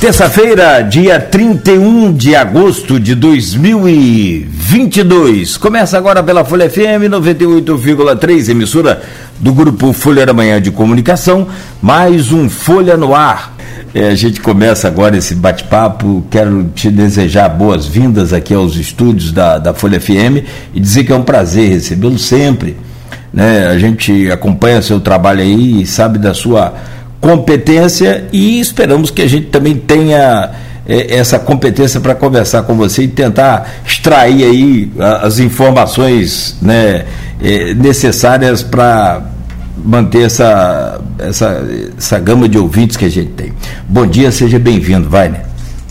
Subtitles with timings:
[0.00, 5.56] Terça-feira, dia 31 de agosto de 2022.
[5.56, 9.00] Começa agora pela Folha FM 98,3, emissora
[9.40, 11.48] do grupo Folha da Manhã de Comunicação,
[11.80, 13.56] mais um Folha no Ar.
[13.94, 16.26] É, a gente começa agora esse bate-papo.
[16.30, 20.44] Quero te desejar boas-vindas aqui aos estúdios da, da Folha FM
[20.74, 22.76] e dizer que é um prazer recebê-lo sempre.
[23.32, 23.66] Né?
[23.66, 26.74] A gente acompanha seu trabalho aí e sabe da sua
[27.20, 30.52] competência e esperamos que a gente também tenha
[30.86, 34.92] é, essa competência para conversar com você e tentar extrair aí
[35.22, 37.06] as informações né,
[37.42, 39.30] é, necessárias para
[39.76, 41.66] manter essa, essa,
[41.96, 43.52] essa gama de ouvintes que a gente tem.
[43.88, 45.44] Bom dia, seja bem-vindo, Wagner.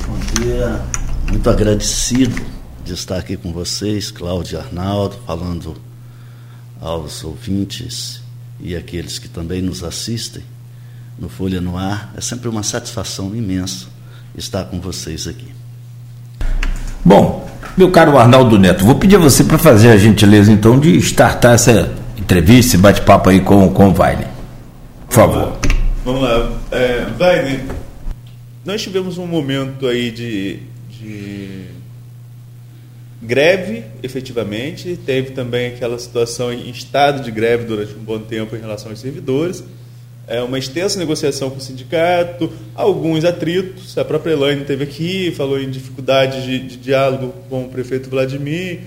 [0.08, 0.82] Bom dia,
[1.30, 2.42] muito agradecido
[2.84, 5.76] de estar aqui com vocês, Cláudio e Arnaldo, falando
[6.82, 8.22] aos ouvintes
[8.60, 10.44] e aqueles que também nos assistem
[11.18, 12.14] no Folha no Ar.
[12.16, 13.88] É sempre uma satisfação imensa
[14.38, 15.48] estar com vocês aqui.
[17.04, 20.98] Bom, meu caro Arnaldo Neto, vou pedir a você para fazer a gentileza então de
[20.98, 24.26] startar essa entrevista, esse bate-papo aí com, com o Vaine.
[25.08, 25.58] Por favor.
[26.04, 26.52] Vamos lá.
[26.72, 27.06] É,
[28.66, 30.60] nós tivemos um momento aí de,
[30.90, 31.66] de
[33.22, 34.98] greve, efetivamente.
[35.06, 39.00] Teve também aquela situação em estado de greve durante um bom tempo em relação aos
[39.00, 39.64] servidores
[40.28, 43.98] é, uma extensa negociação com o sindicato, alguns atritos.
[43.98, 48.82] A própria Elaine teve aqui, falou em dificuldade de, de diálogo com o prefeito Vladimir.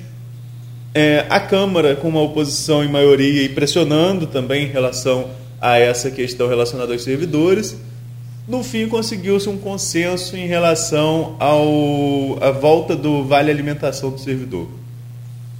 [0.94, 6.10] É, a Câmara com uma oposição em maioria e pressionando também em relação a essa
[6.10, 7.76] questão relacionada aos servidores.
[8.48, 14.66] No fim, conseguiu-se um consenso em relação ao, à volta do vale alimentação do servidor.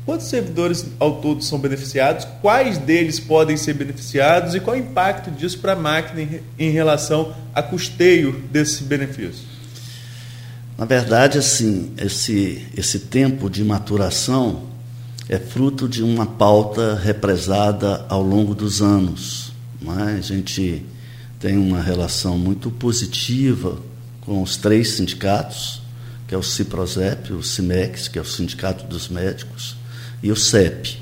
[0.08, 2.26] Quantos servidores ao todo são beneficiados?
[2.40, 4.54] Quais deles podem ser beneficiados?
[4.54, 9.44] E qual o impacto disso para a máquina em relação a custeio desse benefício?
[10.78, 14.62] Na verdade, assim, esse, esse tempo de maturação
[15.28, 19.52] é fruto de uma pauta represada ao longo dos anos.
[20.08, 20.16] É?
[20.16, 20.86] A gente
[21.38, 23.78] tem uma relação muito positiva
[24.22, 25.82] com os três sindicatos,
[26.26, 29.76] que é o CIPROSEP, o CIMEX, que é o Sindicato dos Médicos,
[30.22, 30.98] e o CEP.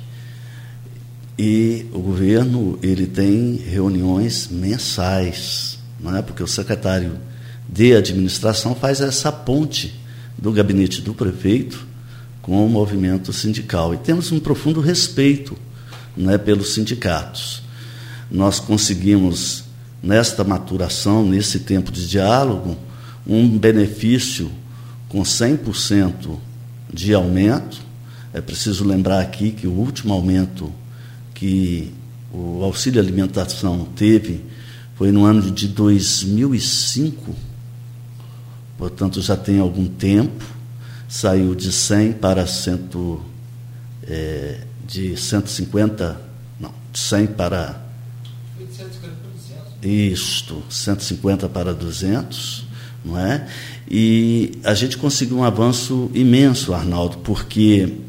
[1.38, 6.22] E o governo ele tem reuniões mensais, não é?
[6.22, 7.18] Porque o secretário
[7.68, 10.00] de administração faz essa ponte
[10.38, 11.86] do gabinete do prefeito
[12.40, 13.92] com o movimento sindical.
[13.92, 15.56] E temos um profundo respeito
[16.16, 17.62] né, pelos sindicatos.
[18.30, 19.64] Nós conseguimos,
[20.02, 22.76] nesta maturação, nesse tempo de diálogo,
[23.26, 24.50] um benefício
[25.08, 26.38] com 100%
[26.92, 27.78] de aumento
[28.36, 30.70] é preciso lembrar aqui que o último aumento
[31.32, 31.90] que
[32.30, 34.44] o auxílio alimentação teve
[34.94, 37.34] foi no ano de 2005,
[38.76, 40.44] portanto já tem algum tempo,
[41.08, 42.80] saiu de 100 para 100,
[44.06, 46.20] é, de 150,
[46.60, 47.86] não, de 100 para.
[49.82, 52.66] Isto, 150 para 200,
[53.02, 53.48] não é?
[53.90, 58.04] E a gente conseguiu um avanço imenso, Arnaldo, porque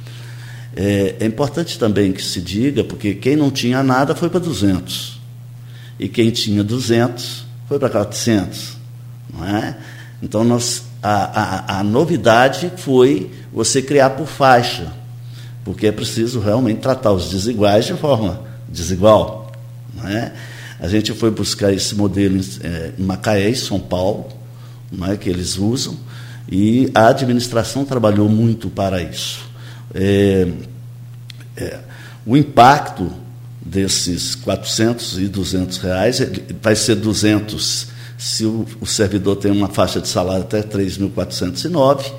[0.75, 5.14] É, é importante também que se diga, porque quem não tinha nada foi para 200
[5.99, 8.77] e quem tinha 200 foi para 400.
[9.33, 9.77] Não é?
[10.21, 14.91] Então, nós, a, a, a novidade foi você criar por faixa,
[15.63, 19.51] porque é preciso realmente tratar os desiguais de forma desigual.
[19.93, 20.33] Não é?
[20.79, 24.27] A gente foi buscar esse modelo em, é, em Macaé, em São Paulo,
[24.91, 25.97] não é, que eles usam,
[26.49, 29.39] e a administração trabalhou muito para isso.
[29.93, 30.47] É,
[31.57, 31.79] é,
[32.25, 33.11] o impacto
[33.65, 36.21] desses 400 e 200 reais,
[36.61, 42.11] vai ser 200 se o, o servidor tem uma faixa de salário até 3.409,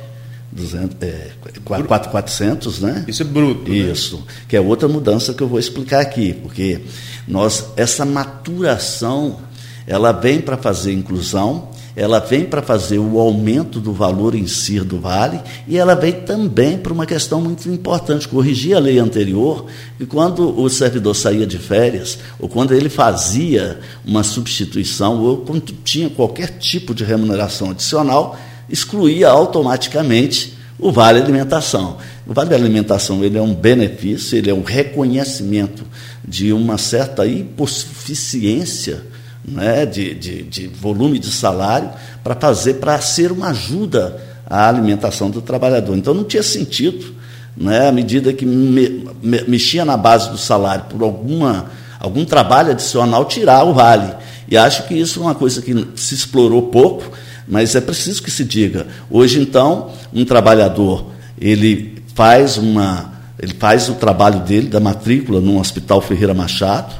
[0.53, 1.31] 200, é,
[1.65, 3.05] 4,400, né?
[3.09, 3.71] Isso é bruto.
[3.71, 3.77] Né?
[3.77, 4.23] Isso, né?
[4.49, 6.81] que é outra mudança que eu vou explicar aqui, porque
[7.27, 9.39] nós essa maturação
[9.87, 14.79] ela vem para fazer inclusão, ela vem para fazer o aumento do valor em si
[14.81, 19.65] do vale e ela vem também para uma questão muito importante, corrigir a lei anterior,
[19.99, 25.73] e quando o servidor saía de férias, ou quando ele fazia uma substituição, ou quando
[25.83, 28.39] tinha qualquer tipo de remuneração adicional,
[28.69, 31.97] excluía automaticamente o vale alimentação.
[32.27, 35.83] O vale alimentação ele é um benefício, ele é um reconhecimento
[36.23, 39.16] de uma certa hipossuficiência
[39.47, 41.91] né, de, de, de volume de salário
[42.25, 45.97] para fazer, para ser uma ajuda à alimentação do trabalhador.
[45.97, 47.15] Então não tinha sentido,
[47.57, 51.67] né, à medida que me, me, mexia na base do salário por alguma,
[52.01, 54.13] algum trabalho adicional, tirar o vale.
[54.49, 57.11] E acho que isso é uma coisa que se explorou pouco,
[57.47, 58.87] mas é preciso que se diga.
[59.11, 61.07] Hoje, então, um trabalhador,
[61.41, 63.15] ele faz uma.
[63.39, 66.95] Ele faz o trabalho dele da matrícula no Hospital Ferreira Machado,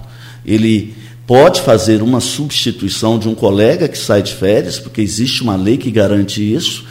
[0.45, 0.95] ele
[1.27, 5.77] pode fazer uma substituição de um colega que sai de férias, porque existe uma lei
[5.77, 6.87] que garante isso,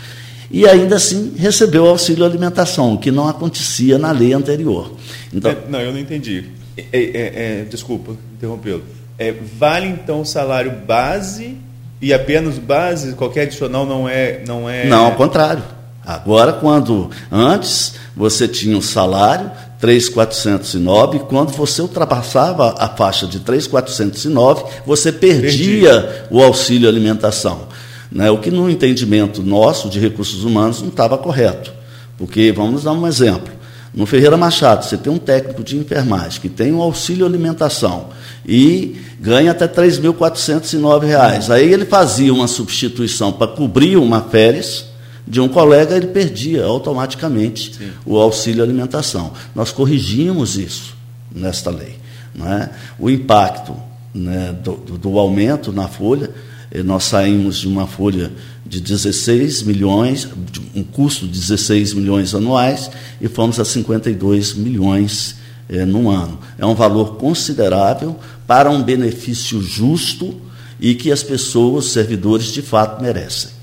[0.51, 4.93] e ainda assim recebeu auxílio alimentação, o que não acontecia na lei anterior.
[5.33, 6.45] Então, é, não, eu não entendi.
[6.77, 8.83] É, é, é desculpa interrompê-lo.
[9.17, 11.57] É, vale então o salário base
[12.01, 14.41] e apenas base, qualquer adicional não é.
[14.45, 14.85] Não, é...
[14.85, 15.63] não ao contrário.
[16.05, 19.49] Agora, quando antes você tinha um salário,
[19.85, 26.27] 3,409, quando você ultrapassava a faixa de 3,409, você perdia Perdi.
[26.31, 27.67] o auxílio alimentação.
[28.11, 28.31] Né?
[28.31, 31.71] O que no entendimento nosso de recursos humanos não estava correto.
[32.17, 33.53] Porque, vamos dar um exemplo,
[33.93, 38.07] no Ferreira Machado, você tem um técnico de enfermagem que tem um auxílio alimentação
[38.43, 41.51] e ganha até R$ 3.409.
[41.51, 44.85] Aí ele fazia uma substituição para cobrir uma férias,
[45.27, 47.89] de um colega, ele perdia automaticamente Sim.
[48.05, 49.33] o auxílio alimentação.
[49.55, 50.95] Nós corrigimos isso
[51.33, 51.97] nesta lei.
[52.33, 52.69] Não é?
[52.99, 53.75] O impacto
[54.13, 56.29] né, do, do, aumento na folha,
[56.71, 58.31] eh, nós saímos de uma folha
[58.65, 65.37] de 16 milhões, de um custo de 16 milhões anuais, e fomos a 52 milhões
[65.67, 66.39] eh, no ano.
[66.57, 70.39] É um valor considerável para um benefício justo
[70.79, 73.54] e que as pessoas, os servidores, de fato merecem.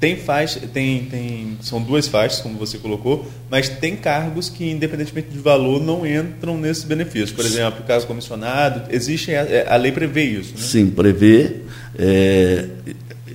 [0.00, 5.28] Tem faixa, tem, tem, são duas faixas, como você colocou, mas tem cargos que, independentemente
[5.28, 7.32] de valor, não entram nesses benefícios.
[7.32, 10.54] Por exemplo, o caso comissionado, existe a, é, a lei prevê isso.
[10.54, 10.62] Né?
[10.62, 11.56] Sim, prevê.
[11.98, 12.66] É,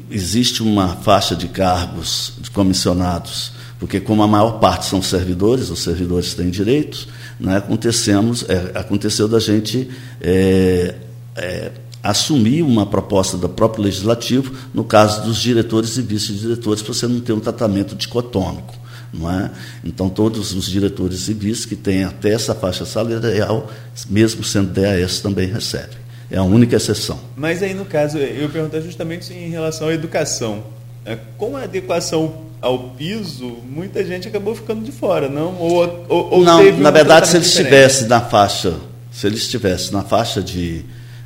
[0.09, 5.83] existe uma faixa de cargos de comissionados, porque como a maior parte são servidores, os
[5.83, 7.07] servidores têm direitos,
[7.39, 9.87] né, acontecemos, é, aconteceu da gente
[10.19, 10.95] é,
[11.35, 11.71] é
[12.05, 17.19] assumir uma proposta do próprio legislativo, no caso dos diretores e vice-diretores, para você não
[17.19, 18.75] ter um tratamento dicotômico.
[19.11, 19.49] Não é?
[19.83, 23.71] Então, todos os diretores e vice que têm até essa faixa salarial,
[24.09, 25.97] mesmo sendo DAS, também recebem.
[26.29, 27.17] É a única exceção.
[27.35, 30.63] Mas aí, no caso, eu perguntar justamente em relação à educação.
[31.05, 35.55] É, com a adequação ao piso, muita gente acabou ficando de fora, não?
[35.55, 38.75] Ou, ou, ou não, na verdade, se ele estivesse na faixa,
[39.11, 40.83] se ele estivesse na faixa de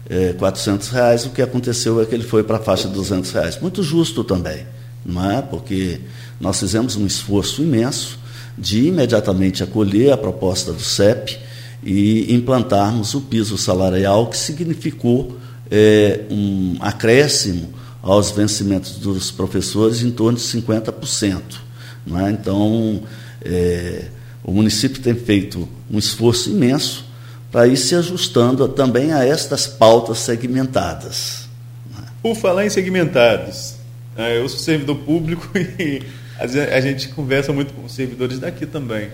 [0.10, 3.32] é, 400 reais, o que aconteceu é que ele foi para a faixa de 200
[3.32, 3.60] reais.
[3.62, 4.66] Muito justo também,
[5.06, 5.42] não é?
[5.42, 6.02] Porque
[6.42, 8.18] nós fizemos um esforço imenso
[8.58, 11.38] de imediatamente acolher a proposta do CEP
[11.84, 15.38] e implantarmos o piso salarial, que significou
[15.70, 21.42] é, um acréscimo aos vencimentos dos professores em torno de 50%.
[22.06, 22.32] Não é?
[22.32, 23.04] Então,
[23.44, 24.06] é,
[24.44, 27.06] o município tem feito um esforço imenso
[27.52, 31.48] para ir se ajustando também a estas pautas segmentadas.
[32.22, 33.76] Por falar em segmentados,
[34.16, 36.04] né, eu sou servidor público e
[36.38, 39.10] a gente conversa muito com servidores daqui também.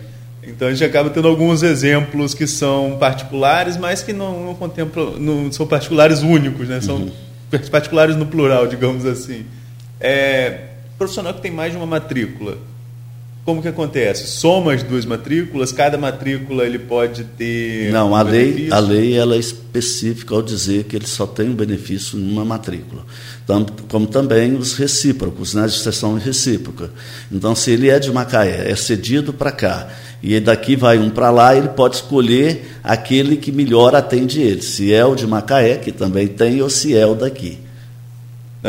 [0.48, 5.18] Então a gente acaba tendo alguns exemplos que são particulares, mas que não, não contemplam,
[5.18, 6.82] não são particulares únicos, né?
[6.82, 7.12] são uhum.
[7.72, 9.46] particulares no plural, digamos assim.
[10.00, 12.58] É, profissional que tem mais de uma matrícula,
[13.46, 14.26] como que acontece?
[14.26, 17.92] Soma as duas matrículas, cada matrícula ele pode ter.
[17.92, 21.50] Não, um a lei, a lei ela é específica ao dizer que ele só tem
[21.50, 23.06] um benefício em uma matrícula.
[23.46, 26.90] Tanto, como também os recíprocos, né, de sessão recíproca.
[27.32, 29.90] Então, se ele é de Macaé, é cedido para cá,
[30.24, 34.64] e daqui vai um para lá, ele pode escolher aquele que melhor atende ele.
[34.64, 37.60] Se é o de Macaé, que também tem, ou se é o daqui.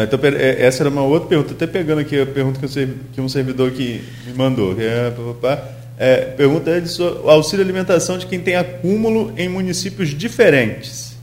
[0.03, 1.53] Então, é, essa era uma outra pergunta.
[1.53, 2.61] Até pegando aqui a pergunta
[3.13, 4.75] que um servidor que me mandou.
[4.75, 5.13] Que é,
[5.99, 11.17] é, pergunta ele sobre o auxílio alimentação de quem tem acúmulo em municípios diferentes.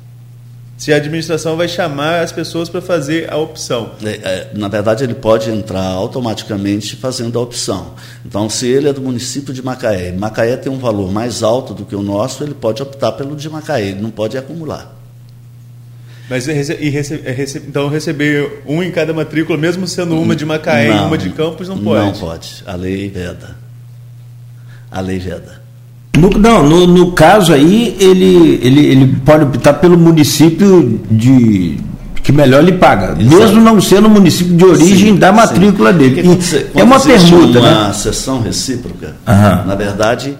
[0.75, 3.91] se a administração vai chamar as pessoas para fazer a opção.
[4.03, 7.93] É, é, na verdade, ele pode entrar automaticamente fazendo a opção.
[8.25, 11.85] Então, se ele é do município de Macaé, Macaé tem um valor mais alto do
[11.85, 15.02] que o nosso, ele pode optar pelo de Macaé, ele não pode acumular.
[16.29, 20.45] Mas e rece é rece então receber um em cada matrícula, mesmo sendo uma de
[20.45, 22.05] Macaé não, e uma de Campos, não pode?
[22.05, 22.63] Não pode.
[22.65, 23.57] A lei veda.
[24.89, 25.61] A lei veda.
[26.17, 31.77] No, não, no, no, caso aí, ele, ele, ele pode optar pelo município de
[32.21, 33.35] que melhor lhe paga, Exato.
[33.35, 35.97] mesmo não sendo o município de origem sim, da matrícula sim.
[35.97, 36.23] dele.
[36.23, 37.93] Quando é uma permuta, uma né?
[37.93, 39.65] sessão recíproca, Aham.
[39.65, 40.37] na verdade,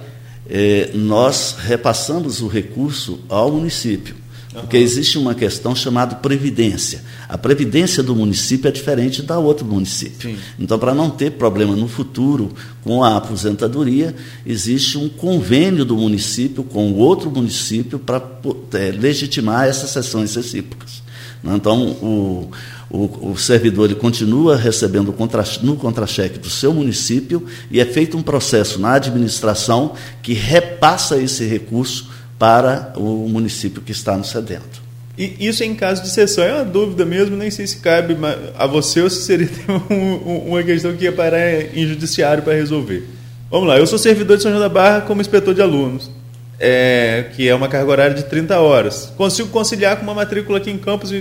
[0.50, 4.16] eh, nós repassamos o recurso ao município.
[4.54, 7.04] Porque existe uma questão chamada previdência.
[7.28, 10.30] A previdência do município é diferente da outra do município.
[10.30, 10.38] Sim.
[10.60, 12.52] Então, para não ter problema no futuro
[12.84, 18.22] com a aposentadoria, existe um convênio do município com o outro município para
[18.74, 21.02] é, legitimar essas sessões recíprocas.
[21.44, 22.52] Então, o,
[22.90, 28.16] o, o, servidor ele continua recebendo contra, no contra-cheque do seu município e é feito
[28.18, 34.82] um processo na administração que repassa esse recurso para o município que está no sedento.
[35.18, 38.18] E isso em caso de sessão é uma dúvida mesmo, nem sei se cabe
[38.58, 39.50] a você ou se seria
[40.46, 41.40] uma questão que ia parar
[41.76, 43.08] em judiciário para resolver.
[43.50, 46.10] Vamos lá, eu sou servidor de São João da Barra como inspetor de alunos,
[46.60, 49.14] é, que é uma carga horária de 30 horas.
[49.16, 51.14] Consigo conciliar com uma matrícula aqui em Campos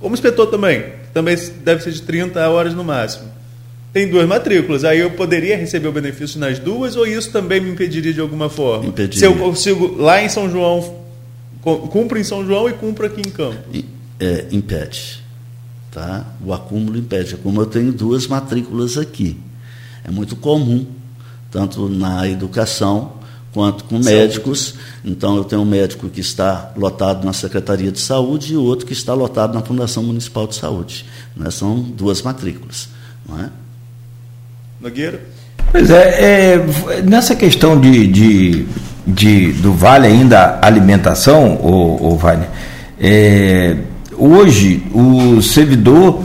[0.00, 3.43] como inspetor também, também deve ser de 30 horas no máximo
[3.94, 4.84] tem duas matrículas.
[4.84, 8.50] Aí eu poderia receber o benefício nas duas ou isso também me impediria de alguma
[8.50, 8.86] forma?
[8.86, 9.20] Impediria.
[9.20, 10.96] Se eu consigo lá em São João,
[11.62, 13.56] cumpro em São João e cumpro aqui em Campo.
[14.18, 15.22] É, impede.
[15.92, 16.26] Tá?
[16.44, 17.36] O acúmulo impede.
[17.36, 19.38] Como eu tenho duas matrículas aqui.
[20.02, 20.84] É muito comum,
[21.50, 23.12] tanto na educação
[23.52, 24.74] quanto com médicos.
[25.04, 28.92] Então, eu tenho um médico que está lotado na Secretaria de Saúde e outro que
[28.92, 31.06] está lotado na Fundação Municipal de Saúde.
[31.36, 31.48] Né?
[31.52, 32.88] São duas matrículas.
[33.26, 33.50] Não é?
[34.84, 35.18] Nogueira?
[35.72, 38.66] Pois é, é nessa questão de, de,
[39.06, 42.44] de, do Vale ainda alimentação, o, o Vale,
[43.00, 43.76] é,
[44.12, 46.20] hoje o servidor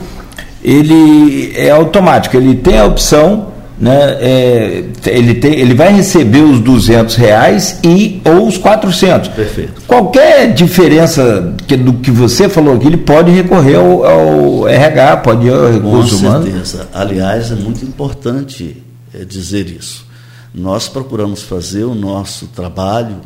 [0.62, 3.48] ele é automático, ele tem a opção
[3.80, 9.30] né, é, ele, tem, ele vai receber os 200 reais e ou os 400.
[9.30, 9.82] Perfeito.
[9.88, 15.48] Qualquer diferença que, do que você falou aqui, ele pode recorrer ao, ao RH, pode
[15.48, 16.46] ir ao recurso humano.
[16.46, 16.90] Com certeza.
[16.94, 18.84] Aliás, é muito importante
[19.14, 20.06] é, dizer isso.
[20.54, 23.22] Nós procuramos fazer o nosso trabalho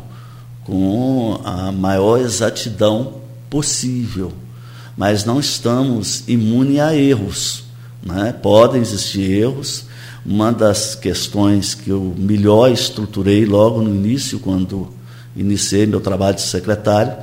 [0.66, 3.16] com a maior exatidão
[3.50, 4.32] possível,
[4.96, 7.64] mas não estamos imunes a erros.
[8.04, 8.36] Né?
[8.40, 9.86] Podem existir erros,
[10.25, 14.89] uma das questões que eu melhor estruturei logo no início, quando
[15.36, 17.13] iniciei meu trabalho de secretário,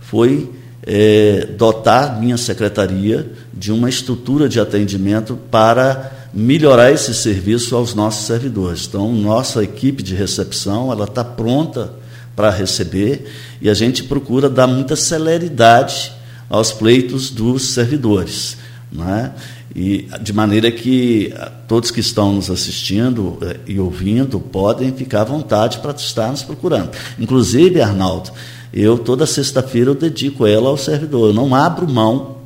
[0.00, 0.50] foi
[0.82, 8.26] é, dotar minha secretaria de uma estrutura de atendimento para melhorar esse serviço aos nossos
[8.26, 8.86] servidores.
[8.86, 11.92] Então, nossa equipe de recepção ela está pronta
[12.36, 13.26] para receber
[13.60, 16.12] e a gente procura dar muita celeridade
[16.48, 18.56] aos pleitos dos servidores.
[18.92, 19.32] Não é?
[19.74, 25.22] E de maneira que ah, todos que estão nos assistindo eh, e ouvindo podem ficar
[25.22, 26.90] à vontade para estar nos procurando.
[27.18, 28.30] Inclusive, Arnaldo,
[28.72, 31.30] eu toda sexta-feira eu dedico ela ao servidor.
[31.30, 32.36] Eu não abro mão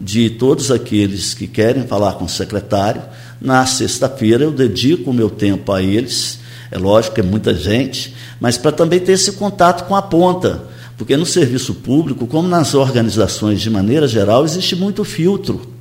[0.00, 3.02] de todos aqueles que querem falar com o secretário.
[3.40, 6.40] Na sexta-feira eu dedico o meu tempo a eles.
[6.70, 10.62] É lógico que é muita gente, mas para também ter esse contato com a ponta.
[10.96, 15.79] Porque no serviço público, como nas organizações de maneira geral, existe muito filtro.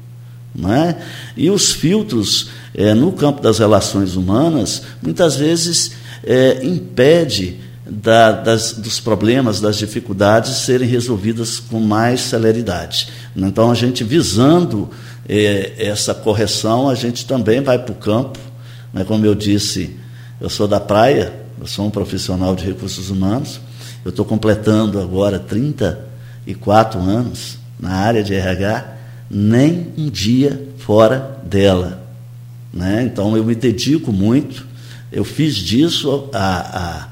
[0.68, 0.96] É?
[1.38, 5.92] E os filtros é, no campo das relações humanas muitas vezes
[6.24, 13.10] é, impede da, das, dos problemas, das dificuldades serem resolvidas com mais celeridade.
[13.36, 14.90] Então a gente visando
[15.28, 18.40] é, essa correção, a gente também vai para o campo.
[18.94, 19.04] Né?
[19.04, 19.96] Como eu disse,
[20.42, 23.60] eu sou da praia, eu sou um profissional de recursos humanos,
[24.04, 28.99] eu estou completando agora 34 anos na área de RH
[29.30, 32.04] nem um dia fora dela.
[32.74, 33.04] Né?
[33.04, 34.66] Então eu me dedico muito,
[35.12, 37.10] eu fiz disso a,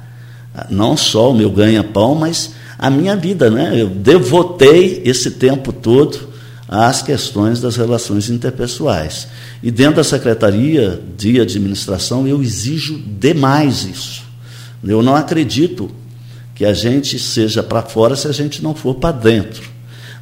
[0.56, 3.50] a, a não só o meu ganha-pão, mas a minha vida.
[3.50, 3.82] Né?
[3.82, 6.28] Eu devotei esse tempo todo
[6.68, 9.28] às questões das relações interpessoais.
[9.64, 14.24] E dentro da Secretaria de Administração eu exijo demais isso.
[14.84, 15.90] Eu não acredito
[16.54, 19.64] que a gente seja para fora se a gente não for para dentro.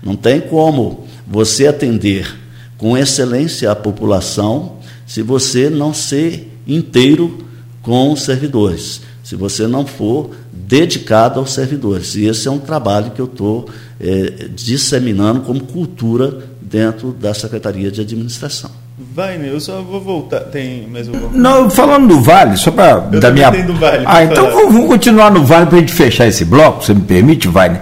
[0.03, 2.35] Não tem como você atender
[2.77, 7.45] com excelência a população se você não ser inteiro
[7.81, 9.01] com os servidores.
[9.23, 12.13] se você não for dedicado aos servidores.
[12.13, 13.67] E esse é um trabalho que eu estou
[13.99, 18.84] é, disseminando como cultura dentro da Secretaria de Administração.
[18.97, 20.39] Vai, eu só vou voltar.
[20.39, 23.51] Tem mais alguma Não, falando do Vale, só para da minha.
[23.51, 26.93] Do vale, ah, então vamos, continuar no Vale para a gente fechar esse bloco, você
[26.93, 27.77] me permite, Vale?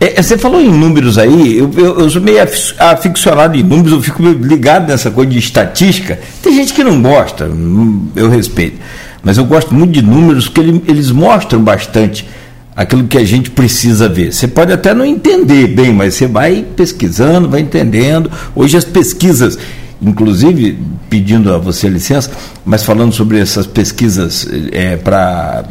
[0.00, 3.92] É, é, você falou em números aí, eu, eu, eu, sou meio aficionado em números,
[3.92, 6.18] eu fico ligado nessa coisa de estatística.
[6.42, 8.78] Tem gente que não gosta, hum, eu respeito,
[9.22, 12.28] mas eu gosto muito de números porque ele, eles mostram bastante
[12.74, 14.32] aquilo que a gente precisa ver.
[14.32, 18.30] Você pode até não entender bem, mas você vai pesquisando, vai entendendo.
[18.54, 19.58] Hoje as pesquisas
[20.00, 20.78] inclusive
[21.10, 22.30] pedindo a você licença,
[22.64, 25.64] mas falando sobre essas pesquisas é, para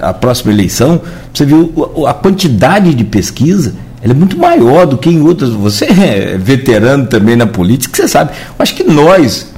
[0.00, 1.00] a, a, próxima eleição,
[1.32, 1.72] você viu
[2.06, 5.50] a quantidade de pesquisa, ela é muito maior do que em outras.
[5.50, 8.30] Você é veterano também na política, você sabe.
[8.30, 9.54] Eu acho que nós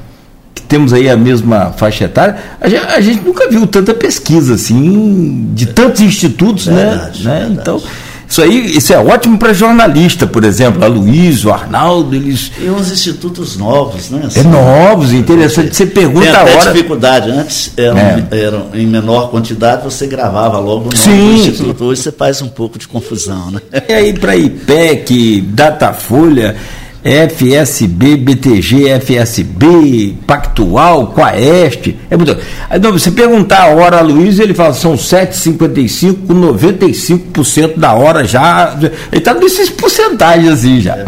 [0.54, 4.54] que temos aí a mesma faixa etária, a gente, a gente nunca viu tanta pesquisa
[4.54, 6.74] assim de tantos institutos, né?
[6.74, 7.38] verdade, né?
[7.40, 7.60] Verdade.
[7.60, 7.82] Então
[8.28, 12.52] isso aí, isso é ótimo para jornalista, por exemplo, a Luiz, o Arnaldo, eles.
[12.60, 14.22] E uns institutos novos, né?
[14.26, 15.74] Assim, é novos, interessante.
[15.74, 16.72] Você pergunta tem até a hora.
[16.72, 17.30] dificuldade.
[17.30, 18.26] Antes eram, é.
[18.32, 21.84] eram em menor quantidade, você gravava logo o nome sim, instituto.
[21.84, 23.60] Hoje você faz um pouco de confusão, né?
[23.88, 26.54] E aí para IPEC, Datafolha.
[27.02, 31.94] FSB, BTG, FSB, Pactual, Quaest.
[32.10, 32.36] É muito...
[32.80, 38.76] Não, você perguntar a hora a Luiz, ele fala são 7,55, 95% da hora já.
[38.80, 40.96] Ele está nesses porcentagens assim já.
[40.96, 41.06] É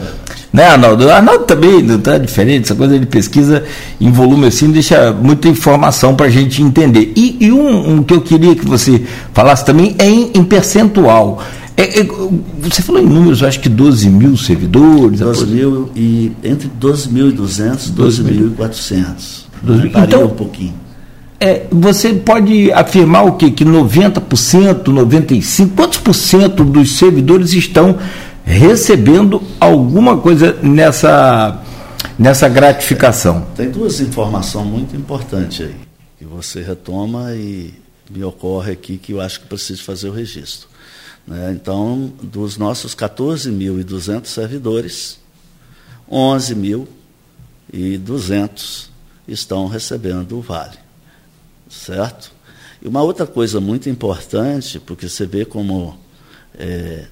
[0.53, 1.09] né, Arnaldo?
[1.11, 3.65] Arnaldo também não está diferente, essa coisa de pesquisa
[4.01, 7.13] em volume assim deixa muita informação para a gente entender.
[7.15, 9.01] E, e um, um, que eu queria que você
[9.33, 11.41] falasse também é em, em percentual.
[11.81, 12.05] É, é,
[12.59, 15.21] você falou em números, acho que 12 mil servidores.
[15.21, 19.45] 12 mil e entre 12.200 e 12.400.
[19.63, 20.75] Varia então, um pouquinho.
[21.41, 23.51] É, você pode afirmar o quê?
[23.51, 27.99] Que 90%, 95%, quantos por cento dos servidores estão
[28.45, 31.63] recebendo alguma coisa nessa,
[32.19, 33.47] nessa gratificação?
[33.55, 35.75] É, tem duas informações muito importantes aí,
[36.19, 37.73] que você retoma e
[38.11, 40.70] me ocorre aqui que eu acho que preciso fazer o registro.
[41.27, 41.53] Né?
[41.53, 45.19] Então, dos nossos 14.200 servidores,
[46.11, 48.89] 11.200
[49.29, 50.79] estão recebendo o vale.
[51.69, 52.33] Certo?
[52.83, 55.97] E uma outra coisa muito importante, porque você vê como
[56.59, 57.07] é,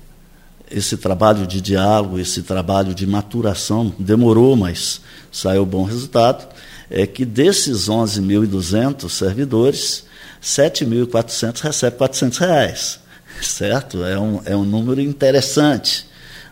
[0.71, 6.49] esse trabalho de diálogo, esse trabalho de maturação demorou, mas saiu bom resultado,
[6.91, 10.05] é que desses 11.200 servidores,
[10.43, 13.01] 7.400 recebem 400 reais
[13.43, 14.05] certo?
[14.05, 16.07] É um, é um número interessante.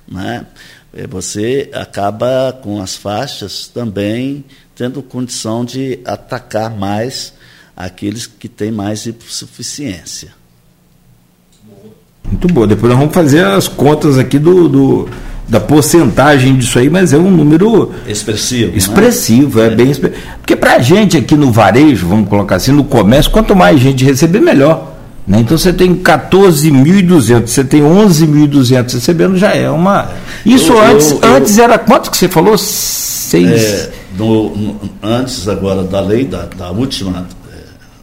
[0.07, 0.47] Né?
[0.95, 4.45] É, você acaba com as faixas também
[4.75, 7.33] tendo condição de atacar mais
[7.77, 10.35] aqueles que têm mais insuficiência.
[12.25, 12.67] Muito bom.
[12.67, 15.09] Depois nós vamos fazer as contas aqui do, do
[15.49, 18.73] da porcentagem disso aí, mas é um número expressivo.
[18.73, 18.79] Né?
[18.79, 19.69] Expressivo, né?
[19.69, 20.23] é, é bem expressivo.
[20.39, 24.05] Porque para a gente aqui no varejo, vamos colocar assim, no comércio, quanto mais gente
[24.05, 24.96] receber, melhor.
[25.27, 25.41] Né?
[25.41, 30.13] Então você tem 14.200, você tem 11.200 recebendo, já é uma.
[30.45, 32.57] Isso eu, antes, eu, eu, antes era quanto que você falou?
[32.57, 33.61] Seis.
[33.61, 37.57] É, no, no, antes agora da lei, da, da última, é,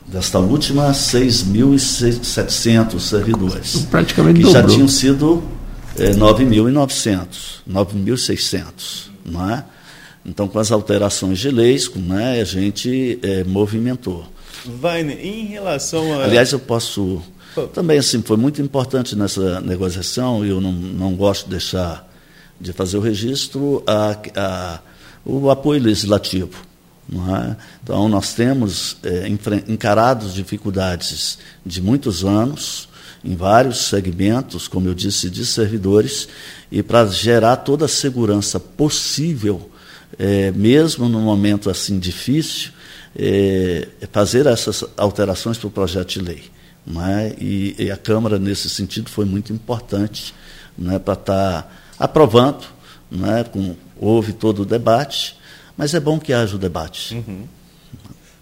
[0.06, 3.88] desta última, 6.700 servidores.
[3.90, 4.62] Praticamente que dobrou.
[4.62, 5.42] já tinham sido
[5.98, 8.64] é, 9.900, 9.600,
[9.26, 9.64] não é?
[10.26, 14.26] Então, com as alterações de leis, né, a gente é, movimentou.
[14.66, 16.26] Vainer, em relação a.
[16.26, 17.22] Aliás, eu posso.
[17.74, 22.10] Também, assim, foi muito importante nessa negociação, e eu não, não gosto de deixar
[22.60, 24.80] de fazer o registro, a, a,
[25.26, 26.74] o apoio legislativo.
[27.12, 27.56] É?
[27.84, 29.28] Então, nós temos é,
[29.68, 32.88] encarado dificuldades de muitos anos,
[33.24, 36.28] em vários segmentos, como eu disse, de servidores,
[36.72, 39.70] e para gerar toda a segurança possível,
[40.18, 42.72] é, mesmo num momento assim difícil,
[43.16, 46.44] é, fazer essas alterações para o projeto de lei.
[46.88, 47.36] É?
[47.40, 50.34] E, e, a Câmara, nesse sentido, foi muito importante
[50.92, 51.00] é?
[51.00, 52.66] para estar tá aprovando.
[53.40, 53.44] É?
[53.44, 55.38] Com, houve todo o debate,
[55.78, 57.16] mas é bom que haja o debate.
[57.16, 57.44] Uhum.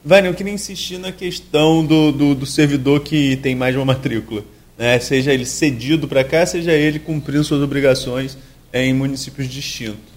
[0.03, 3.85] Vânia, eu queria insistir na questão do, do, do servidor que tem mais de uma
[3.85, 4.43] matrícula.
[4.77, 4.99] Né?
[4.99, 8.35] Seja ele cedido para cá, seja ele cumprindo suas obrigações
[8.73, 10.10] em municípios distintos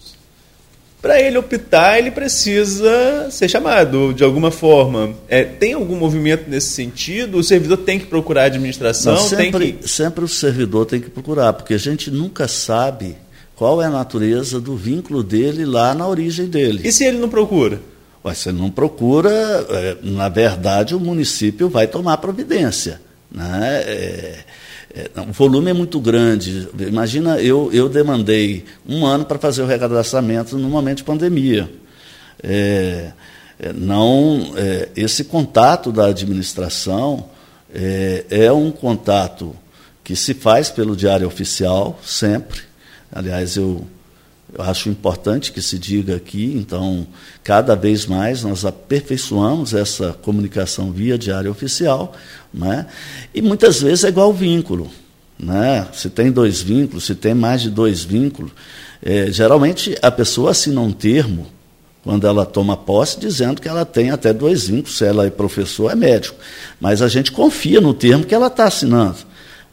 [1.04, 5.12] para ele optar, ele precisa ser chamado de alguma forma.
[5.28, 7.36] É, tem algum movimento nesse sentido?
[7.36, 9.14] O servidor tem que procurar a administração?
[9.14, 9.86] Não, sempre, que...
[9.86, 13.18] sempre o servidor tem que procurar, porque a gente nunca sabe
[13.54, 16.80] qual é a natureza do vínculo dele lá na origem dele.
[16.82, 17.82] E se ele não procura?
[18.22, 22.98] Mas se ele não procura, é, na verdade, o município vai tomar providência.
[23.30, 23.82] Né?
[23.86, 24.38] É,
[24.94, 26.68] é, o volume é muito grande.
[26.78, 31.68] Imagina, eu, eu demandei um ano para fazer o recadastramento no momento de pandemia.
[32.40, 33.10] É,
[33.58, 37.28] é não, é, esse contato da administração
[37.74, 39.56] é, é um contato
[40.04, 42.60] que se faz pelo Diário Oficial, sempre.
[43.10, 43.84] Aliás, eu,
[44.56, 47.06] eu acho importante que se diga aqui, então,
[47.42, 52.14] cada vez mais nós aperfeiçoamos essa comunicação via Diário Oficial,
[52.52, 52.86] né?
[53.34, 54.90] e muitas vezes é igual vínculo.
[55.38, 55.86] Né?
[55.92, 58.52] Se tem dois vínculos, se tem mais de dois vínculos,
[59.02, 61.46] é, geralmente a pessoa assina um termo
[62.04, 65.90] quando ela toma posse, dizendo que ela tem até dois vínculos, se ela é professor,
[65.90, 66.36] é médico.
[66.78, 69.16] Mas a gente confia no termo que ela está assinando.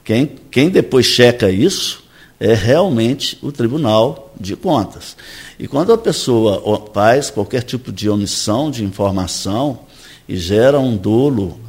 [0.04, 2.02] Quem, quem depois checa isso
[2.42, 5.16] é realmente o Tribunal de Contas.
[5.60, 9.82] E quando a pessoa faz qualquer tipo de omissão de informação
[10.28, 11.60] e gera um dolo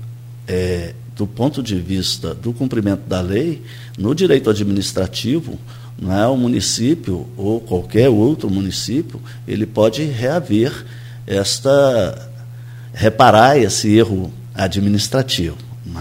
[0.49, 3.61] é, do ponto de vista do cumprimento da lei,
[3.99, 5.59] no direito administrativo,
[6.01, 10.73] não é o município ou qualquer outro município, ele pode reaver
[11.27, 12.31] esta
[12.95, 15.57] reparar esse erro administrativo,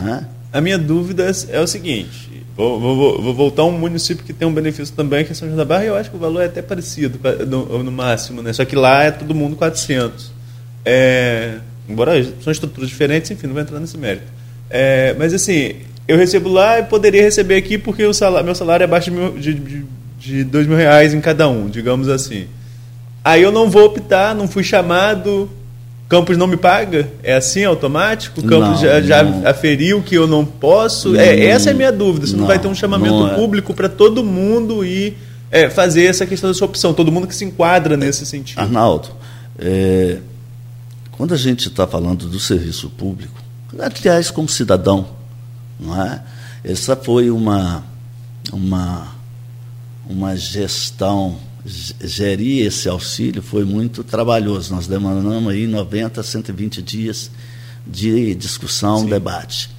[0.07, 0.23] é?
[0.53, 4.47] A minha dúvida é o seguinte: vou, vou, vou, voltar a um município que tem
[4.47, 6.41] um benefício também, que é São João da Barra, e eu acho que o valor
[6.41, 8.53] é até parecido, no, no máximo, né?
[8.53, 10.31] só que lá é todo mundo 400.
[10.83, 14.25] É, embora são estruturas diferentes, enfim, não vou entrar nesse mérito.
[14.69, 15.75] É, mas assim,
[16.07, 19.17] eu recebo lá e poderia receber aqui porque o salário, meu salário é abaixo de,
[19.17, 19.85] mil, de, de,
[20.17, 22.47] de dois mil reais em cada um, digamos assim.
[23.23, 25.49] Aí eu não vou optar, não fui chamado,
[26.11, 27.09] Campos não me paga?
[27.23, 28.41] É assim, automático?
[28.43, 31.15] Campos não, já, já aferiu que eu não posso?
[31.15, 32.27] É, não, é, essa é a minha dúvida.
[32.27, 33.35] Você não, não vai ter um chamamento é.
[33.35, 35.15] público para todo mundo e
[35.49, 38.59] é, fazer essa questão da sua opção, todo mundo que se enquadra nesse sentido.
[38.59, 39.07] Arnaldo,
[39.57, 40.17] é,
[41.13, 43.41] quando a gente está falando do serviço público,
[43.79, 45.07] aliás, como cidadão,
[45.79, 46.21] não é?
[46.61, 47.85] Essa foi uma,
[48.51, 49.15] uma,
[50.09, 54.73] uma gestão gerir esse auxílio foi muito trabalhoso.
[54.73, 57.31] Nós demandamos aí 90 a 120 dias
[57.85, 59.09] de discussão, Sim.
[59.09, 59.69] debate.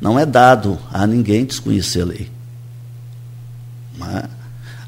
[0.00, 2.30] Não é dado a ninguém desconhecer a lei.
[4.00, 4.28] É?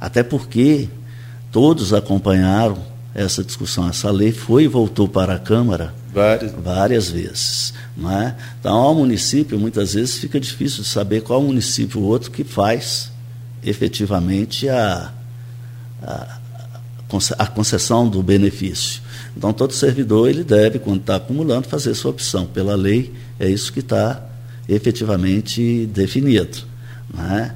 [0.00, 0.88] Até porque
[1.50, 2.78] todos acompanharam
[3.14, 3.88] essa discussão.
[3.88, 7.74] Essa lei foi e voltou para a Câmara várias, várias vezes.
[7.98, 8.34] É?
[8.60, 13.10] Então, ao município, muitas vezes fica difícil de saber qual município ou outro que faz
[13.62, 15.12] efetivamente a,
[16.02, 16.38] a,
[17.38, 19.02] a concessão do benefício.
[19.36, 22.46] Então, todo servidor ele deve, quando está acumulando, fazer sua opção.
[22.46, 24.22] Pela lei, é isso que está
[24.68, 26.58] efetivamente definido.
[27.12, 27.54] Né?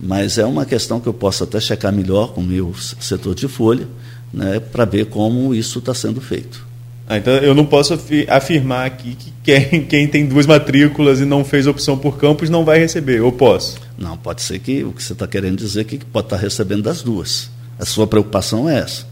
[0.00, 3.48] Mas é uma questão que eu posso até checar melhor com o meu setor de
[3.48, 3.86] folha,
[4.32, 6.66] né, para ver como isso está sendo feito.
[7.06, 11.44] Ah, então eu não posso afirmar aqui que quem, quem tem duas matrículas e não
[11.44, 13.78] fez opção por campus não vai receber, ou posso?
[13.96, 16.42] Não, pode ser que o que você está querendo dizer é que pode estar tá
[16.42, 17.50] recebendo das duas.
[17.78, 19.06] A sua preocupação é essa.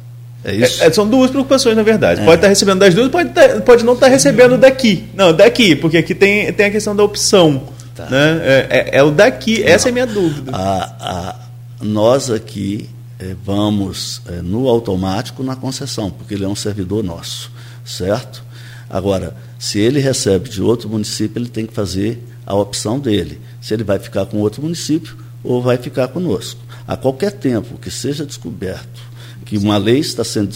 [0.45, 0.83] É isso?
[0.83, 2.21] É, é, são duas preocupações, na verdade.
[2.21, 2.25] É.
[2.25, 5.05] Pode estar tá recebendo das duas, pode, tá, pode não estar tá recebendo daqui.
[5.15, 7.63] Não, daqui, porque aqui tem, tem a questão da opção.
[7.95, 8.07] Tá.
[8.07, 8.41] Né?
[8.43, 9.69] É, é, é, o daqui, não.
[9.69, 10.51] essa é a minha dúvida.
[10.53, 11.37] A, a,
[11.81, 17.51] nós aqui é, vamos é, no automático na concessão, porque ele é um servidor nosso,
[17.85, 18.43] certo?
[18.91, 23.41] Agora, se ele recebe de outro município, ele tem que fazer a opção dele.
[23.61, 26.61] Se ele vai ficar com outro município ou vai ficar conosco.
[26.93, 29.01] A qualquer tempo que seja descoberto
[29.47, 30.55] que uma lei está sendo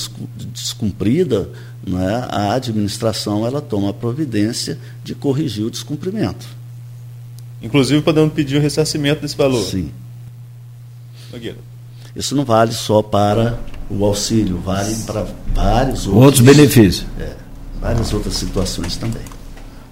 [0.53, 1.49] descumprida,
[1.89, 6.47] é, a administração ela toma a providência de corrigir o descumprimento.
[7.63, 9.65] Inclusive podendo pedir o ressarcimento desse valor.
[9.65, 9.91] Sim.
[12.15, 17.07] Isso não vale só para o auxílio, vale para vários outros, outros benefícios.
[17.19, 17.35] É,
[17.81, 19.23] várias outras situações também.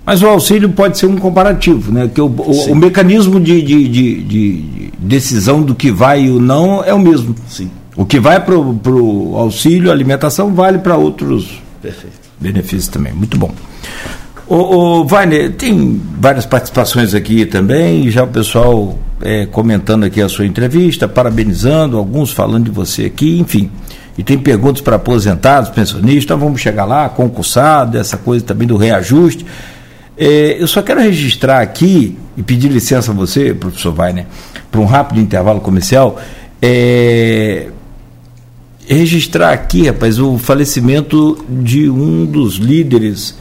[0.07, 2.11] Mas o auxílio pode ser um comparativo, né?
[2.13, 6.39] Que o, o, o mecanismo de, de, de, de, decisão do que vai e o
[6.39, 7.35] não é o mesmo.
[7.49, 7.71] Sim.
[7.97, 12.17] O que vai para o auxílio, alimentação, vale para outros Perfeito.
[12.39, 13.13] benefícios também.
[13.13, 13.53] Muito bom.
[14.47, 20.29] O, o Wagner, tem várias participações aqui também, já o pessoal é, comentando aqui a
[20.29, 23.71] sua entrevista, parabenizando, alguns falando de você aqui, enfim.
[24.19, 28.77] E tem perguntas para aposentados, pensionistas, então vamos chegar lá, concursado, essa coisa também do
[28.77, 29.47] reajuste.
[30.17, 34.27] É, eu só quero registrar aqui e pedir licença a você, professor Wagner,
[34.71, 36.21] para um rápido intervalo comercial.
[36.63, 37.69] É,
[38.87, 43.37] registrar aqui, rapaz, o falecimento de um dos líderes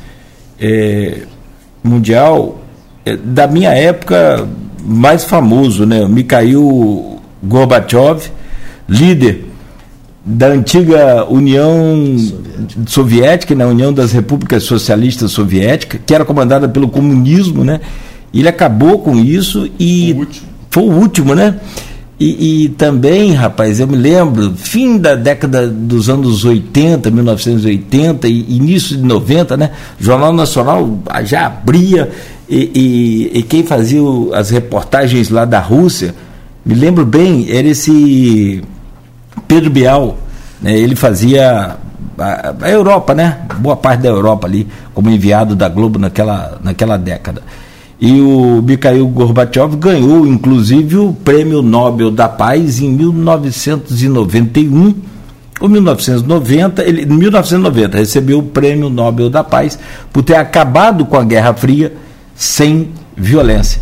[0.59, 1.21] é,
[1.83, 2.61] mundial
[3.05, 4.47] é, da minha época
[4.83, 6.05] mais famoso, né?
[6.07, 8.31] Mikhail Gorbachev,
[8.87, 9.52] líder
[10.25, 13.71] da antiga União Soviética, Soviética na né?
[13.71, 17.81] União das Repúblicas Socialistas Soviéticas, que era comandada pelo comunismo, né?
[18.33, 20.13] Ele acabou com isso e.
[20.13, 20.27] O.
[20.69, 21.59] Foi o último, né?
[22.19, 28.55] E, e, também, rapaz, eu me lembro, fim da década dos anos 80, 1980 e
[28.55, 29.71] início de 90, né?
[29.99, 32.09] O Jornal Nacional já abria
[32.49, 32.71] e,
[33.33, 33.99] e, e quem fazia
[34.33, 36.15] as reportagens lá da Rússia,
[36.65, 38.63] me lembro bem, era esse
[39.47, 40.17] Pedro Bial,
[40.61, 40.77] né?
[40.77, 41.77] ele fazia
[42.17, 43.39] a, a, Europa, né?
[43.59, 47.41] Boa parte da Europa ali, como enviado da Globo naquela, naquela década.
[47.99, 54.93] E o Mikhail Gorbachev ganhou, inclusive, o Prêmio Nobel da Paz em 1991
[55.61, 59.77] ou 1990, ele, em 1990 recebeu o Prêmio Nobel da Paz
[60.11, 61.93] por ter acabado com a Guerra Fria
[62.35, 63.81] sem violência,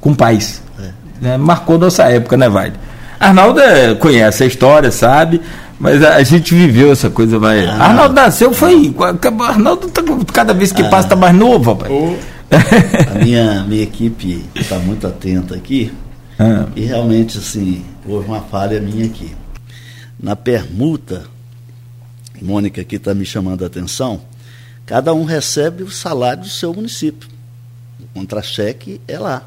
[0.00, 0.62] com paz.
[0.78, 0.90] É.
[1.20, 1.36] Né?
[1.38, 2.74] Marcou nossa época, né, Vale?
[3.22, 5.40] Arnaldo é, conhece a história, sabe?
[5.78, 7.64] Mas a, gente viveu essa coisa, vai.
[7.64, 8.94] Ah, Arnaldo nasceu, foi.
[9.40, 11.92] Arnaldo tá, cada vez que ah, passa está mais novo, rapaz.
[11.92, 12.16] Oh.
[13.10, 15.92] a minha, minha equipe está muito atenta aqui.
[16.38, 16.66] Ah.
[16.76, 19.34] E realmente, assim, houve uma falha minha aqui.
[20.20, 21.24] Na permuta,
[22.42, 24.20] Mônica aqui está me chamando a atenção,
[24.84, 27.28] cada um recebe o salário do seu município.
[28.00, 29.42] O contra-cheque é lá.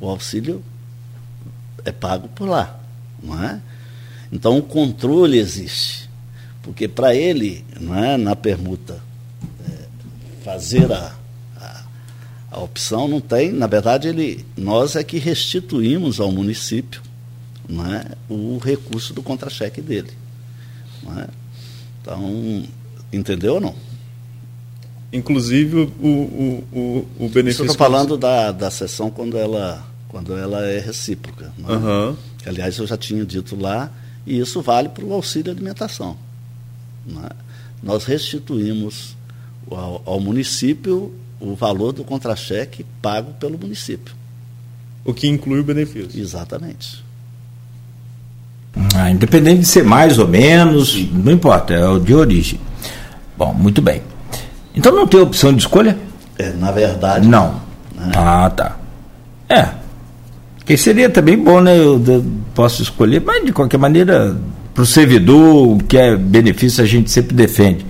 [0.00, 0.62] O auxílio
[1.84, 2.77] é pago por lá.
[3.22, 3.60] Não é?
[4.32, 6.08] Então o controle existe.
[6.62, 9.00] Porque para ele, não é, na permuta,
[9.68, 9.72] é,
[10.44, 11.14] fazer a,
[11.56, 11.84] a,
[12.50, 17.00] a, opção não tem, na verdade, ele, nós é que restituímos ao município
[17.68, 20.12] não é, o recurso do contra-cheque dele.
[21.02, 21.26] Não é?
[22.00, 22.64] Então,
[23.12, 23.74] entendeu ou não?
[25.12, 27.64] Inclusive o, o, o, o benefício.
[27.64, 31.52] Estou falando da, da sessão quando ela, quando ela é recíproca.
[31.66, 31.72] É?
[31.72, 32.16] Uhum.
[32.46, 33.90] Aliás, eu já tinha dito lá,
[34.26, 36.16] e isso vale para o auxílio alimentação.
[37.24, 37.32] É?
[37.82, 39.16] Nós restituímos
[39.70, 44.14] ao, ao município o valor do contra-cheque pago pelo município.
[45.04, 46.20] O que inclui o benefício.
[46.20, 47.04] Exatamente.
[48.94, 52.60] Ah, independente de ser mais ou menos, não importa, é o de origem.
[53.36, 54.02] Bom, muito bem.
[54.74, 55.98] Então não tem opção de escolha?
[56.36, 57.26] É, na verdade.
[57.26, 57.60] Não.
[57.94, 58.12] Né?
[58.14, 58.76] Ah, tá.
[59.48, 59.68] É.
[60.68, 61.78] Que seria também bom, né?
[61.78, 62.22] Eu, eu
[62.54, 64.36] posso escolher, mas de qualquer maneira,
[64.74, 67.86] para o servidor, o que é benefício a gente sempre defende.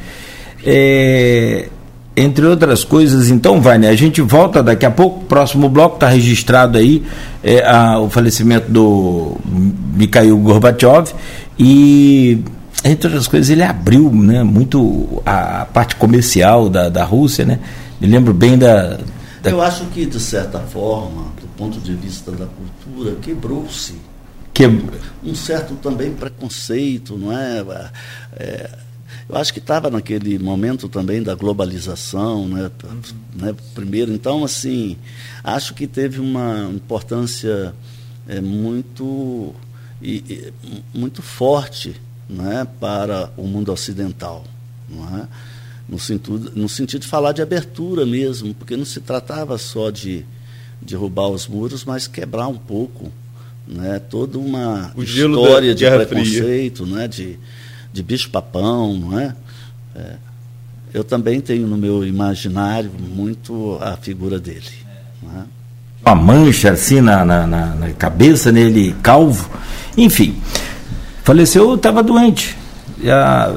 [0.65, 1.69] É,
[2.17, 3.89] entre outras coisas, então, vai, né?
[3.89, 7.03] A gente volta daqui a pouco, próximo bloco está registrado aí
[7.43, 9.37] é, a, o falecimento do
[9.97, 11.13] Mikhail Gorbachev
[11.59, 12.45] e
[12.85, 17.59] entre outras coisas, ele abriu né, muito a, parte comercial da, da Rússia, né?
[18.01, 18.99] Me lembro bem da,
[19.43, 19.51] da...
[19.51, 23.97] Eu acho que, de certa forma, ponto de vista da cultura, quebrou-se.
[24.55, 24.65] Que...
[25.23, 27.91] Um certo também preconceito, não é?
[28.37, 28.79] é
[29.29, 32.71] eu acho que estava naquele momento também da globalização, né?
[33.35, 33.55] né?
[33.75, 34.97] Primeiro, então, assim,
[35.45, 37.75] acho que teve uma importância
[38.27, 39.55] é, muito,
[40.01, 42.01] e, e, muito forte
[42.53, 44.45] é, para o mundo ocidental.
[44.89, 45.29] Não é?
[45.89, 50.25] no, sentido, no sentido de falar de abertura mesmo, porque não se tratava só de
[50.81, 53.13] derrubar os muros, mas quebrar um pouco
[53.67, 57.39] né, toda uma o história de preconceito, né, de,
[57.93, 58.95] de bicho-papão.
[58.95, 59.35] Não é?
[59.95, 60.17] é?
[60.93, 64.65] Eu também tenho no meu imaginário muito a figura dele.
[65.37, 65.43] É?
[66.07, 69.51] Uma mancha assim na, na, na cabeça, nele calvo.
[69.97, 70.41] Enfim,
[71.29, 72.57] Faleceu, estava doente.
[73.05, 73.53] Já,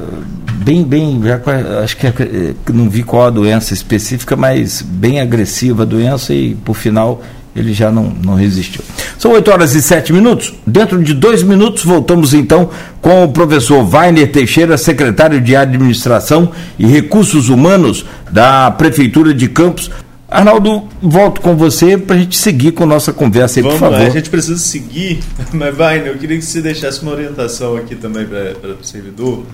[0.62, 1.40] bem, bem, já,
[1.82, 6.54] acho que é, não vi qual a doença específica, mas bem agressiva a doença e
[6.54, 7.22] por final
[7.54, 8.82] ele já não, não resistiu.
[9.18, 10.54] São 8 horas e 7 minutos.
[10.66, 12.70] Dentro de dois minutos, voltamos então
[13.00, 19.90] com o professor Weiner Teixeira, secretário de Administração e Recursos Humanos da Prefeitura de Campos.
[20.30, 23.84] Arnaldo, volto com você para a gente seguir com a nossa conversa aí, Vamos por
[23.84, 24.00] favor.
[24.00, 25.20] Lá, a gente precisa seguir,
[25.52, 29.44] mas vai, eu queria que você deixasse uma orientação aqui também para o servidor.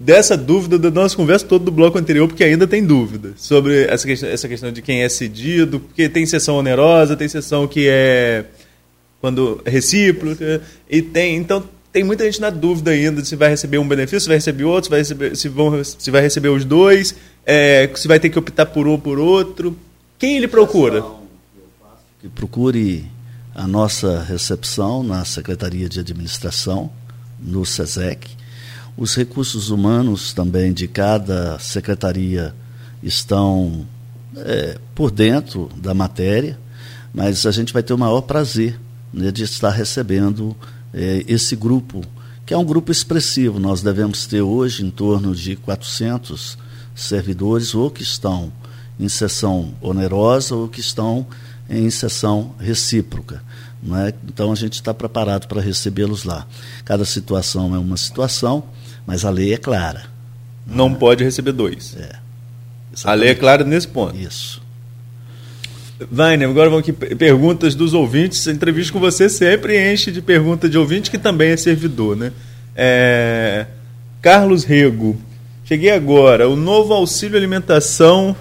[0.00, 4.06] Dessa dúvida da nossa conversa toda do bloco anterior, porque ainda tem dúvida sobre essa
[4.06, 8.44] questão, essa questão de quem é cedido, porque tem sessão onerosa, tem sessão que é
[9.20, 11.36] quando é recíproca, e tem.
[11.36, 14.36] Então tem muita gente na dúvida ainda de se vai receber um benefício, se vai
[14.36, 18.20] receber outro, se vai receber, se vão, se vai receber os dois, é, se vai
[18.20, 19.76] ter que optar por um ou por outro.
[20.16, 21.04] Quem ele procura?
[22.20, 23.04] Que procure
[23.52, 26.88] a nossa recepção na Secretaria de Administração,
[27.40, 28.37] no SESEC.
[28.98, 32.52] Os recursos humanos também de cada secretaria
[33.00, 33.86] estão
[34.36, 36.58] é, por dentro da matéria,
[37.14, 38.76] mas a gente vai ter o maior prazer
[39.12, 40.56] né, de estar recebendo
[40.92, 42.02] é, esse grupo,
[42.44, 43.60] que é um grupo expressivo.
[43.60, 46.58] Nós devemos ter hoje em torno de 400
[46.92, 48.52] servidores ou que estão
[48.98, 51.24] em sessão onerosa ou que estão
[51.70, 53.44] em sessão recíproca.
[54.06, 54.12] É?
[54.26, 56.44] Então a gente está preparado para recebê-los lá.
[56.84, 58.64] Cada situação é uma situação,
[59.08, 60.02] mas a lei é clara.
[60.66, 61.96] Não, pode receber dois.
[61.98, 62.16] É.
[63.04, 64.14] A lei é clara nesse ponto.
[64.14, 64.60] Isso.
[66.10, 68.46] Vainer, agora vão aqui perguntas dos ouvintes.
[68.46, 72.32] A entrevista com você sempre enche de perguntas de ouvinte que também é servidor, né?
[72.76, 73.64] É...
[74.20, 75.18] Carlos Rego,
[75.64, 76.46] cheguei agora.
[76.46, 78.36] O novo auxílio alimentação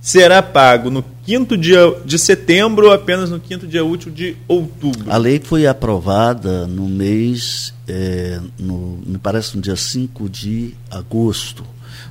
[0.00, 5.08] será pago no quinto dia de setembro apenas no quinto dia útil de outubro?
[5.08, 11.64] A lei foi aprovada no mês, é, no, me parece no dia 5 de agosto.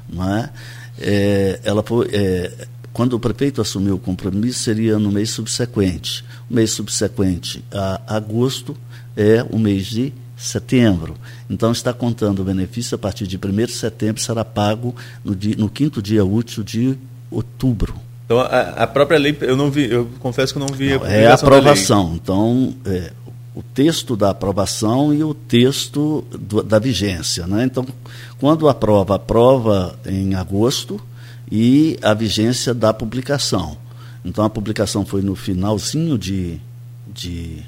[0.08, 0.49] Não é?
[0.97, 6.23] É, ela foi, é, quando o prefeito assumiu o compromisso, seria no mês subsequente.
[6.49, 8.73] O mês subsequente a agosto
[9.17, 11.15] é o mês de setembro.
[11.49, 15.58] Então, está contando o benefício a partir de 1 de setembro, será pago no, dia,
[15.58, 16.97] no quinto dia útil de
[17.29, 18.08] outubro.
[18.29, 21.03] Então, a, a, própria lei, eu não vi, eu confesso que eu não vi não,
[21.03, 22.13] a É a aprovação.
[22.13, 23.11] Então, é,
[23.55, 27.47] o texto da aprovação e o texto do, da vigência.
[27.47, 27.63] Né?
[27.63, 27.83] Então,
[28.39, 31.01] quando aprova, aprova em agosto
[31.51, 33.75] e a vigência da publicação.
[34.23, 36.61] Então, a publicação foi no finalzinho de,
[37.07, 37.63] de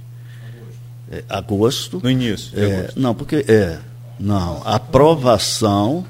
[1.11, 1.99] é, agosto.
[2.03, 2.51] No início.
[2.55, 2.99] É, agosto.
[2.99, 3.79] Não, porque é
[4.19, 6.05] não a aprovação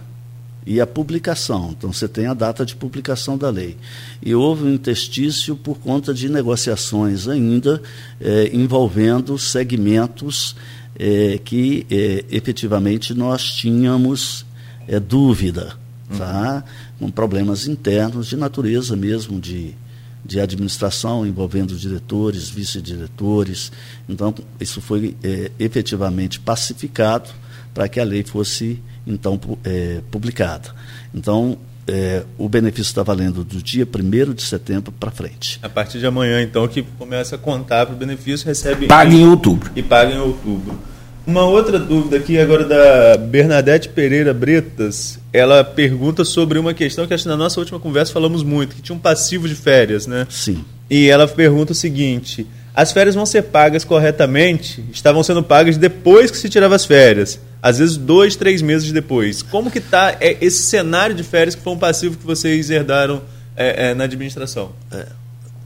[0.72, 1.76] e a publicação.
[1.78, 3.76] Então você tem a data de publicação da lei.
[4.22, 7.82] E houve um interstício por conta de negociações ainda
[8.22, 10.56] é, envolvendo segmentos
[10.98, 14.46] é, que é, efetivamente nós tínhamos
[14.88, 15.74] é, dúvida,
[16.18, 16.64] tá?
[16.98, 19.76] com problemas internos de natureza mesmo de
[20.24, 23.72] de administração envolvendo diretores, vice-diretores.
[24.08, 27.32] Então, isso foi é, efetivamente pacificado
[27.74, 30.70] para que a lei fosse, então, é, publicada.
[31.14, 35.60] Então, é, o benefício está valendo do dia 1 de setembro para frente.
[35.62, 38.88] A partir de amanhã, então, que começa a contar para o benefício, recebe.
[38.88, 39.72] Paga em outubro.
[39.76, 40.80] E paga em outubro.
[41.26, 45.20] Uma outra dúvida aqui agora da Bernadette Pereira Bretas.
[45.32, 48.82] Ela pergunta sobre uma questão que acho que na nossa última conversa falamos muito, que
[48.82, 50.26] tinha um passivo de férias, né?
[50.30, 50.66] Sim.
[50.90, 54.84] E ela pergunta o seguinte: as férias vão ser pagas corretamente?
[54.92, 59.42] Estavam sendo pagas depois que se tirava as férias, às vezes dois, três meses depois.
[59.42, 63.22] Como que está é, esse cenário de férias que foi um passivo que vocês herdaram
[63.56, 64.72] é, é, na administração?
[64.92, 65.08] É,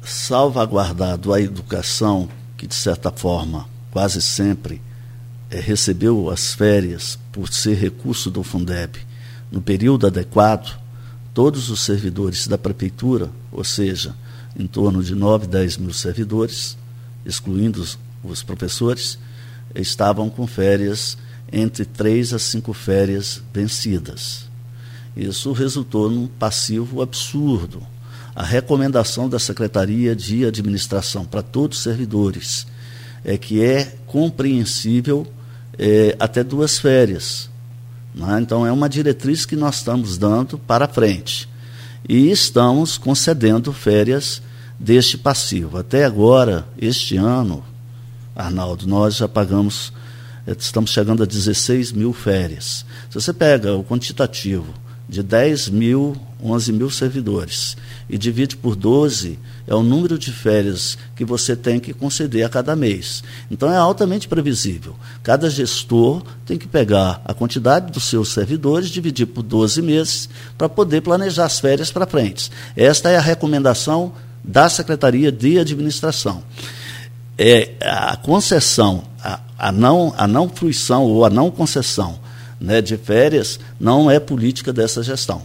[0.03, 2.27] salvaguardado a educação,
[2.57, 4.81] que de certa forma quase sempre
[5.49, 8.99] é, recebeu as férias por ser recurso do Fundeb
[9.51, 10.77] no período adequado,
[11.33, 14.13] todos os servidores da prefeitura, ou seja,
[14.57, 16.77] em torno de 9, 10 mil servidores,
[17.25, 19.17] excluindo os, os professores,
[19.73, 21.17] estavam com férias
[21.51, 24.45] entre três a cinco férias vencidas.
[25.15, 27.81] Isso resultou num passivo absurdo.
[28.35, 32.67] A recomendação da Secretaria de Administração para todos os servidores
[33.23, 35.25] é que é compreensível
[35.77, 37.49] é, até duas férias.
[38.13, 38.39] Né?
[38.41, 41.49] Então, é uma diretriz que nós estamos dando para frente.
[42.07, 44.41] E estamos concedendo férias
[44.79, 45.77] deste passivo.
[45.77, 47.63] Até agora, este ano,
[48.35, 49.91] Arnaldo, nós já pagamos,
[50.47, 52.85] estamos chegando a 16 mil férias.
[53.09, 54.73] Se você pega o quantitativo
[55.07, 57.77] de 10 mil, 11 mil servidores
[58.09, 62.49] e divide por 12, é o número de férias que você tem que conceder a
[62.49, 63.23] cada mês.
[63.49, 64.95] Então é altamente previsível.
[65.23, 70.69] Cada gestor tem que pegar a quantidade dos seus servidores, dividir por 12 meses, para
[70.69, 72.51] poder planejar as férias para frente.
[72.75, 76.43] Esta é a recomendação da Secretaria de Administração.
[77.37, 82.19] É, a concessão, a, a, não, a não fruição ou a não concessão
[82.59, 85.41] né, de férias não é política dessa gestão.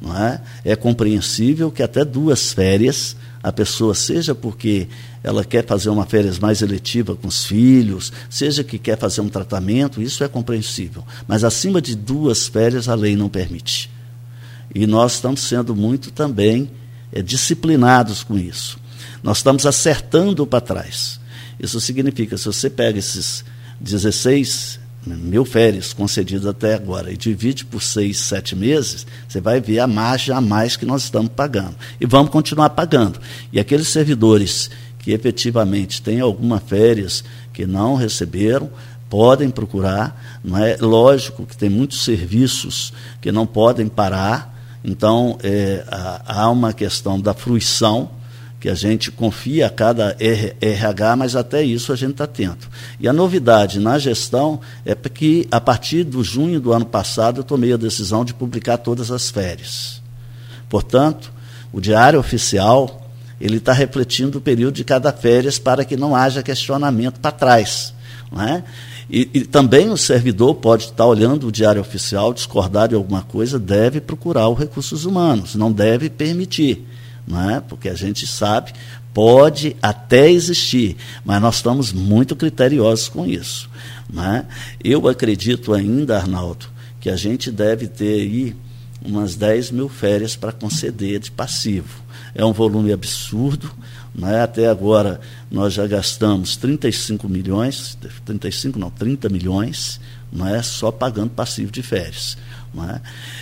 [0.00, 0.40] Não é?
[0.64, 4.86] é compreensível que até duas férias a pessoa, seja porque
[5.22, 9.28] ela quer fazer uma férias mais eletiva com os filhos, seja que quer fazer um
[9.28, 11.04] tratamento, isso é compreensível.
[11.26, 13.90] Mas acima de duas férias a lei não permite.
[14.72, 16.70] E nós estamos sendo muito também
[17.12, 18.78] é, disciplinados com isso.
[19.22, 21.20] Nós estamos acertando para trás.
[21.62, 23.44] Isso significa, se você pega esses
[23.80, 29.78] 16 mil férias concedidas até agora e divide por seis, sete meses, você vai ver
[29.80, 31.76] a margem a mais que nós estamos pagando.
[32.00, 33.20] E vamos continuar pagando.
[33.52, 38.70] E aqueles servidores que efetivamente têm alguma férias que não receberam,
[39.10, 40.40] podem procurar.
[40.42, 44.52] Não é lógico que tem muitos serviços que não podem parar.
[44.84, 45.84] Então é,
[46.26, 48.10] há uma questão da fruição
[48.62, 52.70] que a gente confia a cada RH, mas até isso a gente está atento.
[53.00, 57.44] E a novidade na gestão é que, a partir do junho do ano passado, eu
[57.44, 60.00] tomei a decisão de publicar todas as férias.
[60.68, 61.32] Portanto,
[61.72, 63.10] O diário oficial
[63.40, 67.94] ele está refletindo o período de cada férias para que não haja questionamento para trás.
[68.30, 68.62] Não é?
[69.10, 73.58] E, e, também o servidor pode estar olhando o diário oficial, discordar de alguma coisa,
[73.58, 76.86] deve procurar os recursos humanos, não deve permitir.
[77.50, 77.60] É?
[77.60, 78.72] Porque a gente sabe,
[79.14, 83.70] pode até existir, mas nós estamos muito criteriosos com isso.
[84.16, 84.44] É?
[84.82, 86.66] Eu acredito ainda, Arnaldo,
[87.00, 88.56] que a gente deve ter aí
[89.04, 92.02] umas 10 mil férias para conceder de passivo.
[92.34, 93.70] É um volume absurdo.
[94.14, 94.42] Né?
[94.42, 95.20] Até agora
[95.50, 100.00] nós já gastamos 35 milhões, 35 não, 30 milhões,
[100.54, 102.36] é só pagando passivo de férias.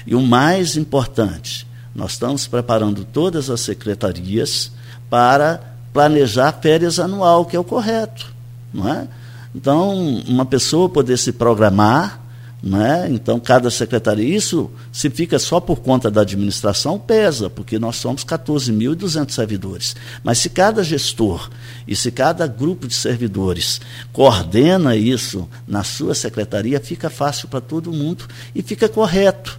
[0.06, 4.70] E o mais importante, nós estamos preparando todas as secretarias
[5.08, 5.60] para
[5.92, 8.32] planejar férias anual, que é o correto.
[8.72, 9.08] Não é?
[9.54, 9.92] Então,
[10.28, 12.20] uma pessoa poder se programar
[12.62, 13.08] né?
[13.10, 18.22] Então, cada secretaria, isso se fica só por conta da administração, pesa, porque nós somos
[18.22, 19.96] 14.200 servidores.
[20.22, 21.48] Mas se cada gestor
[21.88, 23.80] e se cada grupo de servidores
[24.12, 29.58] coordena isso na sua secretaria, fica fácil para todo mundo e fica correto,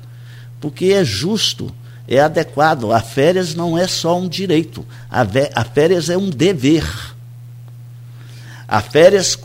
[0.60, 1.74] porque é justo,
[2.12, 2.92] é adequado.
[2.92, 6.86] A férias não é só um direito, a, a férias é um dever.
[8.68, 9.38] A férias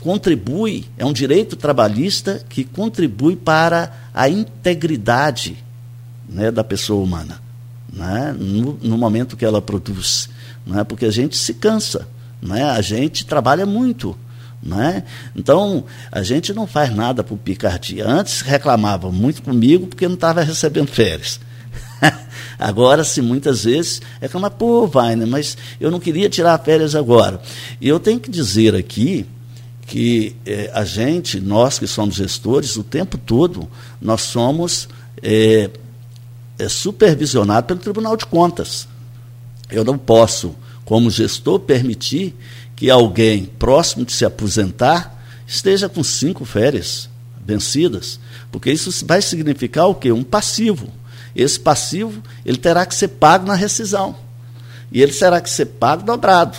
[0.00, 5.62] contribui, é um direito trabalhista que contribui para a integridade
[6.28, 7.40] né, da pessoa humana,
[7.92, 10.28] né, no, no, momento que ela produz.
[10.66, 12.08] Né, porque a gente se cansa,
[12.40, 14.16] né, a gente trabalha muito.
[14.62, 15.04] Né?
[15.34, 18.08] Então, a gente não faz nada por picardia.
[18.08, 21.38] Antes reclamava muito comigo porque não estava recebendo férias.
[22.58, 27.40] agora, se muitas vezes, reclama, pô, Vainer, mas eu não queria tirar férias agora.
[27.80, 29.26] E eu tenho que dizer aqui
[29.86, 33.68] que é, a gente, nós que somos gestores, o tempo todo
[34.00, 34.88] nós somos
[35.22, 35.70] é,
[36.58, 38.88] é, supervisionados pelo Tribunal de Contas.
[39.70, 42.34] Eu não posso, como gestor, permitir
[42.74, 45.16] que alguém próximo de se aposentar
[45.46, 47.08] esteja com cinco férias
[47.44, 48.18] vencidas,
[48.50, 50.10] porque isso vai significar o quê?
[50.10, 50.88] Um passivo.
[51.36, 54.16] Esse passivo ele terá que ser pago na rescisão.
[54.90, 56.56] E ele terá que ser pago dobrado.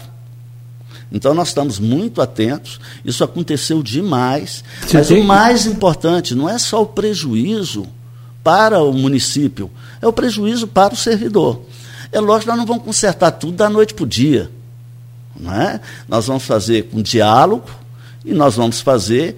[1.11, 4.63] Então nós estamos muito atentos, isso aconteceu demais.
[4.85, 5.21] Você mas tem...
[5.21, 7.87] o mais importante não é só o prejuízo
[8.43, 9.71] para o município,
[10.01, 11.61] é o prejuízo para o servidor.
[12.11, 14.51] É lógico que nós não vamos consertar tudo da noite para o dia.
[15.39, 15.79] Não é?
[16.07, 17.69] Nós vamos fazer com diálogo
[18.23, 19.37] e nós vamos fazer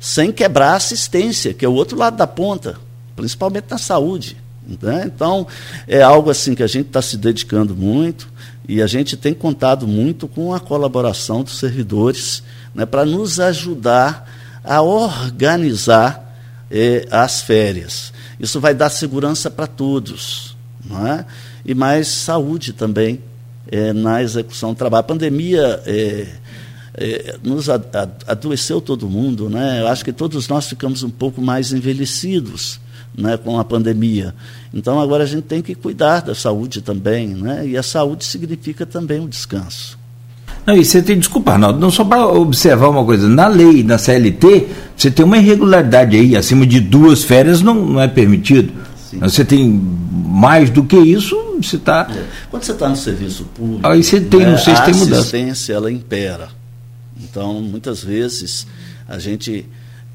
[0.00, 2.76] sem quebrar a assistência, que é o outro lado da ponta,
[3.16, 4.36] principalmente na saúde.
[4.82, 5.04] Né?
[5.06, 5.46] Então,
[5.86, 8.28] é algo assim que a gente está se dedicando muito.
[8.68, 12.42] E a gente tem contado muito com a colaboração dos servidores
[12.74, 14.28] né, para nos ajudar
[14.62, 16.36] a organizar
[16.70, 18.12] eh, as férias.
[18.38, 20.54] Isso vai dar segurança para todos,
[21.06, 21.24] é?
[21.64, 23.20] e mais saúde também
[23.70, 25.00] eh, na execução do trabalho.
[25.00, 26.26] A pandemia eh,
[27.42, 29.80] nos adoeceu todo mundo, né?
[29.80, 32.80] eu acho que todos nós ficamos um pouco mais envelhecidos
[33.16, 34.34] né, com a pandemia.
[34.72, 37.66] Então agora a gente tem que cuidar da saúde também, né?
[37.66, 39.98] E a saúde significa também o descanso.
[40.66, 43.96] Não, e você tem, desculpa, Arnaldo, não só para observar uma coisa, na lei, na
[43.96, 48.72] CLT, você tem uma irregularidade aí, acima de duas férias não, não é permitido.
[49.10, 49.18] Sim.
[49.20, 49.80] Você tem
[50.12, 52.06] mais do que isso, você está.
[52.14, 52.22] É.
[52.50, 55.16] Quando você está no serviço público, aí você tem, né, não sei se tem mudança.
[55.16, 56.50] A assistência ela impera.
[57.18, 58.66] Então, muitas vezes,
[59.08, 59.64] a gente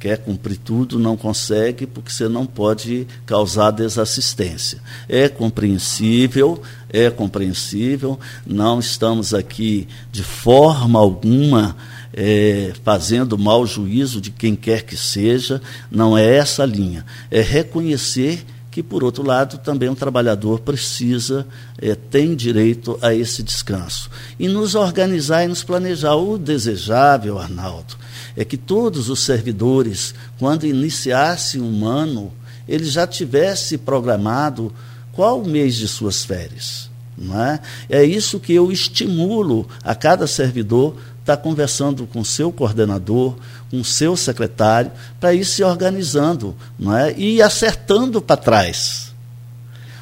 [0.03, 4.81] quer cumprir tudo, não consegue, porque você não pode causar desassistência.
[5.07, 11.77] É compreensível, é compreensível, não estamos aqui de forma alguma
[12.13, 17.05] é, fazendo mau juízo de quem quer que seja, não é essa a linha.
[17.31, 21.47] É reconhecer que, por outro lado, também um trabalhador precisa,
[21.77, 24.09] é, tem direito a esse descanso.
[24.37, 26.15] E nos organizar e nos planejar.
[26.15, 27.95] O desejável, Arnaldo,
[28.35, 32.31] é que todos os servidores, quando iniciasse um ano,
[32.67, 34.73] ele já tivesse programado
[35.11, 36.89] qual o mês de suas férias.
[37.15, 37.59] Não é?
[37.89, 43.35] é isso que eu estimulo a cada servidor estar tá conversando com seu coordenador,
[43.69, 47.13] com seu secretário, para ir se organizando não é?
[47.15, 49.13] e acertando para trás.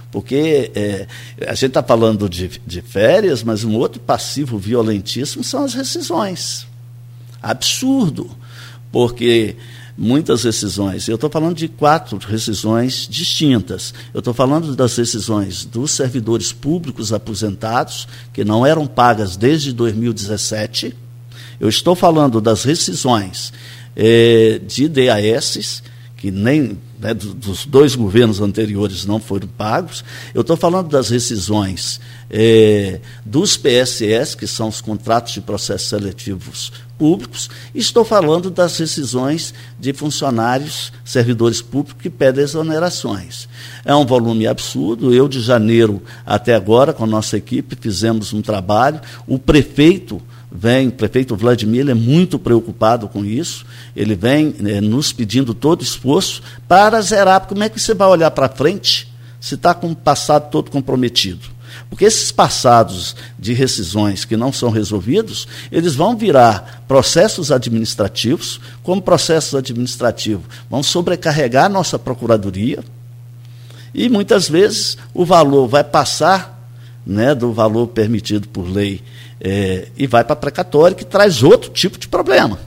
[0.10, 1.08] Porque é,
[1.46, 6.71] a gente está falando de, de férias, mas um outro passivo violentíssimo são as rescisões
[7.42, 8.30] absurdo,
[8.92, 9.56] porque
[9.98, 13.94] muitas rescisões, eu estou falando de quatro rescisões distintas.
[14.14, 20.96] Eu estou falando das rescisões dos servidores públicos aposentados, que não eram pagas desde 2017.
[21.60, 23.54] Eu estou falando das rescisões
[23.96, 25.84] eh, de DAS,
[26.22, 30.06] que nem né, dos dois governos anteriores não foram pagos.
[30.36, 32.00] Eu estou falando das rescisões
[32.30, 38.78] é, dos PSS, que são os contratos de processos seletivos públicos, e estou falando das
[38.78, 43.50] rescisões de funcionários, servidores públicos que pedem exonerações.
[43.84, 45.12] É um volume absurdo.
[45.12, 49.02] Eu, de janeiro até agora, com a nossa equipe, fizemos um trabalho.
[49.26, 50.22] O prefeito
[50.52, 55.82] vem, o prefeito Vladimir é muito preocupado com isso, ele vem né, nos pedindo todo
[55.82, 59.08] esforço para zerar, como é que você vai olhar para frente
[59.40, 61.50] se está com o passado todo comprometido?
[61.90, 69.02] Porque esses passados de rescisões que não são resolvidos, eles vão virar processos administrativos, como
[69.02, 72.84] processos administrativos vão sobrecarregar a nossa procuradoria,
[73.94, 76.60] e muitas vezes o valor vai passar
[77.06, 79.02] né, do valor permitido por lei
[79.44, 80.36] é, e vai para a
[80.94, 82.60] que traz outro tipo de problema.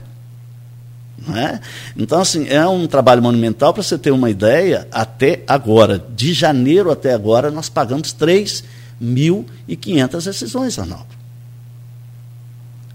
[1.33, 1.61] É?
[1.97, 6.91] Então, assim, é um trabalho monumental, para você ter uma ideia, até agora, de janeiro
[6.91, 11.07] até agora, nós pagamos 3.500 rescisões, Arnaldo.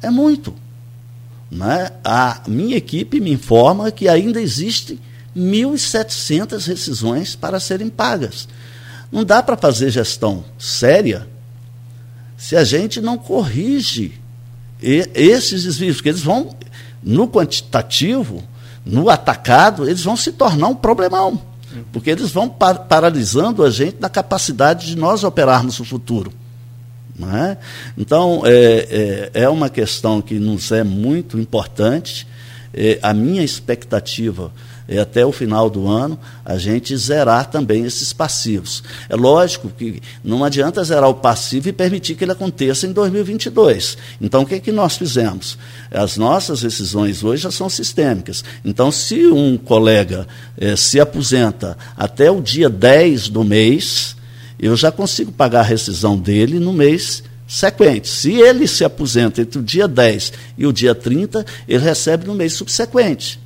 [0.02, 0.54] É muito.
[1.52, 1.92] É?
[2.04, 5.00] A minha equipe me informa que ainda existem
[5.36, 8.48] 1.700 rescisões para serem pagas.
[9.12, 11.28] Não dá para fazer gestão séria
[12.40, 14.14] se a gente não corrige
[14.82, 16.56] esses desvios, porque eles vão,
[17.04, 18.42] no quantitativo,
[18.86, 21.42] no atacado, eles vão se tornar um problemão,
[21.92, 26.32] porque eles vão par paralisando a gente na capacidade de nós operarmos o futuro.
[27.22, 27.58] É?
[27.98, 32.26] Então, é, é, é, uma questão que nos é muito importante.
[32.74, 34.54] É, a minha expectativa
[34.90, 38.84] e até o final do ano a gente zerar também esses passivos.
[39.08, 43.98] É lógico que não adianta zerar o passivo e permitir que ele aconteça em 2022.
[44.20, 45.58] Então, o que, é que nós fizemos?
[45.92, 48.44] As nossas decisões hoje já são sistêmicas.
[48.66, 50.28] Então, se um colega
[50.58, 54.16] eh, se aposenta até o dia 10 do mês,
[54.60, 58.08] eu já consigo pagar a rescisão dele no mês sequente.
[58.08, 62.34] Se ele se aposenta entre o dia 10 e o dia 30, ele recebe no
[62.34, 63.40] mês subsequente.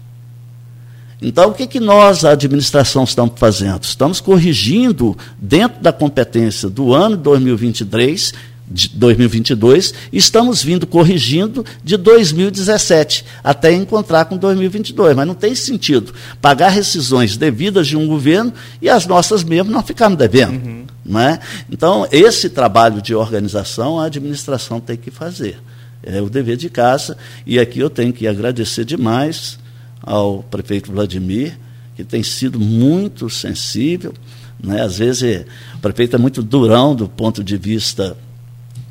[1.21, 3.83] Então, o que, que nós, a administração, estamos fazendo?
[3.83, 8.33] Estamos corrigindo, dentro da competência do ano 2023,
[8.69, 15.15] de 2022, estamos vindo corrigindo de 2017, até encontrar com 2022.
[15.15, 19.83] Mas não tem sentido pagar rescisões devidas de um governo e as nossas mesmo não
[19.83, 20.65] ficarmos devendo.
[20.65, 20.85] Uhum.
[21.05, 21.39] Não é?
[21.69, 25.59] Então, esse trabalho de organização a administração tem que fazer.
[26.01, 29.57] É o dever de casa, e aqui eu tenho que agradecer demais
[30.03, 31.57] ao prefeito Vladimir,
[31.95, 34.13] que tem sido muito sensível.
[34.61, 34.81] Né?
[34.81, 38.15] Às vezes o prefeito é muito durão do ponto de vista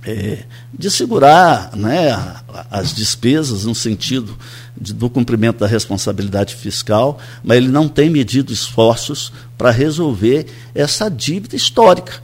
[0.04, 0.44] é,
[0.76, 2.10] de segurar né,
[2.70, 4.36] as despesas no sentido
[4.76, 11.08] de, do cumprimento da responsabilidade fiscal, mas ele não tem medido esforços para resolver essa
[11.08, 12.20] dívida histórica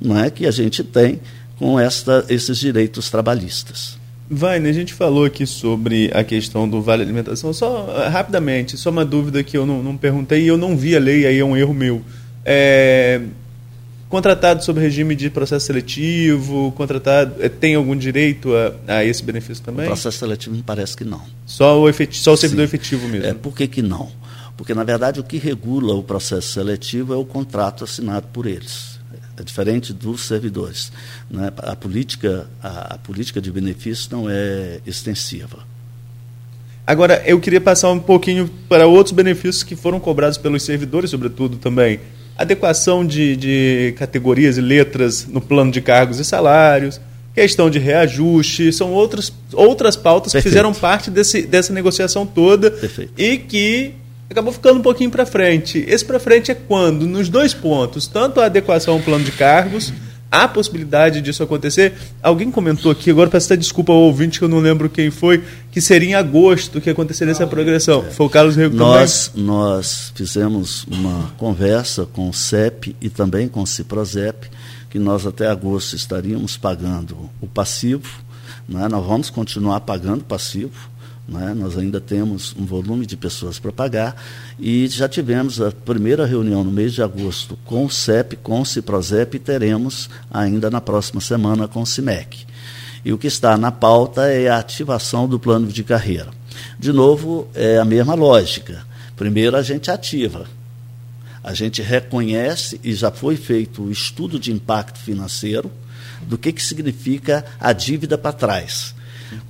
[0.00, 1.20] não é, que a gente tem
[1.58, 3.96] com esta, esses direitos trabalhistas.
[4.34, 7.52] Vaine, a gente falou aqui sobre a questão do vale alimentação.
[7.52, 10.96] Só uh, rapidamente, só uma dúvida que eu não, não perguntei e eu não vi
[10.96, 12.02] a lei, aí é um erro meu.
[12.44, 13.20] É,
[14.08, 19.62] contratado sob regime de processo seletivo, contratado é, tem algum direito a, a, esse benefício
[19.62, 19.84] também?
[19.84, 21.22] O processo seletivo me parece que não.
[21.44, 22.76] Só o, efetivo, só o servidor Sim.
[22.76, 23.26] efetivo mesmo?
[23.26, 24.10] É, por que, que não?
[24.56, 28.91] Porque, na verdade, o que regula o processo seletivo é o contrato assinado por eles
[29.42, 30.92] é diferente dos servidores.
[31.30, 31.52] Né?
[31.58, 35.58] A, política, a, a política de benefícios não é extensiva.
[36.86, 41.56] Agora, eu queria passar um pouquinho para outros benefícios que foram cobrados pelos servidores, sobretudo
[41.56, 42.00] também.
[42.36, 47.00] Adequação de, de categorias e letras no plano de cargos e salários,
[47.34, 50.42] questão de reajuste, são outras, outras pautas Perfeito.
[50.44, 53.12] que fizeram parte desse, dessa negociação toda Perfeito.
[53.16, 53.94] e que
[54.32, 55.84] acabou ficando um pouquinho para frente.
[55.86, 59.92] Esse para frente é quando, nos dois pontos, tanto a adequação ao plano de cargos,
[60.32, 61.92] a possibilidade disso acontecer.
[62.22, 65.44] Alguém comentou aqui, agora peço até desculpa ao ouvinte que eu não lembro quem foi,
[65.70, 68.02] que seria em agosto que aconteceria essa progressão.
[68.12, 73.60] Foi o Carlos Rego nós, Nós fizemos uma conversa com o CEP e também com
[73.60, 74.48] o Ciprozep,
[74.88, 78.08] que nós até agosto estaríamos pagando o passivo,
[78.66, 78.88] né?
[78.88, 80.72] nós vamos continuar pagando o passivo,
[81.26, 81.54] né?
[81.54, 84.16] Nós ainda temos um volume de pessoas para pagar
[84.58, 88.66] e já tivemos a primeira reunião no mês de agosto com o CEP, com o
[88.66, 92.46] Ciprozep e teremos ainda na próxima semana com o CIMEC.
[93.04, 96.30] E o que está na pauta é a ativação do plano de carreira.
[96.78, 98.84] De novo, é a mesma lógica.
[99.16, 100.46] Primeiro a gente ativa,
[101.42, 105.70] a gente reconhece e já foi feito o estudo de impacto financeiro
[106.22, 108.94] do que, que significa a dívida para trás.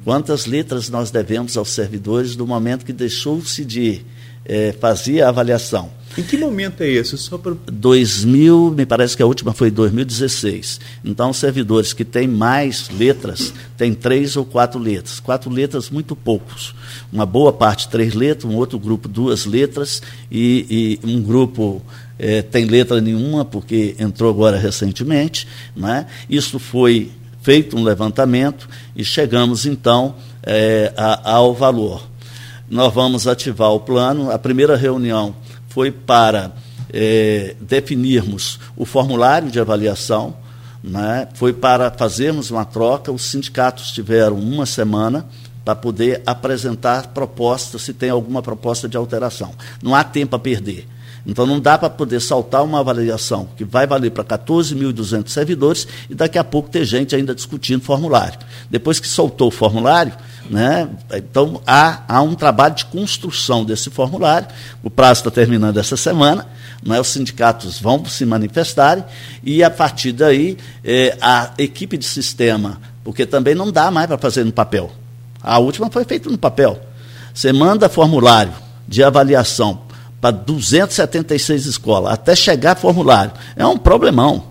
[0.04, 4.02] Quantas letras nós devemos aos servidores do momento que deixou-se de
[4.44, 5.90] é, fazia a avaliação.
[6.16, 7.16] Em que momento é esse?
[7.16, 10.78] Só para 2000, me parece que a última foi 2016.
[11.02, 15.20] Então, servidores que têm mais letras, têm três ou quatro letras.
[15.20, 16.74] Quatro letras, muito poucos.
[17.10, 21.80] Uma boa parte, três letras, um outro grupo, duas letras, e, e um grupo
[22.18, 25.48] é, tem letra nenhuma, porque entrou agora recentemente.
[25.74, 26.06] Né?
[26.28, 27.10] Isso foi
[27.42, 32.08] feito um levantamento e chegamos, então, é, a, ao valor.
[32.70, 34.30] Nós vamos ativar o plano.
[34.30, 35.34] A primeira reunião
[35.68, 36.52] foi para
[36.90, 40.34] é, definirmos o formulário de avaliação,
[40.82, 41.28] né?
[41.34, 43.12] foi para fazermos uma troca.
[43.12, 45.26] Os sindicatos tiveram uma semana
[45.64, 49.52] para poder apresentar propostas, se tem alguma proposta de alteração.
[49.82, 50.88] Não há tempo a perder.
[51.24, 56.14] Então não dá para poder saltar uma avaliação que vai valer para 14.200 servidores e
[56.14, 58.38] daqui a pouco ter gente ainda discutindo formulário.
[58.68, 60.12] Depois que soltou o formulário,
[60.50, 64.48] né, então há, há um trabalho de construção desse formulário.
[64.82, 66.46] O prazo está terminando essa semana.
[66.84, 69.04] Né, os sindicatos vão se manifestarem
[69.44, 74.18] e a partir daí é, a equipe de sistema, porque também não dá mais para
[74.18, 74.90] fazer no papel.
[75.40, 76.80] A última foi feita no papel.
[77.32, 78.52] Você manda formulário
[78.88, 79.91] de avaliação
[80.22, 83.32] para 276 escolas, até chegar formulário.
[83.56, 84.44] É um problemão.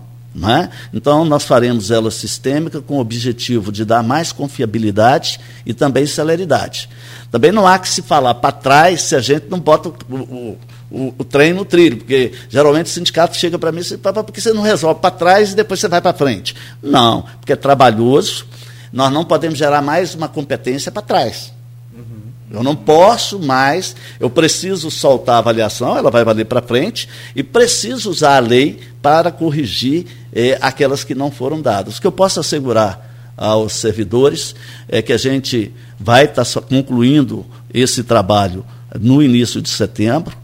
[0.46, 0.68] é?
[0.92, 6.90] Então, nós faremos ela sistêmica com o objetivo de dar mais confiabilidade e também celeridade.
[7.30, 10.58] Também não há que se falar para trás se a gente não bota o, o,
[10.90, 14.42] o, o trem no trilho, porque geralmente o sindicato chega para mim e diz, porque
[14.42, 16.54] você não resolve para trás e depois você vai para frente.
[16.82, 18.44] Não, porque é trabalhoso,
[18.92, 21.50] nós não podemos gerar mais uma competência para trás.
[22.52, 27.42] Eu não posso mais, eu preciso soltar a avaliação, ela vai valer para frente, e
[27.42, 31.96] preciso usar a lei para corrigir eh, aquelas que não foram dadas.
[31.96, 34.54] O que eu posso assegurar aos servidores
[34.86, 38.64] é que a gente vai estar tá concluindo esse trabalho
[39.00, 40.36] no início de setembro.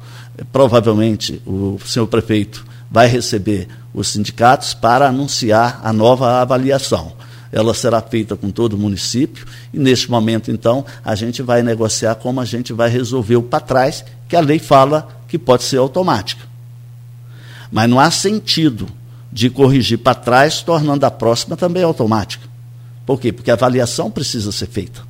[0.51, 7.13] Provavelmente o senhor prefeito vai receber os sindicatos para anunciar a nova avaliação
[7.51, 12.15] ela será feita com todo o município, e neste momento, então, a gente vai negociar
[12.17, 15.79] como a gente vai resolver o para trás, que a lei fala que pode ser
[15.79, 16.47] automática.
[17.71, 18.89] Mas não há sentido
[19.33, 22.47] de corrigir para trás, tornando a próxima também automática.
[23.05, 23.33] Por quê?
[23.33, 25.08] Porque a avaliação precisa ser feita.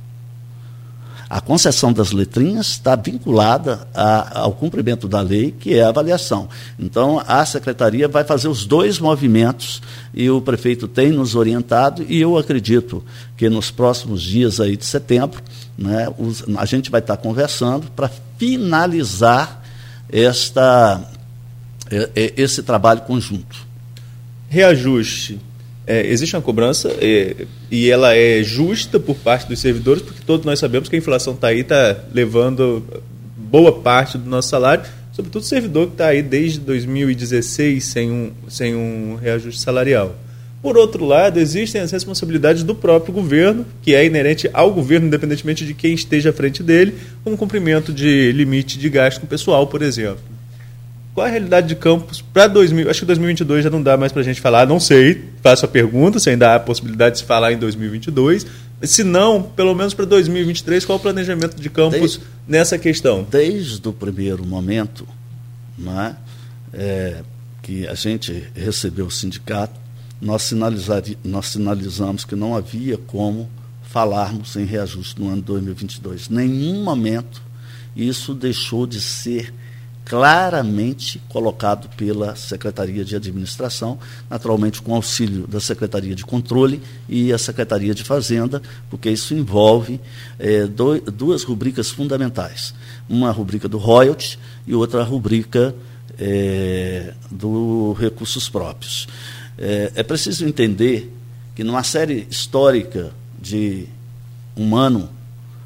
[1.29, 6.49] A concessão das letrinhas está vinculada a, ao cumprimento da lei, que é a avaliação.
[6.79, 9.79] Então, a secretaria vai fazer os dois movimentos
[10.11, 13.03] e o prefeito tem nos orientado e eu acredito
[13.37, 15.39] que nos próximos dias aí de setembro,
[15.77, 18.09] né, os, a gente vai estar conversando para
[18.39, 19.63] finalizar
[20.11, 20.99] esta,
[22.15, 23.67] esse trabalho conjunto.
[24.49, 25.39] Reajuste
[25.89, 30.45] é, existe uma cobrança é, e ela é justa por parte dos servidores, porque todos
[30.45, 32.85] nós sabemos que a inflação está aí, está levando
[33.35, 38.31] boa parte do nosso salário, sobretudo o servidor que está aí desde 2016 sem um,
[38.47, 40.15] sem um reajuste salarial.
[40.61, 45.65] Por outro lado, existem as responsabilidades do próprio governo, que é inerente ao governo, independentemente
[45.65, 49.81] de quem esteja à frente dele, como cumprimento de limite de gasto com pessoal, por
[49.81, 50.38] exemplo.
[51.19, 52.89] Qual a realidade de campus para 2000?
[52.89, 55.25] Acho que 2022 já não dá mais para a gente falar, não sei.
[55.43, 58.45] Faço a pergunta se ainda há possibilidade de se falar em 2022.
[58.83, 63.27] Se não, pelo menos para 2023, qual o planejamento de campus desde, nessa questão?
[63.29, 65.05] Desde o primeiro momento
[65.77, 66.15] né,
[66.73, 67.17] é,
[67.61, 69.77] que a gente recebeu o sindicato,
[70.21, 70.53] nós,
[71.21, 73.49] nós sinalizamos que não havia como
[73.83, 76.29] falarmos em reajuste no ano 2022.
[76.29, 77.41] Nenhum momento
[77.93, 79.53] isso deixou de ser
[80.09, 87.37] claramente colocado pela Secretaria de Administração, naturalmente com auxílio da Secretaria de Controle e a
[87.37, 90.01] Secretaria de Fazenda, porque isso envolve
[90.39, 92.73] é, do, duas rubricas fundamentais.
[93.07, 95.75] Uma rubrica do royalty e outra rubrica
[96.17, 99.07] é, do recursos próprios.
[99.59, 101.13] É, é preciso entender
[101.53, 103.85] que numa série histórica de
[104.57, 105.07] um ano,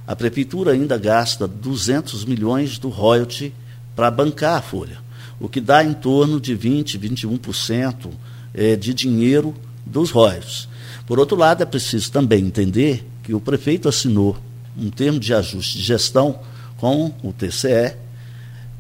[0.06, 3.54] a Prefeitura ainda gasta 200 milhões do royalty
[3.96, 4.98] para bancar a folha,
[5.40, 8.10] o que dá em torno de 20%, 21%
[8.54, 9.54] é, de dinheiro
[9.86, 10.68] dos royalties.
[11.06, 14.38] Por outro lado, é preciso também entender que o prefeito assinou
[14.78, 16.40] um termo de ajuste de gestão
[16.78, 17.96] com o TCE,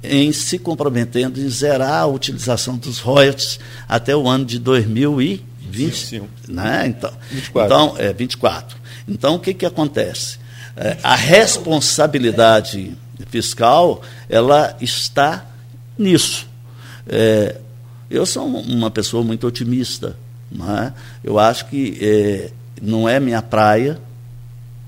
[0.04, 6.24] em se comprometendo em zerar a utilização dos royalties até o ano de 2020.
[6.50, 6.88] Né?
[6.88, 7.66] Então, 24.
[7.66, 8.78] Então, é, 24.
[9.08, 10.38] Então, o que, que acontece?
[10.76, 12.98] É, a responsabilidade
[13.28, 15.46] fiscal, ela está
[15.98, 16.48] nisso.
[17.08, 17.60] É,
[18.10, 20.18] eu sou uma pessoa muito otimista.
[20.52, 20.94] Não é?
[21.24, 22.52] Eu acho que é,
[22.82, 24.00] não é minha praia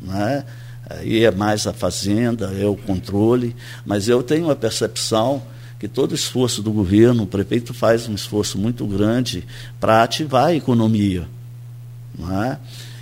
[0.06, 0.46] não é?
[0.88, 3.56] Aí é mais a fazenda, é o controle,
[3.86, 5.42] mas eu tenho a percepção
[5.80, 9.44] que todo esforço do governo, o prefeito faz um esforço muito grande
[9.80, 11.28] para ativar a economia.
[12.18, 12.58] Não é?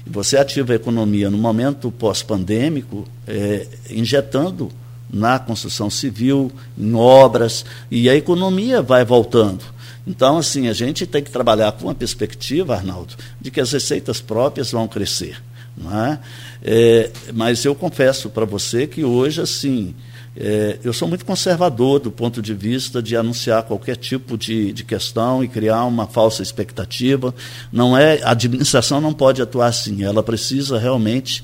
[0.06, 4.72] E você ativa a economia no momento pós-pandêmico, é, injetando
[5.14, 9.64] na construção civil, em obras, e a economia vai voltando.
[10.06, 14.20] Então, assim, a gente tem que trabalhar com a perspectiva, Arnaldo, de que as receitas
[14.20, 15.42] próprias vão crescer.
[15.78, 16.20] Não é?
[16.62, 19.96] É, mas eu confesso para você que hoje, assim,
[20.36, 24.84] é, eu sou muito conservador do ponto de vista de anunciar qualquer tipo de, de
[24.84, 27.34] questão e criar uma falsa expectativa.
[27.72, 31.44] Não é, a administração não pode atuar assim, ela precisa realmente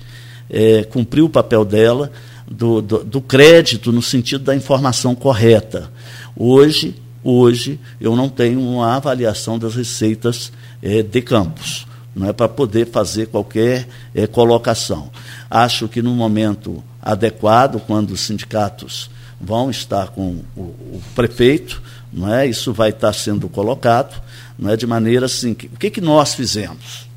[0.50, 2.12] é, cumprir o papel dela
[2.50, 5.92] do, do, do crédito no sentido da informação correta.
[6.36, 11.86] Hoje, hoje eu não tenho uma avaliação das receitas é, de campos,
[12.16, 15.12] não é para poder fazer qualquer é, colocação.
[15.50, 21.82] Acho que no momento adequado, quando os sindicatos vão estar com o, o prefeito,
[22.12, 22.48] não é?
[22.48, 24.22] Isso vai estar sendo colocado,
[24.58, 24.76] não é?
[24.76, 27.08] De maneira assim, que, o que que nós fizemos?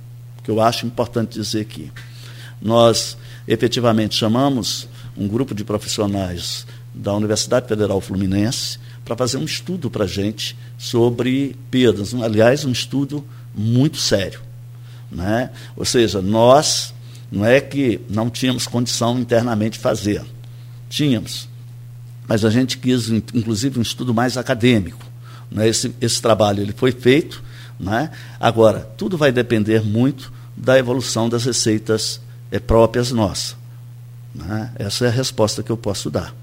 [0.44, 1.90] Que eu acho importante dizer aqui.
[2.60, 3.16] Nós
[3.48, 10.04] efetivamente chamamos um grupo de profissionais da Universidade Federal Fluminense para fazer um estudo para
[10.04, 12.14] a gente sobre perdas.
[12.14, 14.40] Aliás, um estudo muito sério.
[15.10, 15.50] Né?
[15.76, 16.94] Ou seja, nós
[17.30, 20.22] não é que não tínhamos condição internamente de fazer.
[20.88, 21.48] Tínhamos.
[22.26, 25.04] Mas a gente quis, inclusive, um estudo mais acadêmico.
[25.50, 25.68] Né?
[25.68, 27.42] Esse, esse trabalho ele foi feito.
[27.78, 28.10] Né?
[28.38, 33.56] Agora, tudo vai depender muito da evolução das receitas é, próprias nossas.
[34.34, 34.70] Né?
[34.76, 36.34] Essa é a resposta que eu posso dar.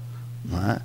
[0.44, 0.80] Né?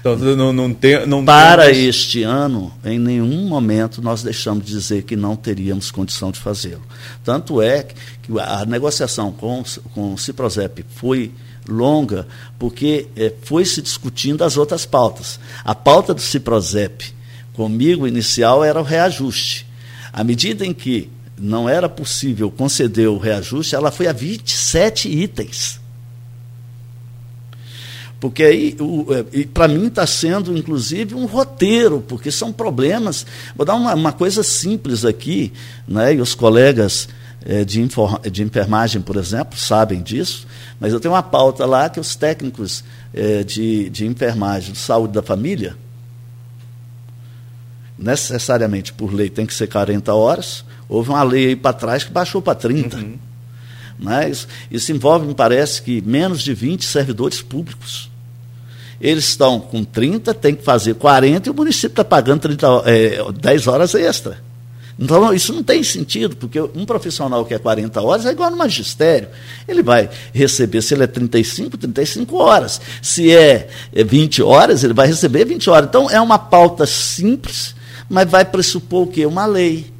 [0.00, 1.86] Então, não, não tem, não Para tem...
[1.86, 6.82] este ano, em nenhum momento nós deixamos de dizer que não teríamos condição de fazê-lo.
[7.22, 7.82] Tanto é
[8.22, 9.62] que a negociação com,
[9.94, 11.30] com o Ciprozep foi
[11.68, 12.26] longa,
[12.58, 15.38] porque é, foi se discutindo as outras pautas.
[15.62, 17.14] A pauta do Ciprozep
[17.52, 19.66] comigo inicial era o reajuste.
[20.12, 25.79] À medida em que não era possível conceder o reajuste, ela foi a 27 itens.
[28.20, 28.76] Porque aí,
[29.32, 33.26] é, para mim, está sendo, inclusive, um roteiro, porque são problemas.
[33.56, 35.52] Vou dar uma, uma coisa simples aqui,
[35.88, 37.08] né, e os colegas
[37.44, 37.82] é, de,
[38.30, 40.46] de enfermagem, por exemplo, sabem disso,
[40.78, 45.14] mas eu tenho uma pauta lá que os técnicos é, de, de enfermagem, de saúde
[45.14, 45.74] da família,
[47.98, 50.64] necessariamente por lei tem que ser 40 horas.
[50.88, 52.96] Houve uma lei aí para trás que baixou para 30.
[52.96, 53.18] Uhum.
[53.98, 58.09] Mas isso envolve, me parece, que menos de 20 servidores públicos.
[59.00, 63.32] Eles estão com 30, tem que fazer 40 e o município está pagando 30, é,
[63.32, 64.38] 10 horas extra.
[65.00, 68.58] Então, isso não tem sentido, porque um profissional que é 40 horas é igual no
[68.58, 69.30] magistério.
[69.66, 72.78] Ele vai receber, se ele é 35, 35 horas.
[73.00, 75.88] Se é 20 horas, ele vai receber 20 horas.
[75.88, 77.74] Então, é uma pauta simples,
[78.10, 79.24] mas vai pressupor o quê?
[79.24, 79.90] Uma lei.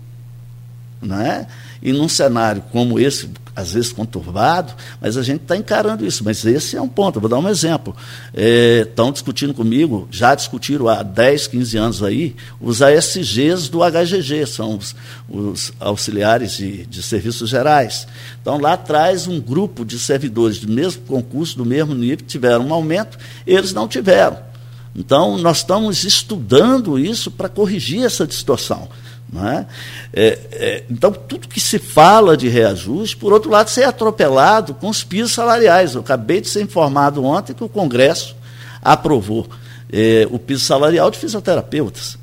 [1.00, 1.46] Não é?
[1.82, 3.30] E num cenário como esse,
[3.60, 6.24] às vezes conturbado, mas a gente está encarando isso.
[6.24, 7.16] Mas esse é um ponto.
[7.16, 7.94] Eu vou dar um exemplo.
[8.34, 14.46] Estão é, discutindo comigo, já discutiram há 10, 15 anos aí, os ASGs do HGG,
[14.46, 14.94] são os,
[15.28, 18.06] os auxiliares de, de serviços gerais.
[18.40, 22.74] Então, lá atrás, um grupo de servidores do mesmo concurso, do mesmo nível, tiveram um
[22.74, 24.50] aumento, eles não tiveram.
[24.94, 28.88] Então, nós estamos estudando isso para corrigir essa distorção.
[29.32, 29.66] É?
[30.12, 34.88] É, é, então, tudo que se fala de reajuste, por outro lado, ser atropelado com
[34.88, 35.94] os pisos salariais.
[35.94, 38.34] Eu acabei de ser informado ontem que o Congresso
[38.82, 39.46] aprovou
[39.92, 42.18] é, o piso salarial de fisioterapeutas.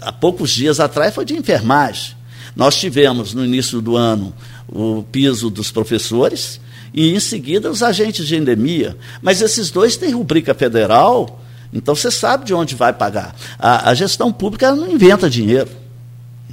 [0.00, 2.16] há poucos dias atrás foi de enfermagem.
[2.54, 4.32] Nós tivemos, no início do ano,
[4.66, 6.58] o piso dos professores
[6.94, 8.96] e, em seguida, os agentes de endemia.
[9.20, 11.38] Mas esses dois têm rubrica federal
[11.72, 13.34] então você sabe de onde vai pagar.
[13.58, 15.70] A, a gestão pública não inventa dinheiro.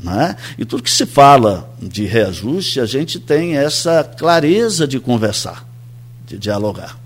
[0.03, 0.35] Né?
[0.57, 5.65] E tudo que se fala de reajuste, a gente tem essa clareza de conversar,
[6.27, 6.97] de dialogar.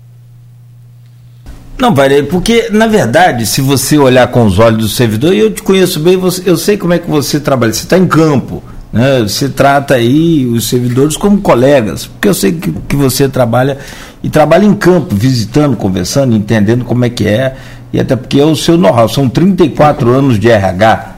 [1.78, 5.52] Não, Varei, porque, na verdade, se você olhar com os olhos do servidor, e eu
[5.52, 9.20] te conheço bem, eu sei como é que você trabalha, você está em campo, né?
[9.20, 13.78] você trata aí os servidores como colegas, porque eu sei que, que você trabalha
[14.22, 17.56] e trabalha em campo, visitando, conversando, entendendo como é que é
[17.92, 21.14] e até porque é o seu know-how, são 34 anos de RH.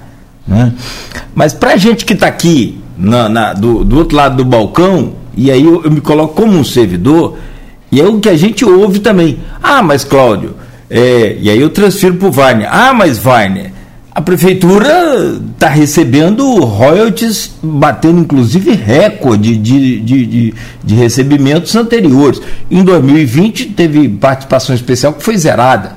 [0.46, 0.72] Né?
[1.34, 5.14] Mas para a gente que está aqui na, na, do, do, outro lado do balcão,
[5.36, 7.38] e aí eu, eu, me coloco como um servidor,
[7.90, 9.40] e é o que a gente ouve também.
[9.62, 10.54] Ah, mas Cláudio,
[10.88, 12.68] é, e aí eu transfiro para o Wagner.
[12.70, 13.69] Ah, mas Wagner,
[14.12, 22.40] a prefeitura está recebendo royalties, batendo inclusive recorde de, de, de, de, recebimentos anteriores.
[22.68, 25.96] Em 2020 teve participação especial que foi zerada.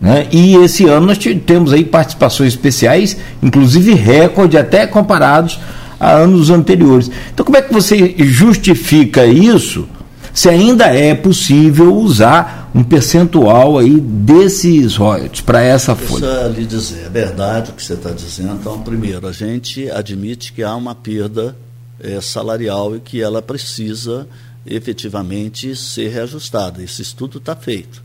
[0.00, 0.26] Né?
[0.32, 5.60] E esse ano nós temos aí participações especiais, inclusive recorde, até comparados
[5.98, 7.10] a anos anteriores.
[7.34, 9.86] Então, como é que você justifica isso?
[10.32, 16.20] Se ainda é possível usar um percentual aí desses royalties para essa folha.
[16.20, 18.54] Deixa lhe dizer, é verdade o que você está dizendo.
[18.54, 21.56] Então, primeiro, a gente admite que há uma perda
[21.98, 24.26] é, salarial e que ela precisa
[24.64, 26.82] efetivamente ser reajustada.
[26.82, 28.02] Esse estudo está feito.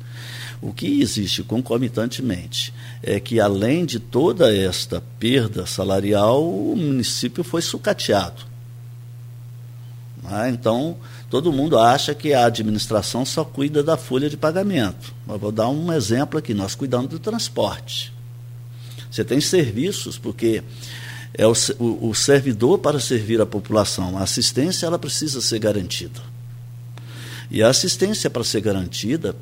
[0.62, 7.62] O que existe concomitantemente é que, além de toda esta perda salarial, o município foi
[7.62, 8.44] sucateado.
[10.24, 10.98] Ah, então,
[11.30, 15.14] todo mundo acha que a administração só cuida da folha de pagamento.
[15.26, 18.14] Mas vou dar um exemplo aqui: nós cuidamos do transporte.
[19.10, 20.64] Você tem serviços, porque
[21.34, 24.18] é o, o, o servidor para servir a população.
[24.18, 26.22] A assistência ela precisa ser garantida.
[27.50, 29.36] E a assistência para ser garantida,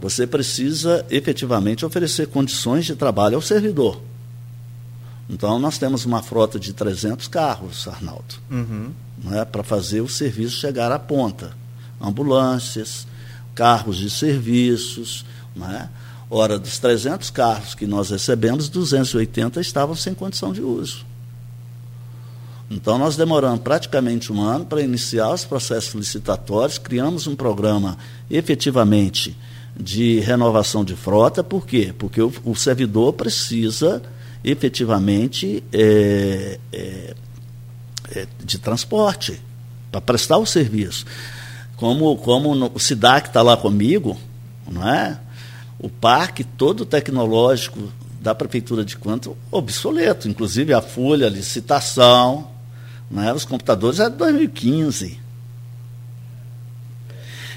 [0.00, 4.00] você precisa efetivamente oferecer condições de trabalho ao servidor.
[5.28, 8.92] Então, nós temos uma frota de 300 carros, Arnaldo, uhum.
[9.26, 11.52] Né, para fazer o serviço chegar à ponta.
[12.00, 13.06] Ambulâncias,
[13.54, 15.24] carros de serviços.
[15.54, 15.88] Né?
[16.30, 21.04] Ora, dos 300 carros que nós recebemos, 280 estavam sem condição de uso.
[22.70, 27.96] Então, nós demoramos praticamente um ano para iniciar os processos licitatórios, criamos um programa
[28.28, 29.36] efetivamente
[29.78, 31.94] de renovação de frota, por quê?
[31.96, 34.02] Porque o, o servidor precisa
[34.42, 37.14] efetivamente é, é,
[38.44, 39.40] de transporte
[39.90, 41.04] para prestar o serviço.
[41.76, 44.18] Como, como no, o SIDAC está lá comigo,
[44.68, 45.18] não é?
[45.78, 52.48] o parque todo tecnológico da Prefeitura de Quanto obsoleto, inclusive a folha, a licitação,
[53.10, 53.32] não é?
[53.32, 55.25] os computadores é de 2015.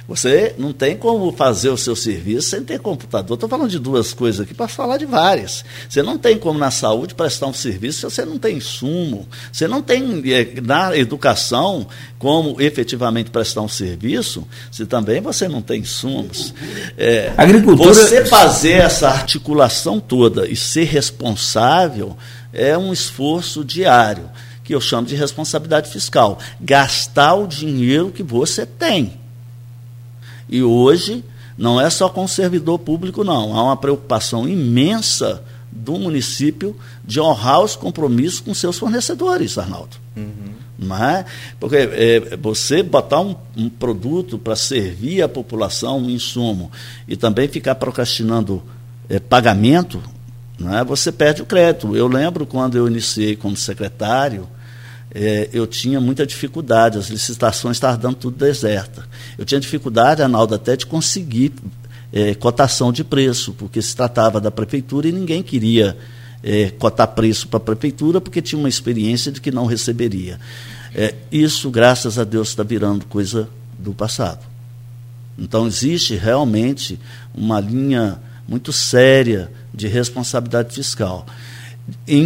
[0.10, 3.36] Você não tem como fazer o seu serviço sem ter computador.
[3.36, 5.64] Estou falando de duas coisas aqui para falar de várias.
[5.88, 9.28] Você não tem como na saúde prestar um serviço se você não tem insumo.
[9.52, 11.86] Você não tem é, na educação
[12.18, 16.56] como efetivamente prestar um serviço se também você não tem insumos.
[16.98, 17.94] É, Agricultura...
[17.94, 22.18] Você fazer essa articulação toda e ser responsável
[22.52, 24.28] é um esforço diário
[24.64, 26.40] que eu chamo de responsabilidade fiscal.
[26.60, 29.19] Gastar o dinheiro que você tem.
[30.50, 31.24] E hoje,
[31.58, 33.56] não é só com o servidor público, não.
[33.56, 39.98] Há uma preocupação imensa do município de honrar os compromissos com seus fornecedores, Arnaldo.
[40.16, 40.54] Uhum.
[40.78, 41.26] Não é?
[41.60, 46.72] Porque é, você botar um, um produto para servir a população, um insumo,
[47.08, 48.64] e também ficar procrastinando
[49.10, 50.02] é, pagamento,
[50.58, 50.84] não é?
[50.84, 51.96] você perde o crédito.
[51.96, 54.48] Eu lembro quando eu iniciei como secretário,
[55.14, 59.08] é, eu tinha muita dificuldade, as licitações estavam dando tudo deserta.
[59.38, 61.54] Eu tinha dificuldade, Arnaldo, até de conseguir
[62.14, 65.98] é, cotação de preço, porque se tratava da prefeitura e ninguém queria
[66.44, 70.40] é, cotar preço para a prefeitura porque tinha uma experiência de que não receberia.
[70.94, 74.46] É, isso, graças a Deus, está virando coisa do passado.
[75.38, 77.00] Então, existe realmente
[77.34, 81.26] uma linha muito séria de responsabilidade fiscal.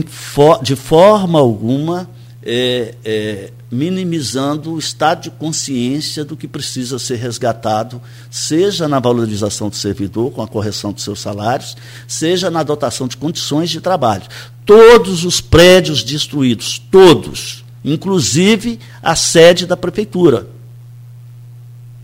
[0.07, 2.09] For, de forma alguma
[2.45, 9.69] é, é, minimizando o estado de consciência do que precisa ser resgatado, seja na valorização
[9.69, 11.77] do servidor, com a correção dos seus salários,
[12.07, 14.23] seja na dotação de condições de trabalho.
[14.65, 20.47] Todos os prédios destruídos, todos, inclusive a sede da prefeitura.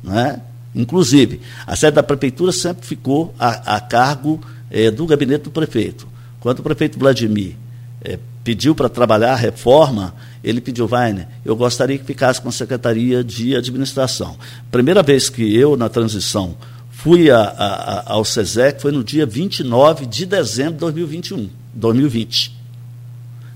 [0.02, 0.42] Né?
[0.74, 4.40] Inclusive, a sede da prefeitura sempre ficou a, a cargo
[4.72, 6.08] é, do gabinete do prefeito.
[6.40, 7.56] Quando o prefeito Vladimir
[8.02, 10.14] é, pediu para trabalhar a reforma,
[10.44, 14.38] ele pediu, Weiner, eu gostaria que ficasse com a Secretaria de Administração.
[14.72, 16.56] Primeira vez que eu, na transição,
[16.92, 22.58] fui a, a, ao SESEC foi no dia 29 de dezembro de 2021, 2020.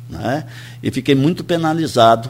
[0.09, 0.45] Né?
[0.81, 2.29] E fiquei muito penalizado,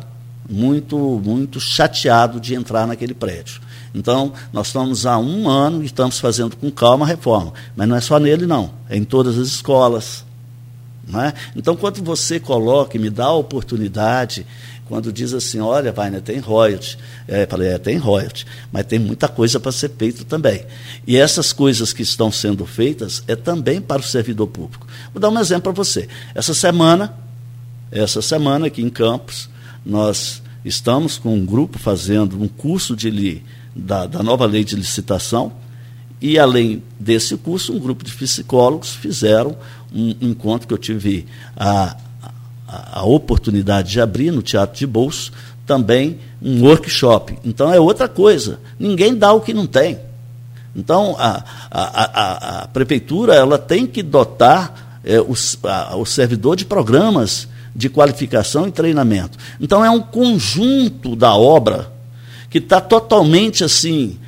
[0.49, 3.61] muito, muito chateado de entrar naquele prédio.
[3.93, 7.53] Então, nós estamos há um ano e estamos fazendo com calma a reforma.
[7.75, 8.71] Mas não é só nele, não.
[8.89, 10.25] É em todas as escolas,
[11.15, 11.33] é?
[11.55, 14.45] Então, quando você coloca e me dá a oportunidade,
[14.85, 16.97] quando diz assim, olha, Vaina, tem royalty.
[17.27, 20.65] É, eu falei, é, tem royalty, mas tem muita coisa para ser feito também.
[21.05, 24.87] E essas coisas que estão sendo feitas é também para o servidor público.
[25.13, 26.07] Vou dar um exemplo para você.
[26.35, 27.13] Essa semana,
[27.91, 29.49] essa semana aqui em Campos,
[29.85, 33.41] nós estamos com um grupo fazendo um curso de,
[33.75, 35.51] da, da nova lei de licitação,
[36.23, 39.57] E, além desse curso, um grupo de psicólogos fizeram
[39.93, 41.25] um encontro que eu tive
[41.55, 41.95] a,
[42.67, 45.31] a, a oportunidade de abrir no Teatro de Bolso,
[45.65, 47.37] também um workshop.
[47.45, 48.59] Então, é outra coisa.
[48.79, 49.99] Ninguém dá o que não tem.
[50.75, 55.33] Então, a, a, a, a prefeitura ela tem que dotar é, o,
[55.63, 59.37] a, o servidor de programas de qualificação e treinamento.
[59.59, 61.91] Então, é um conjunto da obra
[62.49, 64.19] que está totalmente assim,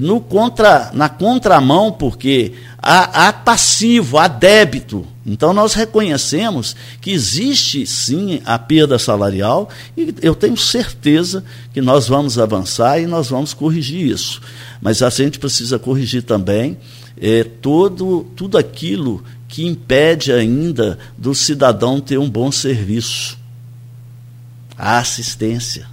[0.00, 2.52] no contra, na contramão, porque
[2.84, 5.06] há, há passivo, há débito.
[5.24, 12.06] Então, nós reconhecemos que existe sim a perda salarial e eu tenho certeza que nós
[12.06, 14.42] vamos avançar e nós vamos corrigir isso.
[14.82, 16.76] Mas a gente precisa corrigir também
[17.18, 23.38] é, todo, tudo aquilo que impede ainda do cidadão ter um bom serviço.
[24.76, 25.86] A assistência.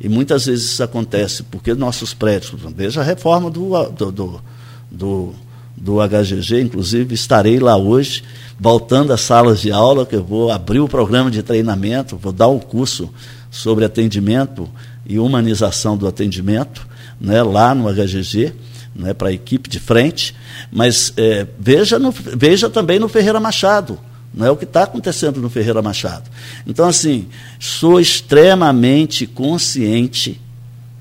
[0.00, 4.42] E muitas vezes isso acontece porque nossos prédios, veja a reforma do, do, do,
[4.90, 5.34] do,
[5.80, 8.22] do HGG, inclusive estarei lá hoje,
[8.58, 12.48] voltando às salas de aula, que eu vou abrir o programa de treinamento, vou dar
[12.48, 13.10] um curso
[13.50, 14.68] sobre atendimento
[15.06, 16.86] e humanização do atendimento
[17.18, 18.52] né, lá no HGG,
[18.94, 20.34] né, para a equipe de frente,
[20.70, 23.98] mas é, veja, no, veja também no Ferreira Machado,
[24.32, 26.30] não é o que está acontecendo no Ferreira Machado.
[26.66, 27.26] Então, assim,
[27.58, 30.40] sou extremamente consciente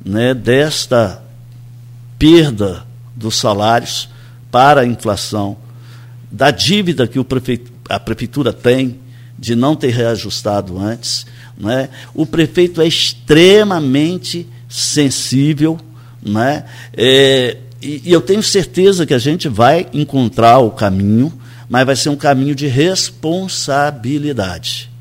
[0.03, 1.21] né, desta
[2.17, 2.83] perda
[3.15, 4.09] dos salários
[4.51, 5.57] para a inflação,
[6.31, 8.99] da dívida que prefeito, a prefeitura tem
[9.37, 11.25] de não ter reajustado antes.
[11.57, 11.89] Né?
[12.13, 15.79] O prefeito é extremamente sensível
[16.21, 16.65] né?
[16.95, 21.31] É, e eu tenho certeza que a gente vai encontrar o caminho,
[21.69, 24.91] mas vai ser um caminho de responsabilidade.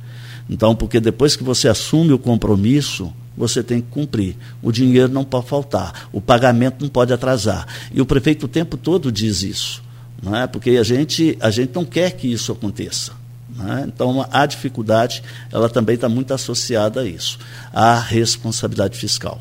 [0.49, 4.37] Então, porque depois que você assume o compromisso, você tem que cumprir.
[4.61, 7.67] O dinheiro não pode faltar, o pagamento não pode atrasar.
[7.93, 9.83] E o prefeito o tempo todo diz isso,
[10.23, 10.47] não é?
[10.47, 13.13] porque a gente, a gente não quer que isso aconteça.
[13.61, 13.87] É?
[13.87, 17.39] Então, a dificuldade ela também está muito associada a isso,
[17.73, 19.39] à responsabilidade fiscal.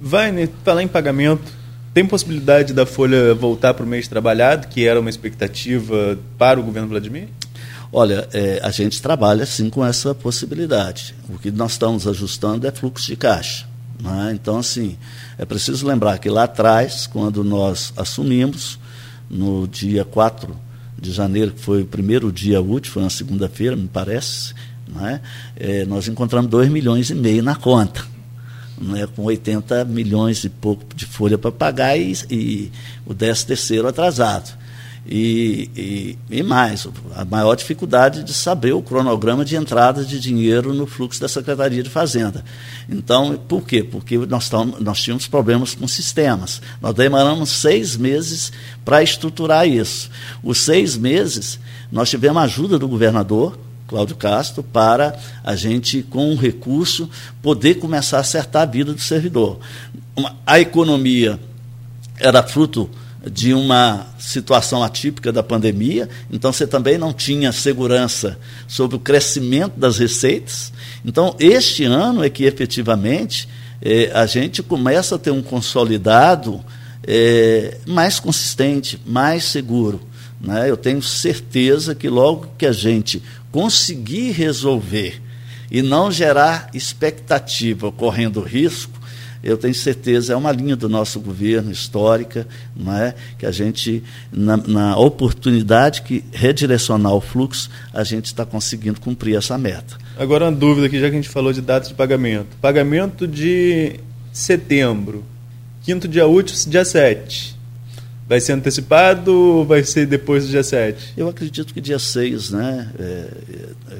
[0.00, 1.52] Vai falar em pagamento,
[1.94, 6.62] tem possibilidade da Folha voltar para o mês trabalhado, que era uma expectativa para o
[6.62, 7.28] governo Vladimir?
[7.92, 11.14] Olha, é, a gente trabalha sim com essa possibilidade.
[11.28, 13.66] O que nós estamos ajustando é fluxo de caixa.
[14.28, 14.32] É?
[14.32, 14.96] Então, assim,
[15.36, 18.78] é preciso lembrar que lá atrás, quando nós assumimos,
[19.28, 20.56] no dia 4
[20.98, 24.54] de janeiro, que foi o primeiro dia útil, foi uma segunda-feira, me parece,
[25.02, 25.20] é?
[25.56, 28.04] É, nós encontramos 2 milhões e meio na conta
[28.80, 32.72] né, com 80 milhões e pouco de folha para pagar e, e
[33.04, 34.58] o 13 terceiro atrasado.
[35.06, 36.86] E, e, e, mais,
[37.16, 41.82] a maior dificuldade de saber o cronograma de entrada de dinheiro no fluxo da Secretaria
[41.82, 42.44] de Fazenda.
[42.88, 43.82] Então, por quê?
[43.82, 46.60] Porque nós, nós tínhamos problemas com sistemas.
[46.82, 48.52] Nós demoramos seis meses
[48.84, 50.10] para estruturar isso.
[50.42, 51.58] Os seis meses,
[51.90, 57.08] nós tivemos a ajuda do governador, Cláudio Castro, para a gente, com um recurso,
[57.42, 59.58] poder começar a acertar a vida do servidor.
[60.46, 61.40] A economia
[62.18, 62.88] era fruto
[63.28, 69.78] de uma situação atípica da pandemia, então você também não tinha segurança sobre o crescimento
[69.78, 70.72] das receitas.
[71.04, 73.48] Então, este ano é que efetivamente
[73.82, 76.64] eh, a gente começa a ter um consolidado
[77.06, 80.00] eh, mais consistente, mais seguro.
[80.40, 80.70] Né?
[80.70, 85.20] Eu tenho certeza que logo que a gente conseguir resolver
[85.70, 88.99] e não gerar expectativa correndo risco,
[89.42, 93.14] eu tenho certeza, é uma linha do nosso governo histórica, não é?
[93.38, 99.36] que a gente, na, na oportunidade que redirecionar o fluxo, a gente está conseguindo cumprir
[99.36, 99.96] essa meta.
[100.18, 102.56] Agora uma dúvida aqui, já que a gente falou de datas de pagamento.
[102.60, 104.00] Pagamento de
[104.32, 105.24] setembro,
[105.82, 107.59] quinto dia útil, dia 7.
[108.30, 111.14] Vai ser antecipado ou vai ser depois do dia 7?
[111.16, 112.88] Eu acredito que dia 6, né?
[112.96, 113.28] É,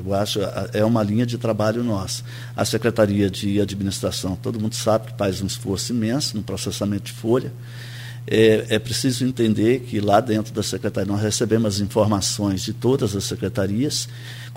[0.06, 0.38] eu acho,
[0.72, 2.22] é uma linha de trabalho nossa.
[2.56, 7.12] A Secretaria de Administração, todo mundo sabe que faz um esforço imenso no processamento de
[7.12, 7.52] folha.
[8.24, 13.24] É, é, preciso entender que lá dentro da secretaria nós recebemos informações de todas as
[13.24, 14.08] secretarias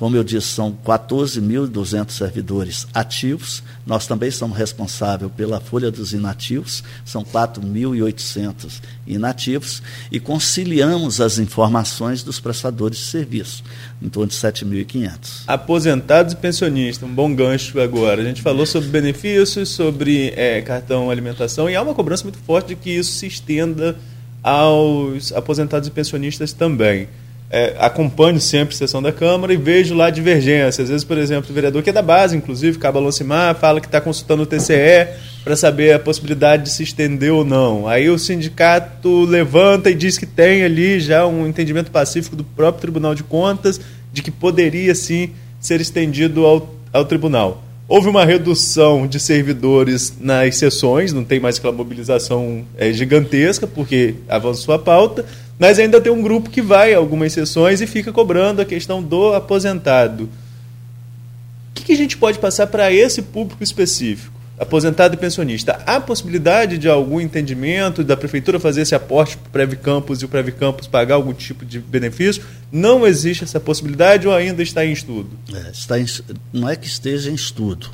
[0.04, 3.64] como eu disse, são 14.200 servidores ativos.
[3.86, 9.82] Nós também somos responsáveis pela folha dos inativos, são 4.800 inativos,
[10.12, 13.64] e conciliamos as informações dos prestadores de serviço,
[14.02, 15.44] em torno de 7.500.
[15.48, 18.22] Aposentados e pensionistas, um bom gancho agora.
[18.22, 22.68] A gente falou sobre benefícios, sobre é, cartão alimentação, e há uma cobrança muito forte
[22.68, 23.96] de que isso se estenda
[24.44, 27.08] aos aposentados e pensionistas também
[27.54, 30.80] é, acompanho sempre a sessão da Câmara e vejo lá divergências.
[30.80, 33.86] Às vezes, por exemplo, o vereador que é da base, inclusive, Cabo Alocimar, fala que
[33.86, 35.08] está consultando o TCE
[35.44, 37.88] para saber a possibilidade de se estender ou não.
[37.88, 42.82] Aí o sindicato levanta e diz que tem ali já um entendimento pacífico do próprio
[42.82, 43.80] Tribunal de Contas
[44.12, 45.30] de que poderia sim
[45.60, 47.64] ser estendido ao, ao tribunal.
[47.88, 54.16] Houve uma redução de servidores nas sessões, não tem mais aquela mobilização é, gigantesca, porque
[54.28, 55.26] avançou a pauta,
[55.58, 59.02] mas ainda tem um grupo que vai a algumas sessões e fica cobrando a questão
[59.02, 60.24] do aposentado.
[60.24, 64.34] O que, que a gente pode passar para esse público específico?
[64.58, 65.82] aposentado e pensionista.
[65.86, 70.26] Há possibilidade de algum entendimento da prefeitura fazer esse aporte para o Prev Campus e
[70.26, 72.44] o Prev Campus pagar algum tipo de benefício?
[72.72, 75.30] Não existe essa possibilidade ou ainda está em estudo?
[75.54, 76.06] É, está em,
[76.52, 77.90] não é que esteja em estudo,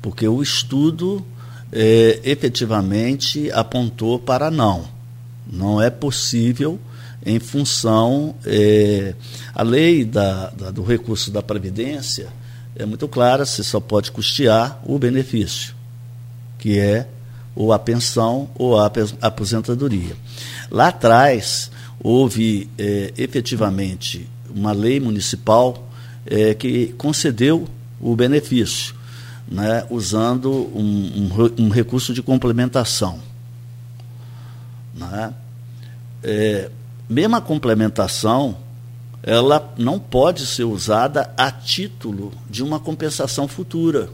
[0.00, 1.24] porque o estudo
[1.72, 4.88] é, efetivamente apontou para não.
[5.50, 6.78] Não é possível
[7.26, 8.34] em função.
[8.46, 9.14] É,
[9.54, 12.28] a lei da, da, do recurso da Previdência
[12.74, 15.76] é muito clara, você só pode custear o benefício
[16.58, 17.06] que é
[17.54, 20.16] ou a pensão ou a aposentadoria.
[20.70, 21.70] Lá atrás,
[22.02, 25.88] houve é, efetivamente uma lei municipal
[26.26, 27.68] é, que concedeu
[28.00, 28.94] o benefício,
[29.48, 33.20] né, usando um, um, um, recurso de complementação.
[34.94, 35.32] Né?
[36.22, 36.70] É,
[37.08, 38.56] mesmo a complementação,
[39.22, 44.10] ela não pode ser usada a título de uma compensação futura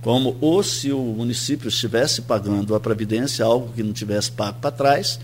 [0.00, 4.70] como ou se o município estivesse pagando a previdência, algo que não tivesse pago para
[4.70, 5.18] trás,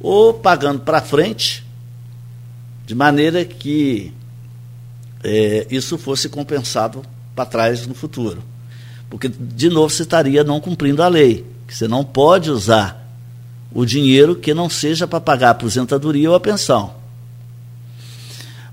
[0.00, 1.64] ou pagando para frente,
[2.86, 4.12] de maneira que
[5.22, 7.02] é, isso fosse compensado
[7.34, 8.42] para trás no futuro.
[9.10, 13.05] Porque, de novo, você estaria não cumprindo a lei, que você não pode usar
[13.76, 16.94] o dinheiro que não seja para pagar a aposentadoria ou a pensão.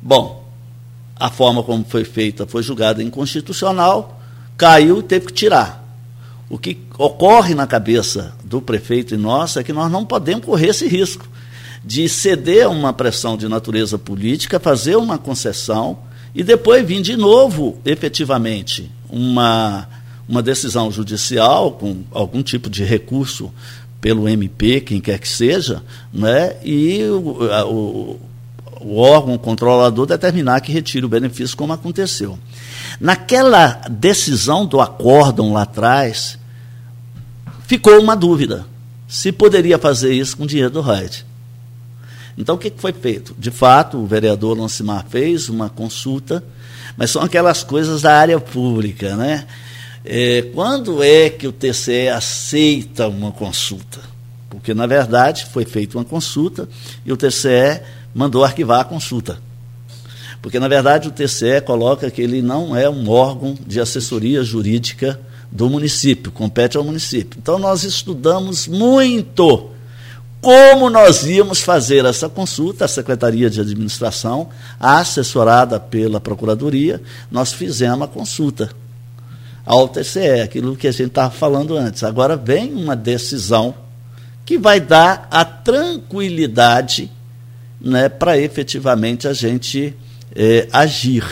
[0.01, 0.47] Bom,
[1.13, 4.21] a forma como foi feita foi julgada inconstitucional
[4.55, 5.83] caiu e teve que tirar.
[6.49, 10.69] O que ocorre na cabeça do prefeito e nossa é que nós não podemos correr
[10.69, 11.27] esse risco
[11.83, 15.97] de ceder a uma pressão de natureza política, fazer uma concessão
[16.33, 19.85] e depois vir de novo, efetivamente, uma,
[20.29, 23.51] uma decisão judicial com algum tipo de recurso
[24.03, 25.81] pelo MP, quem quer que seja,
[26.13, 28.19] né, e o, o,
[28.81, 32.37] o órgão controlador determinar que retire o benefício, como aconteceu.
[32.99, 36.37] Naquela decisão do acórdão lá atrás,
[37.65, 38.65] ficou uma dúvida
[39.07, 41.25] se poderia fazer isso com dinheiro do RAID.
[42.37, 43.33] Então, o que foi feito?
[43.39, 46.43] De fato, o vereador Lancimar fez uma consulta,
[46.97, 49.45] mas são aquelas coisas da área pública, né?
[50.05, 54.01] É, quando é que o TCE aceita uma consulta?
[54.49, 56.67] Porque, na verdade, foi feita uma consulta
[57.05, 57.81] e o TCE
[58.13, 59.39] mandou arquivar a consulta.
[60.41, 65.19] Porque, na verdade, o TCE coloca que ele não é um órgão de assessoria jurídica
[65.49, 67.39] do município, compete ao município.
[67.41, 69.69] Então, nós estudamos muito
[70.43, 77.01] como nós íamos fazer essa consulta, a Secretaria de Administração, assessorada pela Procuradoria,
[77.31, 78.69] nós fizemos a consulta
[79.65, 82.03] ao TCE, aquilo que a gente estava falando antes.
[82.03, 83.73] Agora vem uma decisão
[84.45, 87.09] que vai dar a tranquilidade
[87.79, 89.95] né, para efetivamente a gente
[90.35, 91.25] é, agir,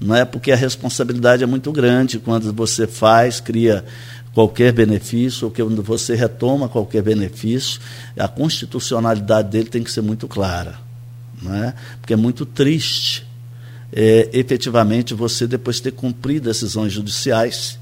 [0.00, 0.24] não é?
[0.24, 3.84] Porque a responsabilidade é muito grande quando você faz, cria
[4.32, 7.80] qualquer benefício, ou quando você retoma qualquer benefício,
[8.16, 10.78] a constitucionalidade dele tem que ser muito clara,
[11.42, 11.74] não é?
[12.00, 13.26] Porque é muito triste,
[13.92, 17.78] é, efetivamente, você depois ter cumprido decisões judiciais,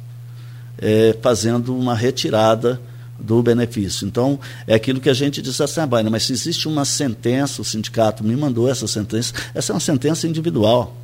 [0.79, 2.81] é, fazendo uma retirada
[3.19, 4.07] do benefício.
[4.07, 7.65] Então, é aquilo que a gente diz assim, ah, mas se existe uma sentença, o
[7.65, 10.97] sindicato me mandou essa sentença, essa é uma sentença individual.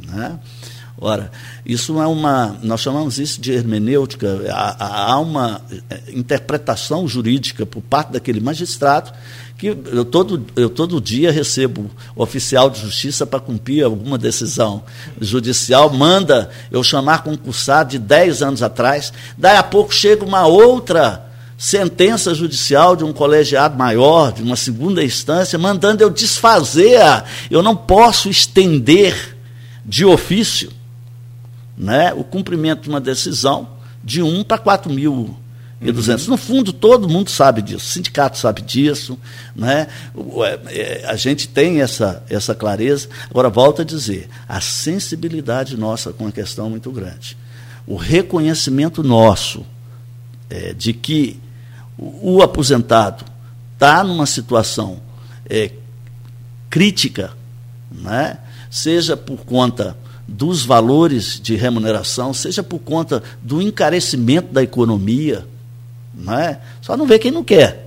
[0.00, 0.38] Né?
[0.98, 1.30] Ora,
[1.64, 7.82] isso é uma, nós chamamos isso de hermenêutica, há, há uma eh, interpretação jurídica por
[7.82, 9.12] parte daquele magistrado
[9.58, 14.82] que eu todo, eu todo dia recebo oficial de justiça para cumprir alguma decisão
[15.20, 21.26] judicial, manda eu chamar concursado de 10 anos atrás, daí a pouco chega uma outra
[21.58, 27.00] sentença judicial de um colegiado maior, de uma segunda instância, mandando eu desfazer,
[27.50, 29.36] eu não posso estender
[29.84, 30.70] de ofício
[31.76, 33.68] né, o cumprimento de uma decisão
[34.02, 35.36] de 1 para 4 mil
[35.80, 36.24] e 200.
[36.24, 36.30] Uhum.
[36.30, 39.18] No fundo, todo mundo sabe disso, o sindicato sabe disso,
[39.54, 39.88] né?
[40.42, 43.08] É, é, a gente tem essa, essa clareza.
[43.28, 47.36] Agora, volto a dizer, a sensibilidade nossa com a questão é muito grande.
[47.86, 49.66] O reconhecimento nosso
[50.48, 51.38] é, de que
[51.98, 53.24] o, o aposentado
[53.74, 55.00] está numa situação
[55.48, 55.70] é,
[56.70, 57.32] crítica,
[57.92, 58.38] né?
[58.70, 59.96] seja por conta
[60.26, 65.46] dos valores de remuneração, seja por conta do encarecimento da economia,
[66.12, 66.60] não é?
[66.80, 67.86] só não vê quem não quer.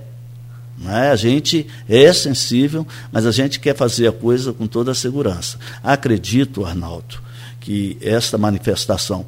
[0.78, 1.10] Não é?
[1.10, 5.58] A gente é sensível, mas a gente quer fazer a coisa com toda a segurança.
[5.82, 7.20] Acredito, Arnaldo,
[7.60, 9.26] que esta manifestação,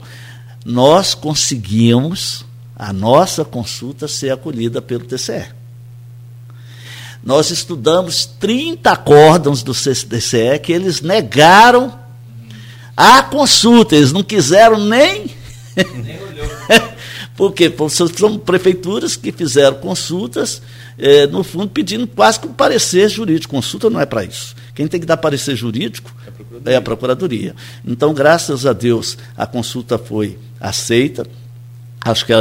[0.64, 5.48] nós conseguimos a nossa consulta ser acolhida pelo TCE.
[7.22, 12.01] Nós estudamos 30 acórdãos do TCE que eles negaram
[12.96, 15.30] a consulta, eles não quiseram nem.
[15.76, 16.22] nem
[17.36, 17.70] Por quê?
[17.70, 20.60] Porque são prefeituras que fizeram consultas,
[20.98, 23.54] é, no fundo, pedindo quase que um parecer jurídico.
[23.54, 24.54] Consulta não é para isso.
[24.74, 26.14] Quem tem que dar parecer jurídico
[26.64, 27.54] é a, é a Procuradoria.
[27.86, 31.26] Então, graças a Deus, a consulta foi aceita.
[32.04, 32.32] Acho que,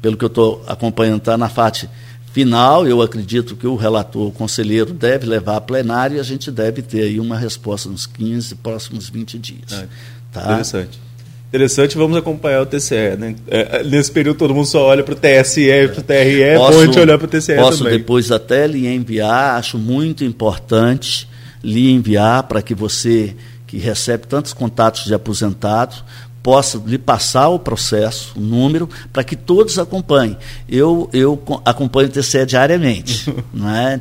[0.00, 1.84] pelo que eu estou acompanhando, está na FAT
[2.32, 2.86] final.
[2.86, 6.82] Eu acredito que o relator, o conselheiro, deve levar a plenária e a gente deve
[6.82, 9.72] ter aí uma resposta nos 15, próximos 20 dias.
[9.72, 9.88] É,
[10.32, 10.44] tá?
[10.44, 11.00] Interessante.
[11.48, 13.16] Interessante, vamos acompanhar o TCE.
[13.18, 13.34] Né?
[13.46, 16.56] É, nesse período todo mundo só olha para o TSE e para o TRE, é
[16.56, 17.98] a gente olhar para o TCE posso também.
[17.98, 21.26] depois até lhe enviar, acho muito importante
[21.62, 23.34] lhe enviar para que você,
[23.66, 26.04] que recebe tantos contatos de aposentados,
[26.42, 30.36] possa lhe passar o processo, o número, para que todos acompanhem.
[30.68, 33.32] Eu, eu acompanho o TCE diariamente.
[33.52, 34.00] né?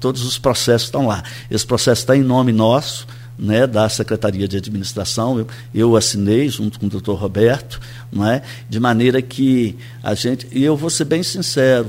[0.00, 1.22] todos os processos estão lá.
[1.50, 3.06] Esse processo está em nome nosso,
[3.38, 7.80] né, da Secretaria de Administração, eu, eu assinei junto com o doutor Roberto,
[8.12, 8.42] não é?
[8.68, 10.46] de maneira que a gente.
[10.52, 11.88] E eu vou ser bem sincero,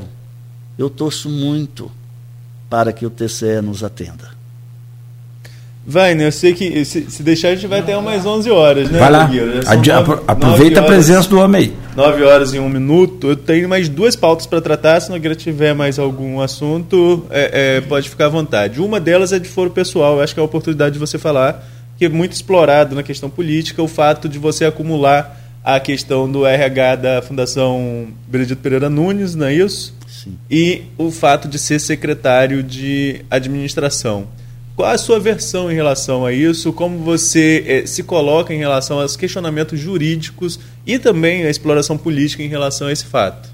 [0.78, 1.92] eu torço muito
[2.70, 4.33] para que o TCE nos atenda.
[5.86, 6.28] Vai, né?
[6.28, 9.00] Eu sei que se, se deixar a gente vai até umas 11 horas, né?
[9.00, 9.28] Vai lá.
[9.28, 11.74] Nove, aproveita horas, a presença do homem aí.
[11.96, 13.28] 9 horas e um minuto.
[13.28, 15.02] Eu tenho mais duas pautas para tratar.
[15.02, 18.80] Se não tiver mais algum assunto, é, é, pode ficar à vontade.
[18.80, 20.16] Uma delas é de foro pessoal.
[20.16, 23.30] Eu acho que é a oportunidade de você falar, que é muito explorado na questão
[23.30, 29.36] política, o fato de você acumular a questão do RH da Fundação Benedito Pereira Nunes,
[29.36, 29.94] não é isso?
[30.08, 30.38] Sim.
[30.50, 34.28] E o fato de ser secretário de administração.
[34.76, 36.74] Qual a sua versão em relação a isso?
[36.74, 42.42] Como você eh, se coloca em relação aos questionamentos jurídicos e também a exploração política
[42.42, 43.54] em relação a esse fato?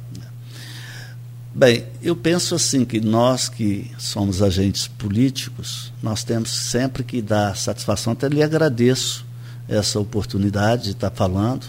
[1.54, 7.58] Bem, eu penso assim que nós que somos agentes políticos, nós temos sempre que dar
[7.58, 8.14] satisfação.
[8.14, 9.26] Até lhe agradeço
[9.68, 11.66] essa oportunidade de estar falando.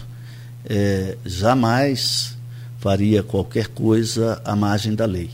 [0.63, 2.37] É, jamais
[2.79, 5.29] faria qualquer coisa à margem da lei.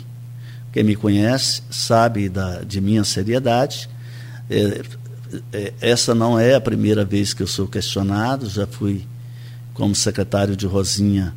[0.73, 3.87] Quem me conhece sabe da, de minha seriedade
[4.49, 4.81] é,
[5.51, 9.05] é, essa não é a primeira vez que eu sou questionado, já fui
[9.73, 11.33] como secretário de Rosinha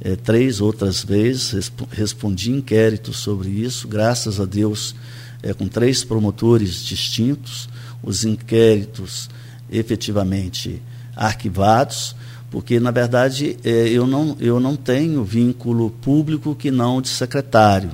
[0.00, 4.94] é, três outras vezes, resp respondi inquéritos sobre isso, graças a Deus,
[5.42, 7.68] é, com três promotores distintos,
[8.02, 9.28] os inquéritos
[9.70, 10.80] efetivamente
[11.16, 12.14] arquivados,
[12.50, 17.90] porque, na verdade, é, eu, não, eu não tenho vínculo público que não de secretário.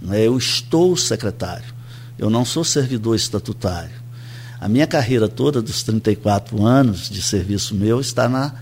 [0.00, 0.26] Né?
[0.26, 1.72] Eu estou secretário,
[2.18, 4.01] eu não sou servidor estatutário.
[4.62, 8.54] A minha carreira toda, dos 34 anos de serviço meu, está na,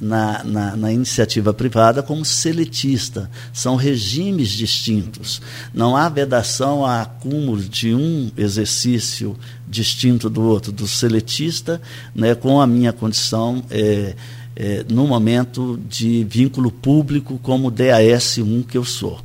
[0.00, 3.28] na, na, na, iniciativa privada como seletista.
[3.52, 5.42] São regimes distintos.
[5.74, 9.36] Não há vedação a acúmulo de um exercício
[9.66, 11.82] distinto do outro, do seletista,
[12.14, 13.64] né, com a minha condição.
[13.68, 14.14] É,
[14.54, 19.18] é, no momento de vínculo público como DAS1 que eu sou.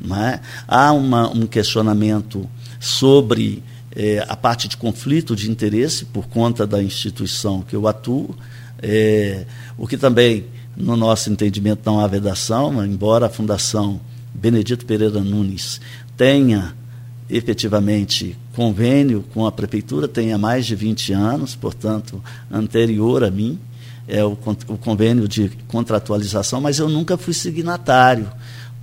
[0.00, 0.40] Não é?
[0.68, 2.48] Há uma, um questionamento
[2.78, 3.60] sobre
[3.96, 8.34] é, a parte de conflito de interesse por conta da instituição que eu atuo,
[8.82, 9.46] é,
[9.78, 10.46] o que também,
[10.76, 14.00] no nosso entendimento, não há vedação, embora a Fundação
[14.34, 15.80] Benedito Pereira Nunes
[16.16, 16.74] tenha
[17.30, 23.58] efetivamente convênio com a prefeitura, tenha mais de 20 anos, portanto, anterior a mim,
[24.06, 24.36] é o,
[24.68, 28.30] o convênio de contratualização, mas eu nunca fui signatário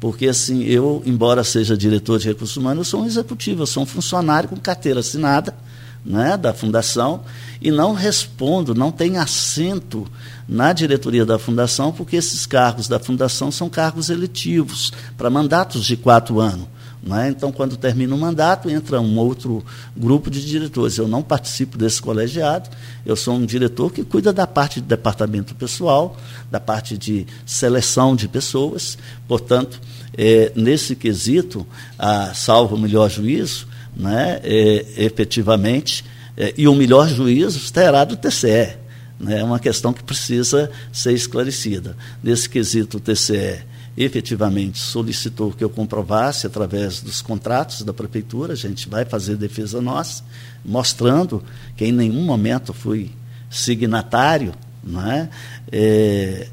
[0.02, 3.84] porque, assim, eu, embora seja diretor de recursos humanos, eu sou um executivo, eu sou
[3.84, 5.56] um funcionário com carteira assinada
[6.03, 7.22] né, da fundação
[7.61, 10.07] e não respondo, não tenho assento
[10.49, 15.95] na diretoria da fundação, porque esses cargos da fundação são cargos eletivos, para mandatos de
[15.95, 16.65] quatro anos.
[17.10, 17.30] É?
[17.30, 19.65] Então, quando termina o mandato, entra um outro
[19.98, 20.98] grupo de diretores.
[20.98, 22.69] Eu não participo desse colegiado,
[23.03, 26.15] eu sou um diretor que cuida da parte de departamento pessoal,
[26.52, 28.99] da parte de seleção de pessoas.
[29.28, 29.82] Portanto,
[30.15, 31.65] é, nesse quesito,
[31.98, 36.06] a, salvo o melhor juízo, né, é, efetivamente,
[36.38, 38.78] é, e o melhor juízo terá do TCE.
[39.19, 41.98] Né, é uma questão que precisa ser esclarecida.
[42.22, 48.55] Nesse quesito, o TCE efetivamente solicitou que eu comprovasse através dos contratos da prefeitura, a
[48.55, 50.23] gente vai fazer defesa nossa,
[50.63, 51.43] mostrando
[51.76, 53.11] que em nenhum momento fui
[53.49, 54.53] signatário
[54.84, 55.30] Não é?
[55.72, 56.47] É,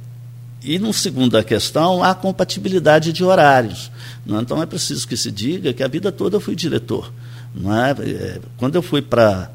[0.63, 3.91] e, no segunda questão, a compatibilidade de horários.
[4.29, 4.33] É?
[4.33, 7.13] Então, é preciso que se diga que a vida toda eu fui diretor.
[7.57, 8.11] É?
[8.11, 9.49] é quando eu fui para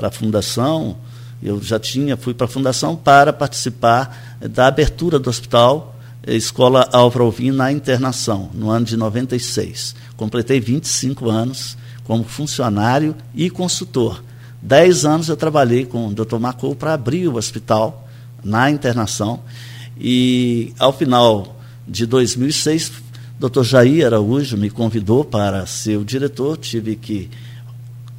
[0.00, 0.96] a fundação,
[1.42, 5.96] eu já tinha, fui para a fundação para participar da abertura do hospital
[6.26, 9.94] Escola Álvaro Alvim na internação, no ano de 96.
[10.16, 14.22] Completei 25 anos como funcionário e consultor.
[14.60, 16.38] Dez anos eu trabalhei com o Dr.
[16.38, 18.06] Macou para abrir o hospital
[18.44, 19.40] na internação.
[19.98, 21.56] E ao final
[21.88, 22.92] de 2006,
[23.40, 23.62] o Dr.
[23.62, 26.58] Jair Araújo me convidou para ser o diretor.
[26.58, 27.30] Tive que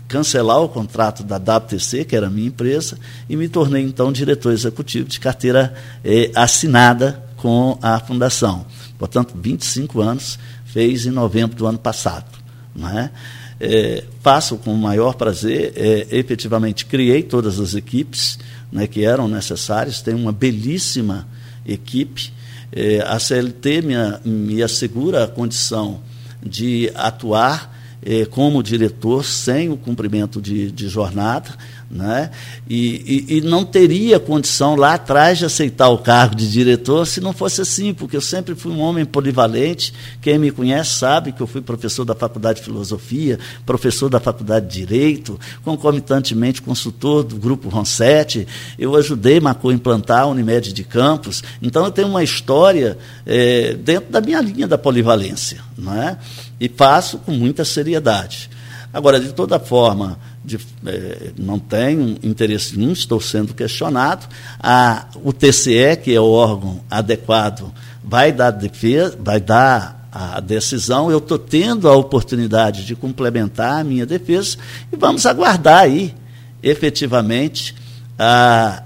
[0.07, 2.97] cancelar o contrato da WTC, que era a minha empresa,
[3.29, 5.73] e me tornei então diretor executivo de carteira
[6.03, 8.65] eh, assinada com a fundação.
[8.99, 12.39] Portanto, 25 anos, fez em novembro do ano passado.
[12.75, 13.11] Não é?
[13.59, 18.39] É, faço com o maior prazer, é, efetivamente criei todas as equipes
[18.71, 21.27] né, que eram necessárias, tenho uma belíssima
[21.65, 22.31] equipe.
[22.71, 25.99] É, a CLT me, me assegura a condição
[26.43, 31.49] de atuar é, como diretor sem o cumprimento de, de jornada,
[31.91, 32.31] né?
[32.69, 37.19] E, e, e, não teria condição lá atrás de aceitar o cargo de diretor se
[37.19, 39.93] não fosse assim, porque eu sempre fui um homem polivalente.
[40.21, 44.67] Quem me conhece sabe que eu fui professor da Faculdade de Filosofia, professor da Faculdade
[44.67, 48.47] de Direito, concomitantemente consultor do Grupo Ronsetti.
[48.79, 51.43] Eu ajudei Macô a implantar a Unimed de Campos.
[51.61, 55.59] Então eu tenho uma história é, dentro da minha linha da polivalência.
[55.77, 56.17] Não é?
[56.59, 58.49] E faço com muita seriedade.
[58.93, 64.27] Agora, de toda forma, de, é, não tenho interesse nenhum, estou sendo questionado.
[64.59, 67.71] A, o TCE, que é o órgão adequado,
[68.03, 71.09] vai dar, defesa, vai dar a decisão.
[71.09, 74.57] Eu estou tendo a oportunidade de complementar a minha defesa
[74.91, 76.13] e vamos aguardar aí,
[76.61, 77.75] efetivamente,
[78.17, 78.83] a,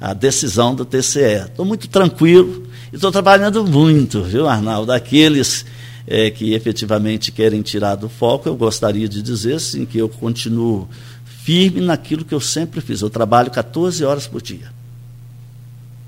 [0.00, 1.46] a, a decisão do TCE.
[1.46, 4.92] Estou muito tranquilo e estou trabalhando muito, viu, Arnaldo?
[4.92, 5.66] Aqueles
[6.10, 10.88] é, que efetivamente querem tirar do foco, eu gostaria de dizer sim, que eu continuo
[11.24, 13.00] firme naquilo que eu sempre fiz.
[13.00, 14.72] Eu trabalho 14 horas por dia.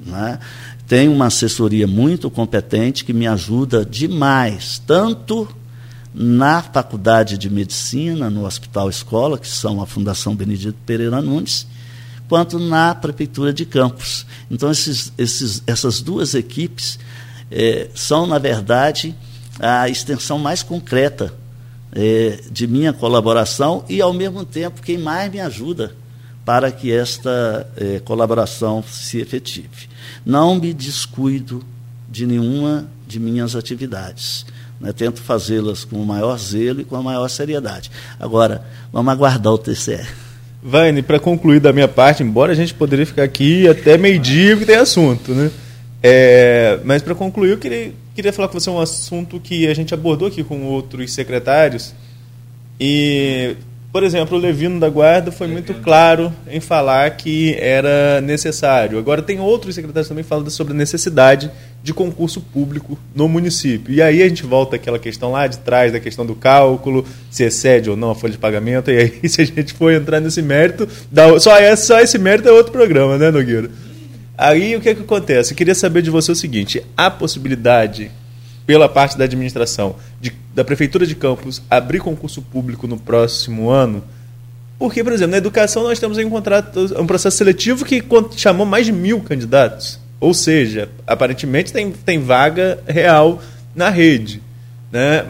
[0.05, 0.41] Né?
[0.89, 5.49] Tenho uma assessoria muito competente que me ajuda demais, tanto
[6.13, 11.65] na Faculdade de Medicina, no Hospital Escola, que são a Fundação Benedito Pereira Nunes,
[12.29, 14.27] quanto na Prefeitura de Campos.
[14.51, 16.99] Então, esses, esses, essas duas equipes
[17.53, 19.15] é, são, na verdade,
[19.63, 21.33] a extensão mais concreta
[21.95, 25.95] é, de minha colaboração e, ao mesmo tempo, quem mais me ajuda
[26.45, 29.89] para que esta é, colaboração se efetive.
[30.27, 31.63] Não me descuido
[32.11, 34.45] de nenhuma de minhas atividades.
[34.81, 34.93] Né?
[34.93, 37.91] Tento fazê-las com o maior zelo e com a maior seriedade.
[38.19, 40.05] Agora, vamos aguardar o TCE.
[40.63, 44.67] Vaine, para concluir da minha parte, embora a gente poderia ficar aqui até meio-dia, porque
[44.67, 45.51] tem assunto, né?
[46.03, 49.95] É, mas para concluir, eu queria Queria falar com você um assunto que a gente
[49.95, 51.95] abordou aqui com outros secretários.
[52.79, 53.57] E,
[53.91, 58.99] por exemplo, o Levino da Guarda foi muito claro em falar que era necessário.
[58.99, 61.51] Agora, tem outros secretários também falando sobre a necessidade
[61.83, 63.95] de concurso público no município.
[63.95, 67.45] E aí a gente volta àquela questão lá de trás, da questão do cálculo, se
[67.45, 68.91] excede ou não a folha de pagamento.
[68.93, 70.87] E aí, se a gente for entrar nesse mérito,
[71.41, 73.71] só, esse, só esse mérito é outro programa, né, Nogueira?
[74.37, 75.53] Aí o que, é que acontece?
[75.53, 78.11] Eu queria saber de você o seguinte: há possibilidade,
[78.67, 84.03] pela parte da administração, de, da Prefeitura de Campos, abrir concurso público no próximo ano?
[84.79, 88.03] Porque, por exemplo, na educação nós temos um, contrato, um processo seletivo que
[88.37, 90.01] chamou mais de mil candidatos.
[90.19, 93.41] Ou seja, aparentemente tem, tem vaga real
[93.75, 94.43] na rede.
[94.91, 95.25] Né?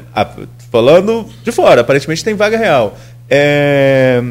[0.70, 2.98] Falando de fora, aparentemente tem vaga real.
[3.28, 4.22] É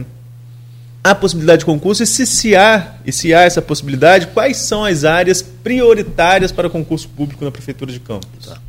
[1.04, 4.86] a possibilidade de concurso e se, se há, e se há essa possibilidade, quais são
[4.86, 8.46] as áreas prioritárias para concurso público na Prefeitura de Campos?
[8.46, 8.60] Tá.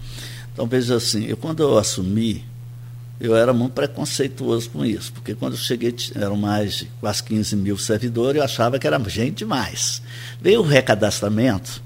[0.53, 2.45] Então, veja assim, eu quando eu assumi,
[3.21, 7.55] eu era muito preconceituoso com isso, porque quando eu cheguei, eram mais de quase 15
[7.57, 10.03] mil servidores, eu achava que era gente demais.
[10.41, 11.83] Veio o recadastramento,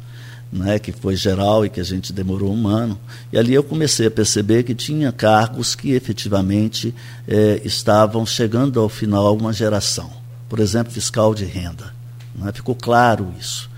[0.53, 2.99] né, que foi geral e que a gente demorou um ano,
[3.33, 6.95] e ali eu comecei a perceber que tinha cargos que efetivamente
[7.27, 11.95] eh, estavam chegando ao final a uma geração por exemplo, fiscal de renda.
[12.35, 12.53] Né?
[12.53, 13.69] Ficou claro isso.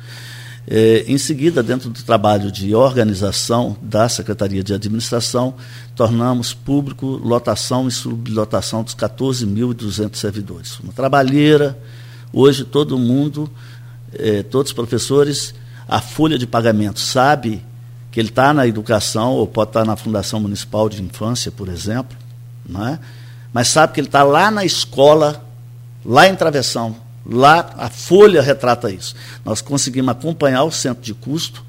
[0.70, 5.54] É, em seguida, dentro do trabalho de organização da Secretaria de Administração,
[5.96, 10.78] tornamos público lotação e sublotação dos 14.200 servidores.
[10.80, 11.78] Uma trabalheira,
[12.30, 13.50] hoje todo mundo,
[14.12, 15.54] é, todos os professores,
[15.88, 17.64] a folha de pagamento sabe
[18.12, 21.68] que ele está na educação, ou pode estar tá na Fundação Municipal de Infância, por
[21.68, 22.16] exemplo,
[22.68, 22.98] não é?
[23.54, 25.47] mas sabe que ele está lá na escola
[26.04, 26.96] lá em Travessão,
[27.30, 29.14] Lá a folha retrata isso.
[29.44, 31.62] Nós conseguimos acompanhar o centro de custo,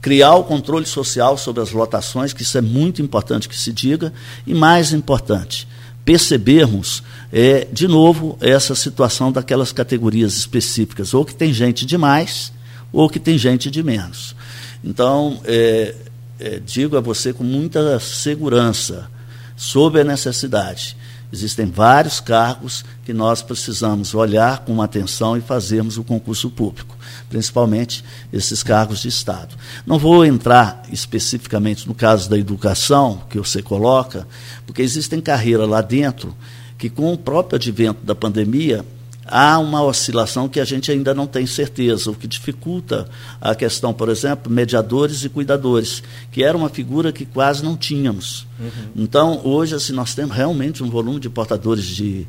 [0.00, 4.12] criar o controle social sobre as lotações, que isso é muito importante que se diga,
[4.46, 5.68] e mais importante,
[6.06, 12.50] percebermos, é, de novo, essa situação daquelas categorias específicas, ou que tem gente demais,
[12.90, 14.34] ou que tem gente de menos.
[14.82, 15.94] Então, é,
[16.40, 19.10] é, digo a você com muita segurança
[19.54, 20.96] sobre a necessidade.
[21.30, 26.96] Existem vários cargos que nós precisamos olhar com atenção e fazermos o concurso público,
[27.28, 28.02] principalmente
[28.32, 29.54] esses cargos de Estado.
[29.86, 34.26] Não vou entrar especificamente no caso da educação, que você coloca,
[34.66, 36.34] porque existem carreiras lá dentro
[36.78, 38.84] que, com o próprio advento da pandemia,
[39.28, 43.08] há uma oscilação que a gente ainda não tem certeza, o que dificulta
[43.40, 46.02] a questão, por exemplo, mediadores e cuidadores,
[46.32, 48.46] que era uma figura que quase não tínhamos.
[48.58, 48.68] Uhum.
[48.96, 52.26] Então, hoje, assim, nós temos realmente um volume de portadores de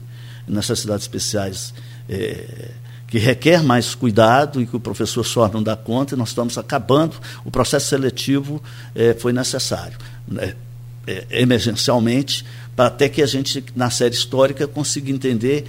[0.47, 1.73] necessidades especiais
[2.07, 2.71] é,
[3.07, 6.57] que requer mais cuidado e que o professor só não dá conta, e nós estamos
[6.57, 7.15] acabando.
[7.43, 8.61] O processo seletivo
[8.93, 9.97] é, foi necessário,
[10.27, 10.55] né,
[11.07, 12.45] é, emergencialmente,
[12.75, 15.65] para até que a gente, na série histórica, consiga entender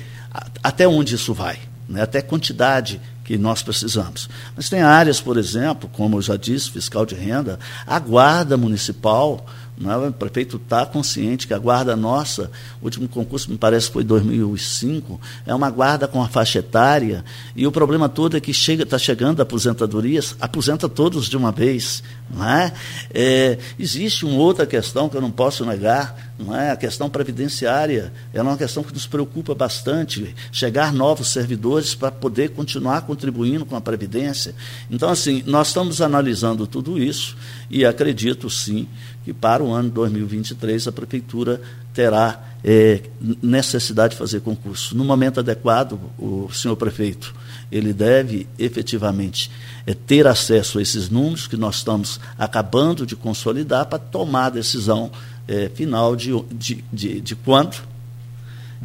[0.63, 1.59] até onde isso vai,
[1.89, 2.03] né?
[2.03, 4.29] até quantidade que nós precisamos.
[4.57, 9.47] Mas tem áreas, por exemplo, como eu já disse, fiscal de renda, a guarda municipal
[9.89, 9.97] é?
[9.97, 12.51] O prefeito está consciente que a guarda nossa,
[12.83, 17.25] o último concurso me parece foi 2005, é uma guarda com a faixa etária,
[17.55, 21.53] e o problema todo é que chega, está chegando a aposentadorias, aposenta todos de uma
[21.53, 22.03] vez.
[22.33, 22.73] Não é?
[23.13, 26.71] É, existe uma outra questão que eu não posso negar, não é?
[26.71, 28.13] a questão previdenciária.
[28.33, 33.65] Ela é uma questão que nos preocupa bastante, chegar novos servidores para poder continuar contribuindo
[33.65, 34.55] com a Previdência.
[34.91, 37.37] Então, assim, nós estamos analisando tudo isso
[37.69, 38.87] e acredito sim
[39.25, 41.61] que para o ano 2023 a Prefeitura
[41.93, 43.03] terá é,
[43.43, 44.97] necessidade de fazer concurso.
[44.97, 47.35] No momento adequado, o senhor prefeito,
[47.71, 49.51] ele deve efetivamente
[49.87, 54.51] é, ter acesso a esses números que nós estamos acabando de consolidar para tomar a
[54.51, 55.11] decisão
[55.49, 57.77] é, final de, de, de, de quando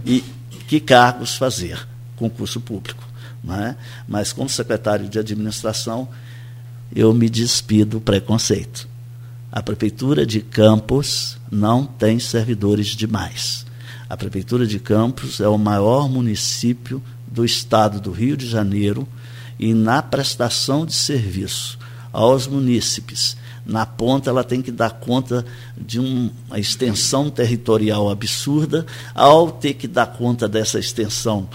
[0.05, 0.23] e
[0.67, 3.03] que cargos fazer concurso público.
[3.47, 3.75] É?
[4.07, 6.07] Mas, como secretário de administração,
[6.95, 8.87] eu me despido do preconceito.
[9.55, 13.65] A Prefeitura de Campos não tem servidores demais.
[14.09, 19.07] A Prefeitura de Campos é o maior município do estado do Rio de Janeiro
[19.57, 21.79] e na prestação de serviço
[22.11, 25.45] aos munícipes, na ponta ela tem que dar conta
[25.77, 31.47] de uma extensão territorial absurda, ao ter que dar conta dessa extensão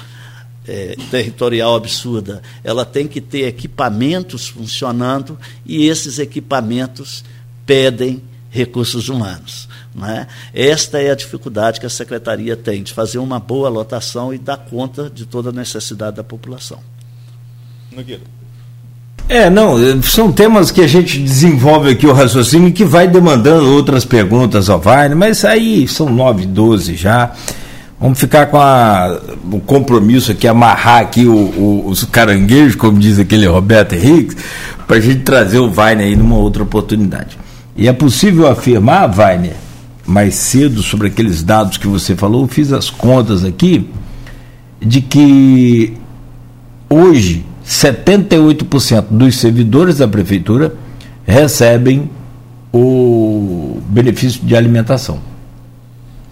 [0.67, 7.25] é, territorial absurda, ela tem que ter equipamentos funcionando e esses equipamentos
[7.71, 8.21] pedem
[8.51, 9.69] recursos humanos.
[10.03, 10.27] É?
[10.73, 14.57] Esta é a dificuldade que a secretaria tem de fazer uma boa lotação e dar
[14.57, 16.81] conta de toda a necessidade da população.
[19.29, 24.05] É, não, são temas que a gente desenvolve aqui o raciocínio que vai demandando outras
[24.05, 27.33] perguntas ao Wagner, mas aí são 9, 12 já.
[28.01, 29.21] Vamos ficar com a,
[29.53, 34.35] o compromisso aqui, amarrar aqui o, o, os caranguejos, como diz aquele Roberto Henrique,
[34.89, 37.39] para a gente trazer o Wagner aí numa outra oportunidade.
[37.77, 39.55] E é possível afirmar, Wagner,
[40.07, 43.89] mais cedo sobre aqueles dados que você falou, fiz as contas aqui,
[44.81, 45.95] de que
[46.89, 50.75] hoje 78% dos servidores da prefeitura
[51.25, 52.11] recebem
[52.73, 55.21] o benefício de alimentação.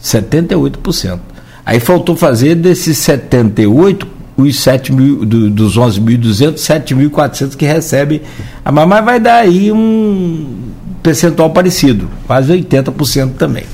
[0.03, 1.21] 78%.
[1.65, 8.23] Aí faltou fazer desses 78 os 7 mil, do, dos 11.200, 7.400 que recebem.
[8.65, 10.71] A mamãe vai dar aí um
[11.03, 13.65] percentual parecido, quase 80% também.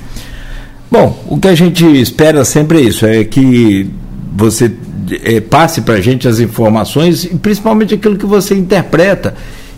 [0.91, 3.91] Bom, o que a gente espera sempre é isso, é que
[4.37, 4.73] você
[5.23, 9.35] é, passe para a gente as informações e principalmente aquilo que você interpreta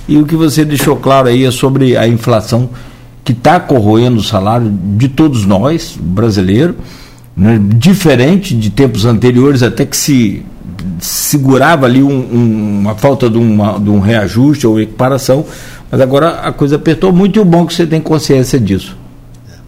[0.09, 2.71] e o que você deixou claro aí é sobre a inflação
[3.25, 6.77] que está corroendo o salário de todos nós, brasileiro,
[7.37, 10.45] né, diferente de tempos anteriores, até que se
[11.01, 15.45] segurava ali um, um, uma falta de, uma, de um reajuste ou equiparação,
[15.91, 18.97] mas agora a coisa apertou muito e o bom é que você tem consciência disso.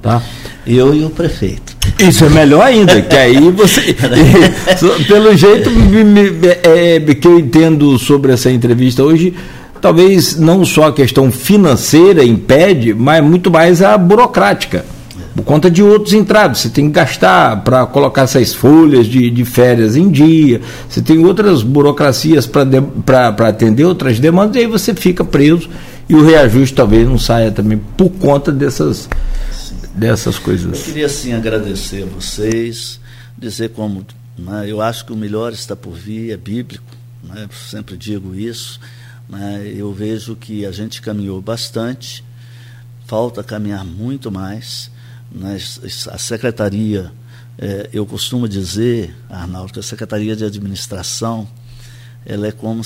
[0.02, 0.22] Tá?
[0.66, 1.76] Eu e o prefeito.
[1.98, 3.96] Isso é melhor ainda, que aí você.
[5.08, 9.34] pelo jeito me, me, é, que eu entendo sobre essa entrevista hoje,
[9.80, 14.84] talvez não só a questão financeira impede, mas muito mais a burocrática.
[15.38, 16.58] Por conta de outros entraves.
[16.58, 21.24] Você tem que gastar para colocar essas folhas de, de férias em dia, você tem
[21.24, 25.70] outras burocracias para atender outras demandas, e aí você fica preso
[26.08, 29.08] e o reajuste talvez não saia também por conta dessas,
[29.94, 30.76] dessas coisas.
[30.76, 32.98] Eu queria sim agradecer a vocês,
[33.38, 34.04] dizer como
[34.36, 34.64] Né?
[34.66, 36.82] Eu acho que o melhor está por vir, é bíblico,
[37.22, 37.48] né?
[37.70, 38.80] sempre digo isso.
[39.28, 39.72] Né?
[39.76, 42.24] Eu vejo que a gente caminhou bastante,
[43.06, 44.90] falta caminhar muito mais.
[45.30, 45.58] Né?
[46.10, 47.12] A secretaria,
[47.58, 51.48] é, eu costumo dizer, Arnaldo, que a secretaria de administração
[52.26, 52.82] ela é como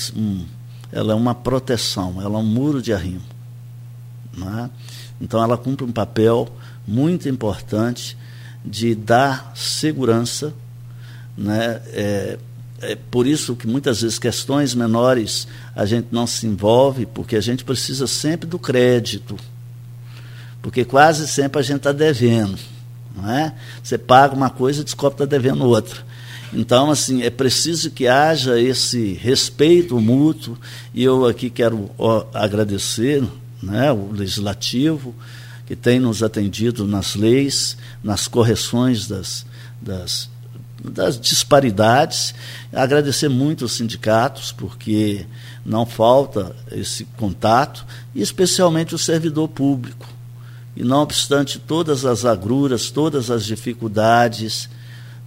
[0.91, 3.23] ela é uma proteção, ela é um muro de arrimo.
[4.35, 4.69] Né?
[5.19, 6.47] Então ela cumpre um papel
[6.87, 8.17] muito importante
[8.65, 10.53] de dar segurança
[11.37, 11.81] né?
[11.87, 12.37] É,
[12.81, 17.41] é por isso que muitas vezes questões menores a gente não se envolve, porque a
[17.41, 19.37] gente precisa sempre do crédito.
[20.63, 22.57] Porque quase sempre a gente está devendo.
[23.15, 23.53] Não é?
[23.83, 26.01] Você paga uma coisa e descobre que está devendo outra.
[26.53, 30.57] Então, assim, é preciso que haja esse respeito mútuo,
[30.93, 31.91] e eu aqui quero
[32.33, 33.23] agradecer
[33.61, 35.13] né, o Legislativo,
[35.65, 39.45] que tem nos atendido nas leis, nas correções das,
[39.81, 40.29] das
[40.83, 42.35] das disparidades.
[42.71, 45.25] Agradecer muito aos sindicatos, porque
[45.65, 50.12] não falta esse contato, e especialmente o servidor público.
[50.75, 54.69] E não obstante todas as agruras, todas as dificuldades,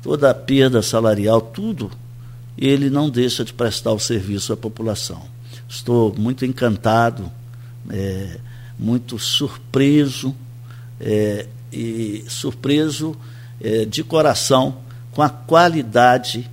[0.02, 1.90] toda a perda salarial, tudo,
[2.58, 5.22] ele não deixa de prestar o serviço à população.
[5.68, 7.30] Estou muito encantado,
[7.90, 8.38] é,
[8.78, 10.34] muito surpreso,
[11.00, 13.16] é, e surpreso
[13.60, 14.78] é, de coração
[15.12, 16.48] com a qualidade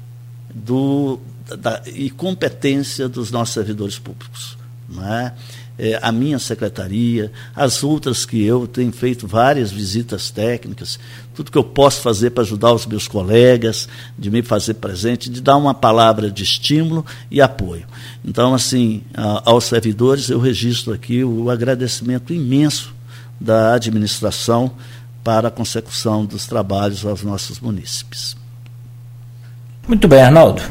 [0.53, 1.19] do,
[1.57, 4.57] da, e competência dos nossos servidores públicos.
[4.89, 5.33] Não é?
[5.77, 10.99] É, a minha secretaria, as outras que eu tenho feito várias visitas técnicas,
[11.33, 15.41] tudo que eu posso fazer para ajudar os meus colegas, de me fazer presente, de
[15.41, 17.85] dar uma palavra de estímulo e apoio.
[18.23, 22.93] Então, assim, a, aos servidores, eu registro aqui o agradecimento imenso
[23.39, 24.71] da administração
[25.23, 28.35] para a consecução dos trabalhos aos nossos munícipes.
[29.87, 30.61] Muito bem, Arnaldo.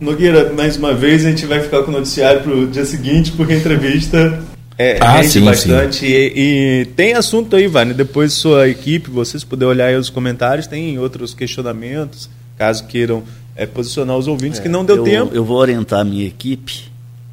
[0.00, 3.32] Nogueira, mais uma vez a gente vai ficar com o noticiário para o dia seguinte,
[3.32, 4.42] porque a entrevista
[4.78, 5.96] é, ah, sim, bastante.
[5.96, 6.06] Sim.
[6.06, 7.92] E, e, tem assunto aí, Vane.
[7.92, 13.24] Depois sua equipe, vocês puderem olhar aí os comentários, tem outros questionamentos, caso queiram
[13.56, 15.34] é, posicionar os ouvintes, é, que não deu eu, tempo.
[15.34, 16.84] Eu vou orientar a minha equipe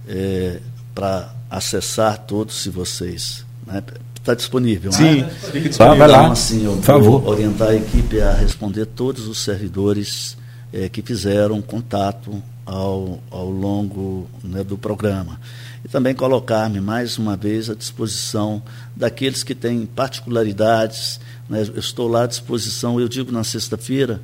[0.10, 0.58] é,
[0.96, 3.46] para acessar todos, se vocês.
[3.68, 3.84] Né,
[4.20, 4.92] está disponível.
[4.92, 5.30] Sim, né?
[5.30, 5.72] disponível.
[5.78, 6.18] vai lá.
[6.22, 10.36] Então, assim, eu Por vou orientar a equipe a responder todos os servidores
[10.74, 15.40] é, que fizeram contato ao, ao longo né, do programa.
[15.84, 18.62] E também colocar-me mais uma vez à disposição
[18.96, 21.20] daqueles que têm particularidades.
[21.48, 24.20] Né, eu estou lá à disposição, eu digo na sexta-feira,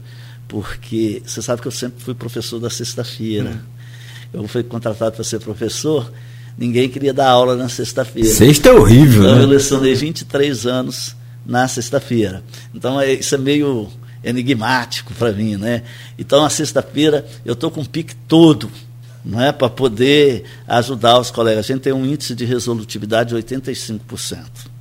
[0.47, 3.51] porque você sabe que eu sempre fui professor da sexta-feira.
[3.51, 3.81] Hum.
[4.33, 6.11] Eu fui contratado para ser professor,
[6.57, 8.29] ninguém queria dar aula na sexta-feira.
[8.29, 9.43] Sexta é horrível, então, né?
[9.43, 11.15] Eu lecionei 23 anos
[11.45, 12.41] na sexta-feira.
[12.73, 13.91] Então, é, isso é meio
[14.23, 15.83] enigmático para mim, né?
[16.17, 18.69] Então, a sexta-feira eu estou com o pique todo,
[19.23, 21.65] não é, para poder ajudar os colegas.
[21.65, 24.71] A gente tem um índice de resolutividade de 85%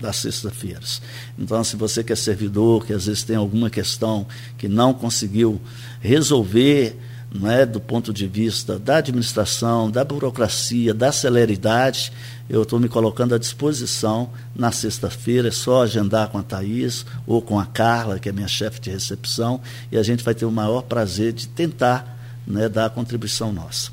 [0.00, 1.02] das sextas-feiras.
[1.38, 4.26] Então, se você que é servidor, que às vezes tem alguma questão
[4.56, 5.60] que não conseguiu
[6.00, 6.96] resolver,
[7.32, 12.12] não é, do ponto de vista da administração, da burocracia, da celeridade,
[12.48, 17.42] eu estou me colocando à disposição na sexta-feira, é só agendar com a Thaís ou
[17.42, 19.60] com a Carla, que é minha chefe de recepção,
[19.92, 22.16] e a gente vai ter o maior prazer de tentar
[22.46, 23.90] né, dar a contribuição nossa.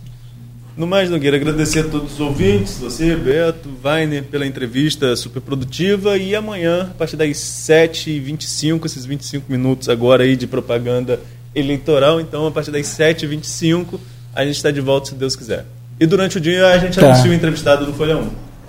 [0.77, 6.17] No mais, Nogueira, agradecer a todos os ouvintes, você, Beto, Weiner, pela entrevista super produtiva.
[6.17, 11.21] E amanhã, a partir das 7h25, esses 25 minutos agora aí de propaganda
[11.55, 13.97] eleitoral, então a partir das 7h25
[14.35, 15.65] a gente está de volta, se Deus quiser.
[15.99, 17.07] E durante o dia a gente tá.
[17.07, 18.27] anuncia o entrevistado do Folha 1.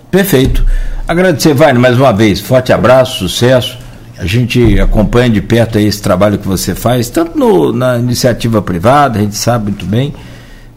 [0.09, 0.65] Perfeito.
[1.07, 2.39] Agradecer, Vaine, mais uma vez.
[2.39, 3.77] Forte abraço, sucesso.
[4.17, 9.19] A gente acompanha de perto esse trabalho que você faz, tanto no, na iniciativa privada,
[9.19, 10.11] a gente sabe muito bem,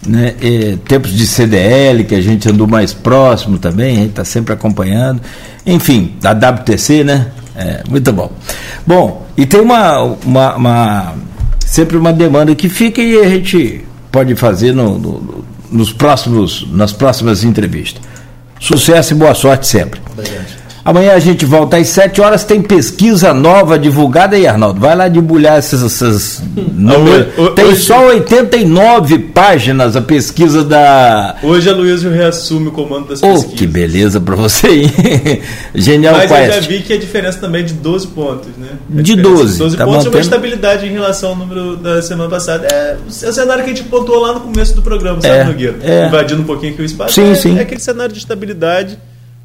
[0.06, 0.34] né?
[0.42, 4.52] E, tempos de CDL, que a gente andou mais próximo também, a gente está sempre
[4.52, 5.22] acompanhando.
[5.64, 7.28] Enfim, da WTC, né?
[7.56, 8.30] É, muito bom.
[8.86, 11.14] Bom, e tem uma, uma, uma,
[11.64, 16.92] sempre uma demanda que fica e a gente pode fazer no, no nos próximos, nas
[16.92, 18.02] próximas entrevistas.
[18.58, 20.00] Sucesso e boa sorte sempre.
[20.12, 20.59] Obrigado.
[20.84, 24.80] Amanhã a gente volta às 7 horas, tem pesquisa nova divulgada aí, Arnaldo.
[24.80, 25.82] Vai lá debulhar essas.
[25.82, 26.42] essas
[26.72, 27.26] números.
[27.54, 31.36] Tem hoje, só 89 páginas a pesquisa da.
[31.42, 33.58] Hoje a Luísa reassume o comando das oh, pesquisas.
[33.58, 34.92] Que beleza para você, hein?
[35.74, 36.46] Genial Mas Quest.
[36.46, 38.68] eu já vi que a diferença também é de 12 pontos, né?
[38.98, 39.58] A de 12.
[39.58, 42.66] 12 tá pontos é uma estabilidade em relação ao número da semana passada.
[42.66, 45.44] É, é o cenário que a gente pontuou lá no começo do programa, sabe, é,
[45.44, 45.76] Nogueira?
[45.82, 46.06] É.
[46.06, 47.14] Invadindo um pouquinho aqui o espaço.
[47.14, 47.58] Sim, é, sim.
[47.58, 48.98] é aquele cenário de estabilidade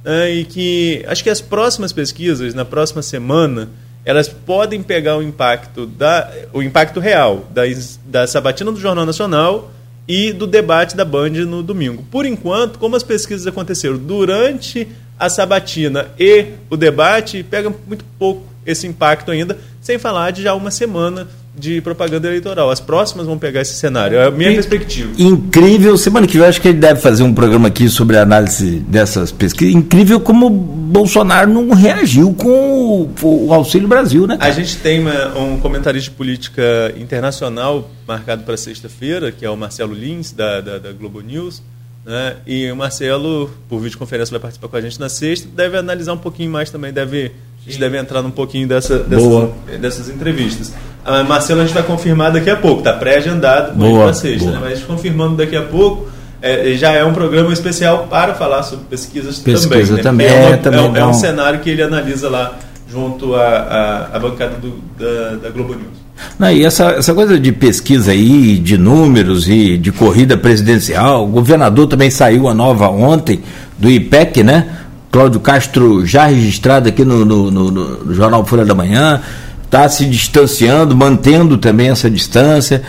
[0.05, 3.69] e que acho que as próximas pesquisas, na próxima semana,
[4.05, 7.63] elas podem pegar o impacto, da, o impacto real da,
[8.05, 9.71] da sabatina do Jornal Nacional
[10.07, 12.05] e do debate da Band no domingo.
[12.11, 14.87] Por enquanto, como as pesquisas aconteceram durante
[15.17, 20.53] a sabatina e o debate, pega muito pouco esse impacto ainda, sem falar de já
[20.53, 21.27] uma semana
[21.57, 22.69] de propaganda eleitoral.
[22.69, 24.17] As próximas vão pegar esse cenário.
[24.17, 25.11] É a minha In, perspectiva.
[25.17, 25.97] Incrível.
[25.97, 29.31] Semana que vem acho que ele deve fazer um programa aqui sobre a análise dessas
[29.31, 29.73] pesquisas.
[29.73, 34.37] Incrível como Bolsonaro não reagiu com o, o Auxílio Brasil, né?
[34.37, 34.49] Cara?
[34.49, 39.55] A gente tem uma, um comentarista de política internacional marcado para sexta-feira, que é o
[39.55, 41.63] Marcelo Lins, da, da, da Globo News.
[42.05, 42.35] Né?
[42.45, 45.47] E o Marcelo, por videoconferência, vai participar com a gente na sexta.
[45.55, 47.31] Deve analisar um pouquinho mais também, deve
[47.65, 49.49] a gente deve entrar num pouquinho dessa, dessas,
[49.81, 50.71] dessas entrevistas.
[51.05, 54.57] Ah, Marcelo, a gente vai confirmar daqui a pouco, está pré-agendado para sexta, né?
[54.59, 56.15] mas confirmando daqui a pouco.
[56.41, 60.27] É, já é um programa especial para falar sobre pesquisas Pesquisa também.
[60.27, 60.27] Né?
[60.27, 62.53] também, é, uma, é, também é, é, um cenário que ele analisa lá
[62.91, 66.05] junto à, à, à bancada do, da, da, Globo News.
[66.37, 71.27] Não, e essa, essa coisa de pesquisa aí, de números e de corrida presidencial, o
[71.27, 73.41] governador também saiu a nova ontem
[73.77, 74.69] do IPEC, né?
[75.11, 79.21] Cláudio Castro já registrado aqui no, no, no, no Jornal Folha da Manhã,
[79.65, 82.81] está se distanciando, mantendo também essa distância.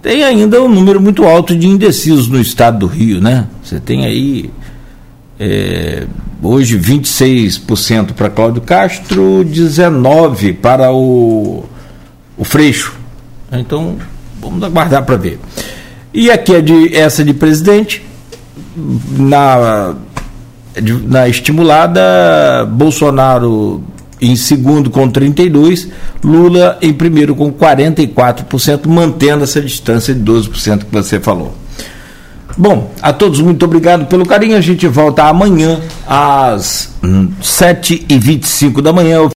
[0.00, 3.46] Tem ainda um número muito alto de indecisos no estado do Rio, né?
[3.62, 4.50] Você tem aí
[5.40, 6.06] é,
[6.42, 11.64] hoje 26% para Cláudio Castro, 19% para o,
[12.36, 12.94] o Freixo.
[13.50, 13.96] Então,
[14.40, 15.40] vamos aguardar para ver.
[16.14, 18.02] E aqui é de, essa de presidente,
[19.18, 19.96] na
[20.80, 23.82] na estimulada, Bolsonaro
[24.20, 25.88] em segundo com 32,
[26.22, 31.54] Lula em primeiro com 44%, mantendo essa distância de 12% que você falou.
[32.56, 34.56] Bom, a todos muito obrigado pelo carinho.
[34.56, 36.92] A gente volta amanhã às
[37.40, 39.20] 7h25 da manhã.